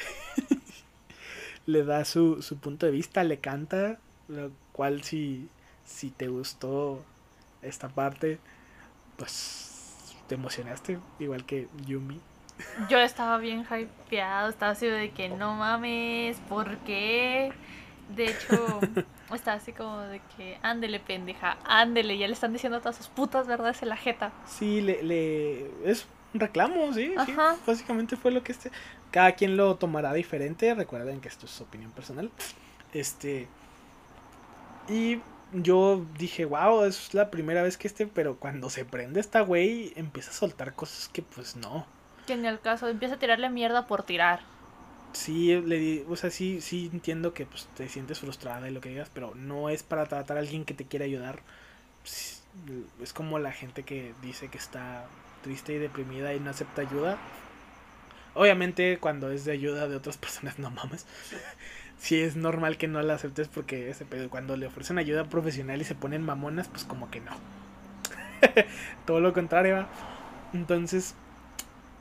[1.67, 3.99] le da su, su punto de vista, le canta.
[4.29, 5.49] Lo cual, si,
[5.85, 7.03] si te gustó
[7.63, 8.39] esta parte,
[9.17, 10.99] pues te emocionaste.
[11.19, 12.21] Igual que Yumi.
[12.89, 17.53] Yo estaba bien hypeado, estaba así de que no mames, ¿por qué?
[18.15, 18.81] De hecho,
[19.35, 23.47] estaba así como de que ándele pendeja, ándele, ya le están diciendo todas sus putas
[23.47, 24.33] verdades en la jeta.
[24.47, 27.35] Sí, le, le es un reclamo, sí, sí.
[27.67, 28.71] Básicamente fue lo que este.
[29.11, 30.73] Cada quien lo tomará diferente.
[30.75, 32.31] Recuerden que esto es opinión personal.
[32.93, 33.49] Este.
[34.89, 35.21] Y
[35.53, 38.07] yo dije, wow, es la primera vez que este.
[38.07, 41.87] Pero cuando se prende esta güey, empieza a soltar cosas que pues no.
[42.27, 44.41] Que en el caso empieza a tirarle mierda por tirar.
[45.13, 48.81] sí le di, o sea, sí, sí entiendo que pues, te sientes frustrada y lo
[48.81, 51.43] que digas, pero no es para tratar a alguien que te quiera ayudar.
[53.01, 55.07] Es como la gente que dice que está
[55.43, 57.19] triste y deprimida y no acepta ayuda.
[58.35, 61.07] Obviamente cuando es de ayuda de otras personas, no mames.
[62.01, 65.81] Sí es normal que no la aceptes porque ese pedo, cuando le ofrecen ayuda profesional
[65.81, 67.31] y se ponen mamonas, pues como que no.
[69.07, 69.75] Todo lo contrario.
[69.77, 69.89] ¿va?
[70.53, 71.15] Entonces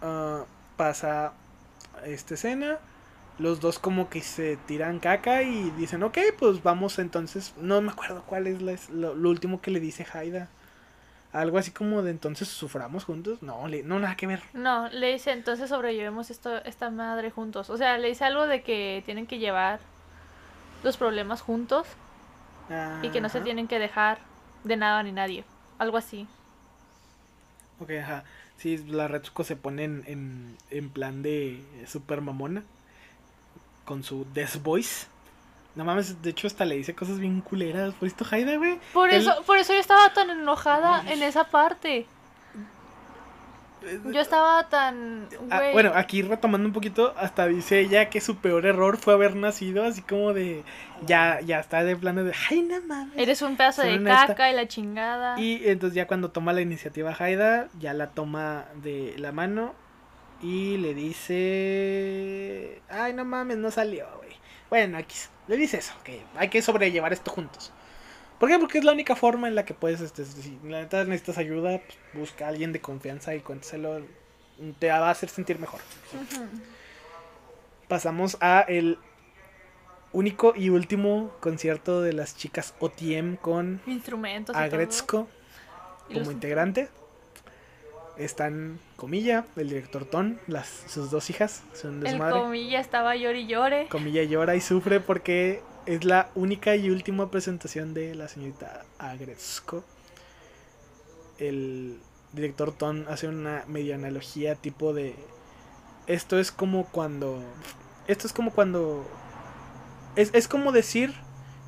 [0.02, 0.46] ah,
[0.78, 1.34] pasa
[2.06, 2.80] esta escena.
[3.40, 7.54] Los dos como que se tiran caca y dicen, ok, pues vamos entonces.
[7.62, 10.50] No me acuerdo cuál es la- lo, lo último que le dice Haida.
[11.32, 13.42] Algo así como de entonces suframos juntos.
[13.42, 14.42] No, le- no, nada que ver.
[14.54, 17.70] No, le dice, entonces sobrellevemos esto, esta madre juntos.
[17.70, 19.80] O sea, le dice algo de que tienen que llevar
[20.84, 21.88] los problemas juntos
[23.02, 24.20] y que no se tienen que dejar
[24.64, 25.44] de nada ni nadie.
[25.80, 26.28] Algo así.
[27.80, 28.24] Ok, ajá.
[28.58, 32.64] Sí, la Retsuko se pone en, en, en plan de super mamona.
[33.86, 35.08] Con su Death Voice.
[35.76, 37.94] No mames, de hecho hasta le dice cosas bien culeras.
[37.94, 38.80] Por esto Haida, güey.
[38.94, 42.06] Por eso, por eso yo estaba tan enojada en esa parte.
[44.12, 45.30] Yo estaba tan...
[45.50, 49.14] Ah, güey, bueno, aquí retomando un poquito, hasta dice ella que su peor error fue
[49.14, 50.66] haber nacido así como de.
[51.06, 52.34] Ya, ya está de plano de.
[52.50, 53.18] Ay, no mames.
[53.18, 55.40] Eres un pedazo de caca y la chingada.
[55.40, 59.74] Y entonces ya cuando toma la iniciativa Haida, ya la toma de la mano
[60.42, 64.29] y le dice, ay no mames, no salió, güey.
[64.70, 65.16] Bueno, aquí
[65.48, 67.72] le dice eso, que hay que sobrellevar esto juntos.
[68.40, 68.58] ¿Por qué?
[68.60, 71.80] Porque es la única forma en la que puedes, este, si la neta necesitas ayuda,
[71.80, 74.02] pues, busca a alguien de confianza y cuéntaselo,
[74.80, 75.82] te va a hacer sentir mejor.
[77.88, 78.98] Pasamos a el
[80.14, 84.56] único y último concierto de las chicas OTM con Instrumentos.
[84.56, 85.28] Agretzko
[86.08, 86.90] como los- integrante.
[88.20, 92.40] Están Comilla, el director Ton, las, sus dos hijas, son El desmadre.
[92.40, 93.88] comilla estaba llore y llore.
[93.88, 99.86] Comilla llora y sufre porque es la única y última presentación de la señorita Agretzko.
[101.38, 101.98] El
[102.34, 105.16] director Ton hace una media analogía tipo de
[106.08, 107.42] esto es como cuando
[108.08, 109.08] esto es como cuando
[110.16, 111.14] es, es como decir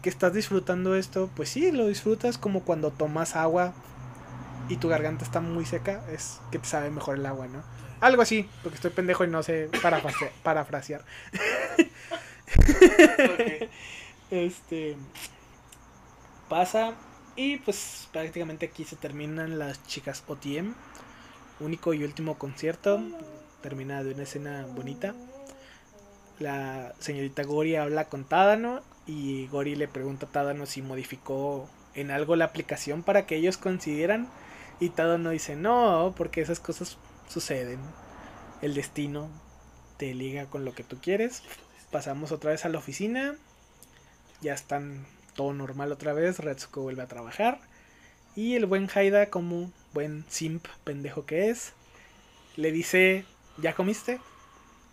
[0.01, 3.73] que estás disfrutando esto, pues sí, lo disfrutas como cuando tomas agua
[4.71, 7.61] y tu garganta está muy seca, es que te sabe mejor el agua, ¿no?
[7.99, 11.03] Algo así, porque estoy pendejo y no sé parafrase- parafrasear.
[12.57, 13.69] Ok.
[14.31, 14.95] Este
[16.47, 16.93] pasa
[17.35, 20.73] y pues prácticamente aquí se terminan las chicas OTM.
[21.59, 23.01] Único y último concierto.
[23.61, 25.13] Termina de una escena bonita.
[26.39, 32.09] La señorita Gori habla con Tadano y Gori le pregunta a Tadano si modificó en
[32.09, 34.27] algo la aplicación para que ellos consideran
[34.81, 36.97] y Tadano dice no, porque esas cosas
[37.29, 37.79] suceden.
[38.61, 39.29] El destino
[39.95, 41.43] te liga con lo que tú quieres.
[41.91, 43.37] Pasamos otra vez a la oficina
[44.41, 45.05] ya están
[45.35, 46.39] todo normal otra vez.
[46.39, 47.59] Retsuko vuelve a trabajar.
[48.35, 51.73] Y el buen Haida, como buen simp pendejo que es,
[52.55, 53.25] le dice:
[53.57, 54.19] ¿Ya comiste?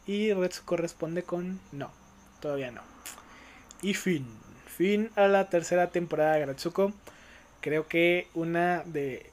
[0.07, 1.91] Y Retsuko responde con: No,
[2.41, 2.83] todavía no.
[3.83, 4.27] Y fin.
[4.67, 6.93] Fin a la tercera temporada de Retsuko.
[7.61, 9.33] Creo que una de,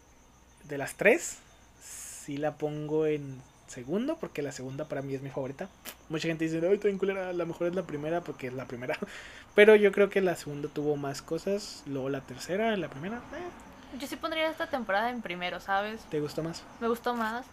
[0.67, 1.37] de las tres,
[1.81, 5.69] sí la pongo en segundo, porque la segunda para mí es mi favorita.
[6.09, 8.97] Mucha gente dice, ay, bien culera, la mejor es la primera porque es la primera.
[9.55, 13.97] Pero yo creo que la segunda tuvo más cosas, luego la tercera, la primera, eh,
[13.99, 16.01] Yo sí pondría esta temporada en primero, ¿sabes?
[16.09, 16.63] ¿te gustó más?
[16.79, 17.45] Me gustó más.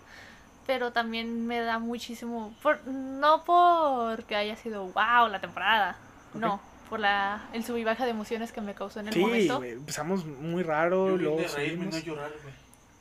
[0.66, 2.54] Pero también me da muchísimo.
[2.62, 5.96] Por, no porque haya sido wow la temporada.
[6.34, 9.20] No, por la el sub y baja de emociones que me causó en el Sí,
[9.20, 9.56] momento.
[9.58, 12.54] güey, empezamos muy raro, Yo luego de reírme, no llorar, güey.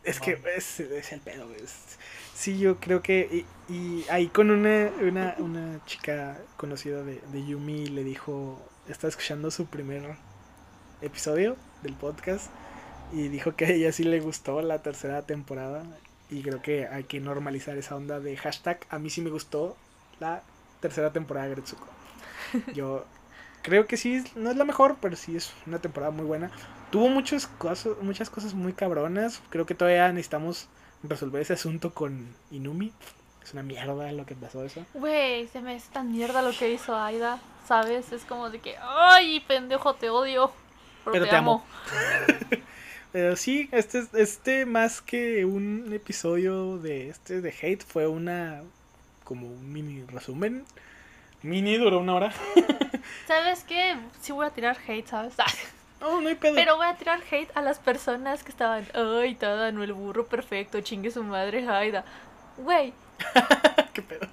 [0.03, 1.97] Es que es, es el pedo, es-
[2.35, 3.45] Sí, yo creo que.
[3.69, 8.59] Y, y ahí con una, una, una chica conocida de, de Yumi le dijo.
[8.89, 10.15] Estaba escuchando su primer
[11.01, 12.49] episodio del podcast.
[13.13, 15.83] Y dijo que a ella sí le gustó la tercera temporada.
[16.29, 18.79] Y creo que hay que normalizar esa onda de hashtag.
[18.89, 19.75] A mí sí me gustó
[20.19, 20.43] la
[20.79, 21.87] tercera temporada de Gretsuko.
[22.73, 23.05] Yo
[23.61, 26.51] creo que sí, no es la mejor, pero sí es una temporada muy buena.
[26.91, 29.41] Tuvo muchas cosas, muchas cosas muy cabronas.
[29.49, 30.67] Creo que todavía necesitamos
[31.03, 32.91] resolver ese asunto con Inumi.
[33.43, 34.85] Es una mierda lo que pasó eso.
[34.93, 38.11] Güey, se me hace tan mierda lo que hizo Aida, ¿sabes?
[38.11, 40.51] Es como de que, ay, pendejo, te odio.
[41.03, 41.65] Pero, Pero te, te amo.
[43.11, 48.61] Pero sí, este, es- este más que un episodio de este de Hate fue una
[49.23, 50.63] como un mini resumen.
[51.43, 52.31] Mini duró una hora.
[53.27, 53.97] ¿Sabes qué?
[54.21, 55.33] Sí voy a tirar hate, ¿sabes?
[56.01, 56.55] No, no hay pedo.
[56.55, 60.81] Pero voy a tirar hate a las personas que estaban, ay, Tadano, el burro perfecto,
[60.81, 62.03] chingue su madre, Haida.
[62.57, 62.91] Güey,
[63.93, 64.27] ¿Qué pedo?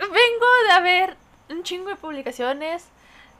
[0.00, 1.16] vengo de haber
[1.50, 2.86] un chingo de publicaciones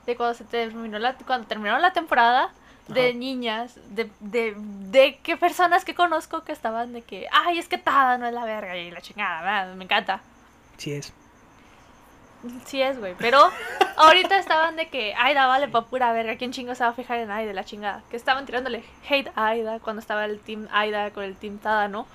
[0.05, 2.51] de cuando se terminó la, cuando terminó la temporada
[2.89, 3.19] de Ajá.
[3.19, 7.79] niñas, de, de, de que personas que conozco que estaban de que, ay, es que
[7.79, 9.75] Tada no es la verga y la chingada, ¿verdad?
[9.77, 10.21] me encanta.
[10.77, 11.11] Sí es.
[12.65, 13.51] Sí es, güey, pero
[13.97, 17.19] ahorita estaban de que Aida vale pa' pura verga, ¿quién chingo se va a fijar
[17.19, 18.03] en Aida, la chingada?
[18.11, 21.89] Que estaban tirándole hate a Aida cuando estaba el team Aida con el team Tada,
[21.89, 22.07] ¿no?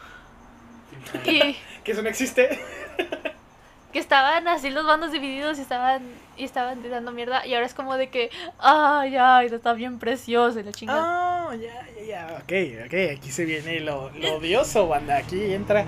[1.26, 2.60] Y Que eso no existe.
[3.92, 6.02] que estaban así los bandos divididos y estaban
[6.38, 10.62] y estaban tirando mierda y ahora es como de que ay ay está bien preciosa
[10.62, 12.38] y la chingada Ah, ya, ya, ya.
[12.42, 13.18] Ok, ok.
[13.18, 15.18] Aquí se viene lo, lo odioso, banda.
[15.18, 15.82] Aquí entra.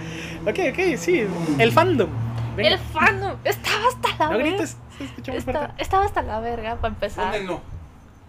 [0.45, 1.25] Ok, ok, sí.
[1.57, 2.09] El fandom.
[2.55, 4.77] Venga, el fandom estaba hasta la no verga grites.
[5.25, 7.61] Se Está- estaba hasta la verga para empezar Pónganlo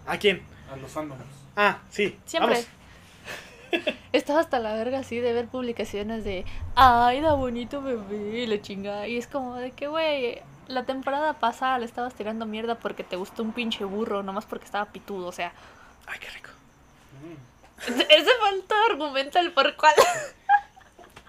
[0.06, 0.42] ¿A quién?
[0.72, 1.22] a los fandoms.
[1.56, 2.18] Ah, sí.
[2.24, 2.64] siempre
[3.72, 3.86] Vamos.
[4.12, 6.44] estaba hasta la verga así de ver publicaciones de
[6.76, 11.34] ay da bonito bebé y la chingada y es como de que güey la temporada
[11.34, 15.26] pasada le estabas tirando mierda porque te gustó un pinche burro nomás porque estaba pitudo
[15.26, 15.52] o sea
[16.06, 16.50] Ay, qué rico.
[17.86, 19.94] ese fue el todo argumento el por cual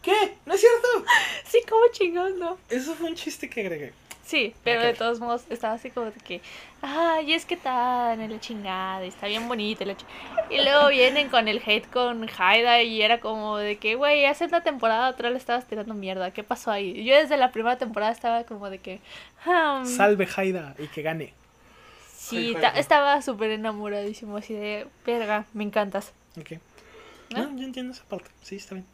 [0.06, 0.38] ¿Qué?
[0.45, 0.88] ¿No es cierto?
[1.45, 3.91] sí como chingados no Eso fue un chiste que agregué.
[4.23, 6.41] Sí, pero de todos modos estaba así como de que,
[6.82, 10.06] ay, es que tan en la chingada, y está bien bonita y la chi-".
[10.49, 14.45] Y luego vienen con el hate con Haida y era como de que, güey, hace
[14.45, 17.03] una temporada atrás le estabas tirando mierda, ¿qué pasó ahí?
[17.03, 18.99] Yo desde la primera temporada estaba como de que,
[19.45, 21.34] "Hmm, Salve Haida y que gane.
[22.15, 26.14] sí, estaba súper enamoradísimo, así de, verga, me encantas.
[26.40, 26.53] Ok.
[27.30, 28.32] No, yo entiendo esa parte.
[28.41, 28.88] Sí, está bien.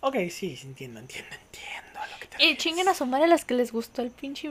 [0.00, 3.44] Ok, sí, entiendo, entiendo, entiendo a lo que te Y chinguen a su madre las
[3.44, 4.50] que les gustó el pinche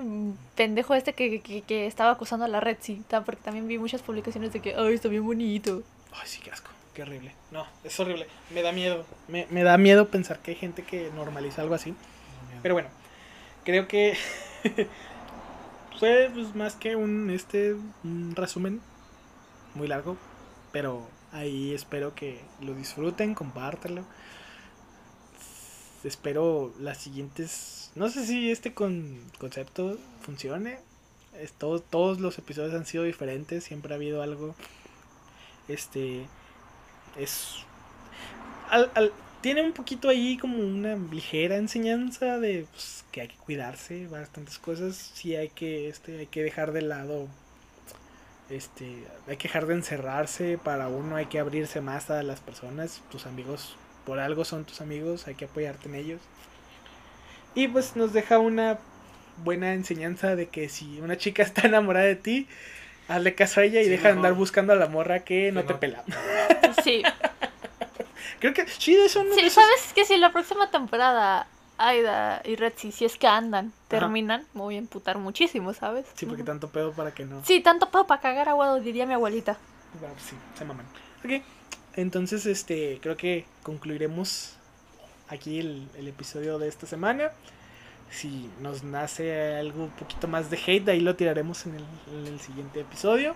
[0.55, 4.51] pendejo este que, que, que estaba acosando a la redcita, porque también vi muchas publicaciones
[4.53, 5.83] de que, ay, está bien bonito.
[6.11, 6.71] Ay, sí, qué asco.
[6.95, 7.33] Qué horrible.
[7.51, 8.25] No, es horrible.
[8.53, 9.05] Me da miedo.
[9.27, 11.93] Me, me da miedo pensar que hay gente que normaliza algo así.
[12.61, 12.89] Pero bueno,
[13.65, 14.17] creo que
[15.99, 18.81] fue pues, más que un, este, un resumen
[19.73, 20.15] muy largo.
[20.71, 24.05] Pero ahí espero que lo disfruten, compártelo.
[26.05, 27.91] Espero las siguientes...
[27.95, 30.79] No sé si este con, concepto funcione.
[31.39, 33.63] Es todo- todos los episodios han sido diferentes.
[33.63, 34.55] Siempre ha habido algo
[35.67, 36.25] este
[37.17, 37.55] es
[38.69, 39.11] al- al-
[39.41, 44.59] tiene un poquito ahí como una ligera enseñanza de pues, que hay que cuidarse bastantes
[44.59, 47.27] cosas sí hay que este hay que dejar de lado
[48.49, 53.01] este hay que dejar de encerrarse para uno hay que abrirse más a las personas
[53.11, 53.75] tus amigos
[54.05, 56.21] por algo son tus amigos hay que apoyarte en ellos
[57.53, 58.77] y pues nos deja una
[59.43, 62.47] buena enseñanza de que si una chica está enamorada de ti
[63.07, 65.61] hazle caso a ella y Sí, deja de andar buscando a la morra que no
[65.61, 65.79] te mejor.
[65.79, 66.03] pela
[66.83, 67.03] Sí,
[68.39, 69.29] Creo que sí, de eso no.
[69.29, 73.27] de sí esos- ¿sabes que si la próxima temporada Aida y Redsi, si es que
[73.27, 76.05] andan, terminan, me voy a emputar muchísimo, ¿sabes?
[76.15, 77.43] Sí, porque tanto pedo para que no.
[77.43, 79.57] Sí, tanto pedo para cagar aguado, diría mi abuelita.
[79.99, 80.85] Bueno, sí, se maman.
[81.25, 81.43] Ok,
[81.95, 84.55] entonces este, creo que concluiremos
[85.27, 87.31] aquí el, el episodio de esta semana.
[88.11, 92.27] Si nos nace algo un poquito más de hate, ahí lo tiraremos en el, en
[92.27, 93.35] el siguiente episodio.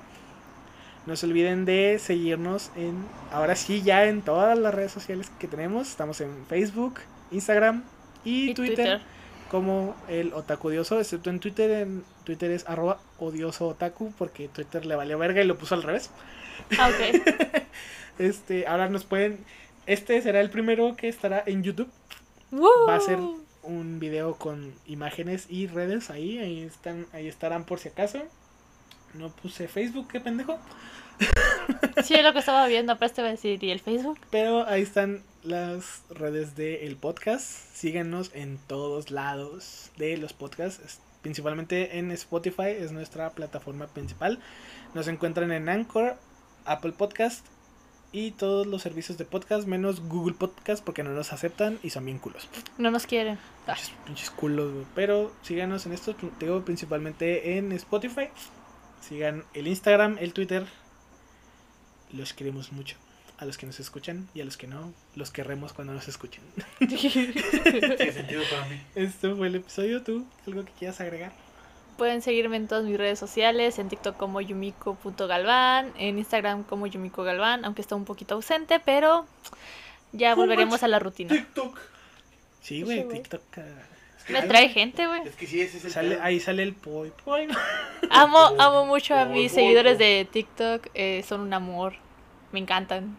[1.05, 5.47] No se olviden de seguirnos en, ahora sí, ya en todas las redes sociales que
[5.47, 5.89] tenemos.
[5.89, 6.99] Estamos en Facebook,
[7.31, 7.83] Instagram
[8.23, 9.01] y, Y Twitter, Twitter.
[9.49, 11.71] como el Otaku Odioso, excepto en Twitter.
[11.71, 15.83] En Twitter es arroba odioso otaku porque Twitter le valió verga y lo puso al
[15.83, 16.11] revés.
[16.77, 17.63] Ah, ok.
[18.19, 19.39] Este, ahora nos pueden.
[19.87, 21.89] Este será el primero que estará en YouTube.
[22.53, 23.17] Va a ser
[23.63, 26.37] un video con imágenes y redes ahí.
[26.37, 28.19] Ahí están, ahí estarán por si acaso.
[29.13, 30.59] No puse Facebook, qué pendejo.
[32.03, 34.17] Sí, es lo que estaba viendo, pero te a decir, ¿y el Facebook?
[34.31, 37.45] Pero ahí están las redes del podcast.
[37.73, 41.01] Síganos en todos lados de los podcasts.
[41.21, 44.39] Principalmente en Spotify, es nuestra plataforma principal.
[44.93, 46.15] Nos encuentran en Anchor,
[46.65, 47.45] Apple Podcast
[48.11, 52.05] y todos los servicios de podcast, menos Google Podcast, porque no nos aceptan y son
[52.05, 52.47] bien culos.
[52.77, 53.37] No nos quieren.
[53.67, 54.85] Ah, Pinches, pinches culos.
[54.95, 58.29] Pero síganos en esto, te digo, principalmente en Spotify.
[59.01, 60.65] Sigan el Instagram, el Twitter.
[62.11, 62.97] Los queremos mucho.
[63.37, 66.43] A los que nos escuchan y a los que no, los querremos cuando nos escuchen.
[66.79, 68.81] Tiene sentido para mí.
[68.95, 70.03] Esto fue el episodio.
[70.03, 71.31] ¿Tú algo que quieras agregar?
[71.99, 77.23] Pueden seguirme en todas mis redes sociales, en TikTok como yumiko.galván, en Instagram como yumiko
[77.23, 79.25] galván, aunque está un poquito ausente, pero
[80.13, 81.29] ya ¿Cómo volveremos a la rutina.
[81.35, 81.77] TikTok.
[82.61, 83.07] Sí, güey.
[83.07, 83.41] TikTok.
[83.57, 83.61] ah,
[84.29, 85.27] Me trae gente, güey.
[85.27, 86.23] Es que sí, ese es el Sale, pedo.
[86.23, 87.47] ahí sale el poi poi.
[88.09, 91.93] Amo, amo mucho a mis seguidores de TikTok, eh, son un amor,
[92.51, 93.15] me encantan.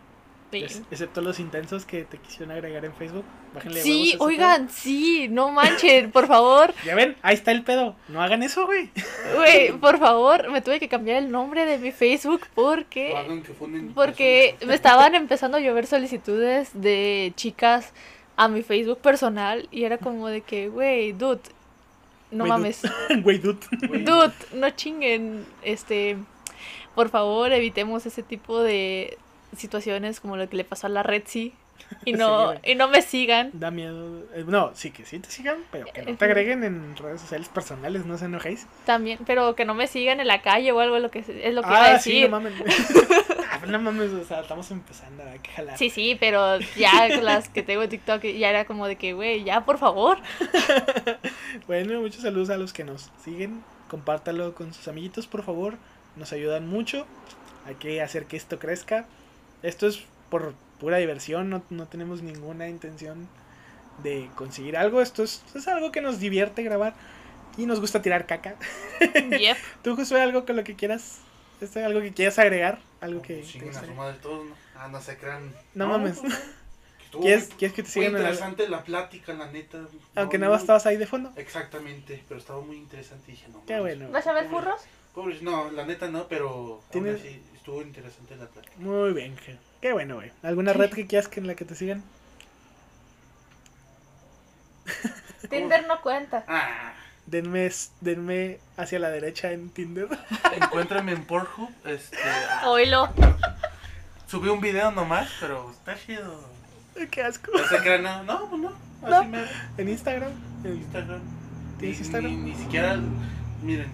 [0.52, 3.24] Es- excepto los intensos que te quisieron agregar en Facebook.
[3.55, 6.74] Bájenle Sí, oigan, sí, no manchen, por favor.
[6.85, 7.94] Ya ven, ahí está el pedo.
[8.09, 8.90] No hagan eso, güey.
[9.36, 13.52] Güey, por favor, me tuve que cambiar el nombre de mi Facebook porque hagan que
[13.52, 14.68] funden porque personas.
[14.68, 17.93] me estaban empezando a llover solicitudes de chicas
[18.36, 21.40] a mi Facebook personal y era como de que, güey, dude,
[22.31, 22.82] no mames.
[23.22, 23.59] Güey, dude.
[23.82, 26.16] Dude, no chinguen, este,
[26.94, 29.18] por favor, evitemos ese tipo de
[29.56, 31.52] situaciones como lo que le pasó a la Redsi
[32.05, 33.51] y no Sí, y no me sigan.
[33.55, 34.24] Da miedo.
[34.35, 37.48] Eh, No, sí que sí te sigan, pero que no te agreguen en redes sociales
[37.48, 38.66] personales, no se enojéis.
[38.85, 41.62] También, pero que no me sigan en la calle o algo lo que es lo
[41.62, 42.12] que iba a Ah, decir.
[42.12, 42.52] sí, no mames.
[43.51, 45.78] ah, no mames, o sea, estamos empezando, que jalar.
[45.78, 49.43] Sí, sí, pero ya las que tengo en TikTok ya era como de que, güey,
[49.44, 50.18] ya por favor.
[51.66, 53.62] Bueno, muchos saludos a los que nos siguen.
[53.89, 55.74] Compártalo con sus amiguitos, por favor.
[56.16, 57.06] Nos ayudan mucho.
[57.66, 59.06] Hay que hacer que esto crezca.
[59.62, 63.28] Esto es por pura diversión, no, no tenemos ninguna intención
[64.02, 65.00] de conseguir algo.
[65.02, 66.94] Esto es, es algo que nos divierte grabar
[67.56, 68.56] y nos gusta tirar caca.
[69.14, 69.56] Yep.
[69.82, 71.18] ¿Tú, Josué, algo con lo que quieras?
[71.60, 72.78] ¿Este, ¿Algo que quieras agregar?
[73.02, 73.96] ¿Algo que te Chinguen a su gustaría?
[73.96, 74.54] madre todos, ¿no?
[74.76, 75.52] Ah, no se crean.
[75.74, 76.18] No mames.
[76.20, 76.32] pues,
[77.04, 79.78] estuvo ¿Quieres, muy- ¿Quieres que te sigan la- interesante la plática, la neta.
[80.14, 81.32] Aunque No, nada más estabas ahí de fondo.
[81.36, 83.62] Exactamente, pero estaba muy interesante y dije, no.
[83.66, 83.98] Qué mames.
[83.98, 84.12] bueno.
[84.12, 84.80] ¿Vas a ver furros?
[85.14, 88.74] Pobre, no, la neta no, pero aún ¿Tienes- así estuvo interesante la plática.
[88.78, 89.36] Muy bien,
[89.82, 90.32] qué bueno, güey.
[90.42, 92.02] ¿Alguna red que quieras que en la que te sigan?
[95.50, 96.44] Tinder no cuenta.
[96.48, 96.92] Ah,
[97.26, 97.70] Denme,
[98.00, 100.08] denme hacia la derecha en Tinder.
[100.56, 102.16] encuéntrame en Pornhub, este,
[102.64, 103.08] Oílo.
[104.26, 106.42] subí un video nomás, pero está chido.
[107.10, 107.52] qué asco.
[107.52, 109.44] No no, no, pues no, así me
[109.78, 110.32] En Instagram.
[110.64, 111.20] en Instagram.
[111.78, 112.30] ¿Tienes Ni- Instagram?
[112.44, 112.98] Ni, ni siquiera,
[113.62, 113.90] miren,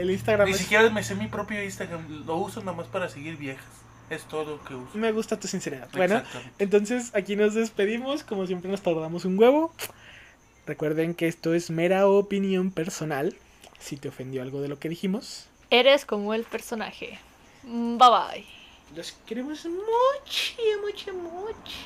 [0.00, 3.36] el Instagram ni es- siquiera me sé mi propio Instagram, lo uso nomás para seguir
[3.36, 3.64] viejas.
[4.10, 4.96] Es todo que uso.
[4.96, 5.88] Me gusta tu sinceridad.
[5.92, 6.22] Bueno,
[6.58, 8.24] entonces aquí nos despedimos.
[8.24, 9.70] Como siempre nos tardamos un huevo.
[10.66, 13.34] Recuerden que esto es mera opinión personal.
[13.78, 15.46] Si te ofendió algo de lo que dijimos.
[15.70, 17.18] Eres como el personaje.
[17.64, 18.44] Mm, Bye bye.
[18.96, 21.76] Los queremos mucho, mucho, mucho.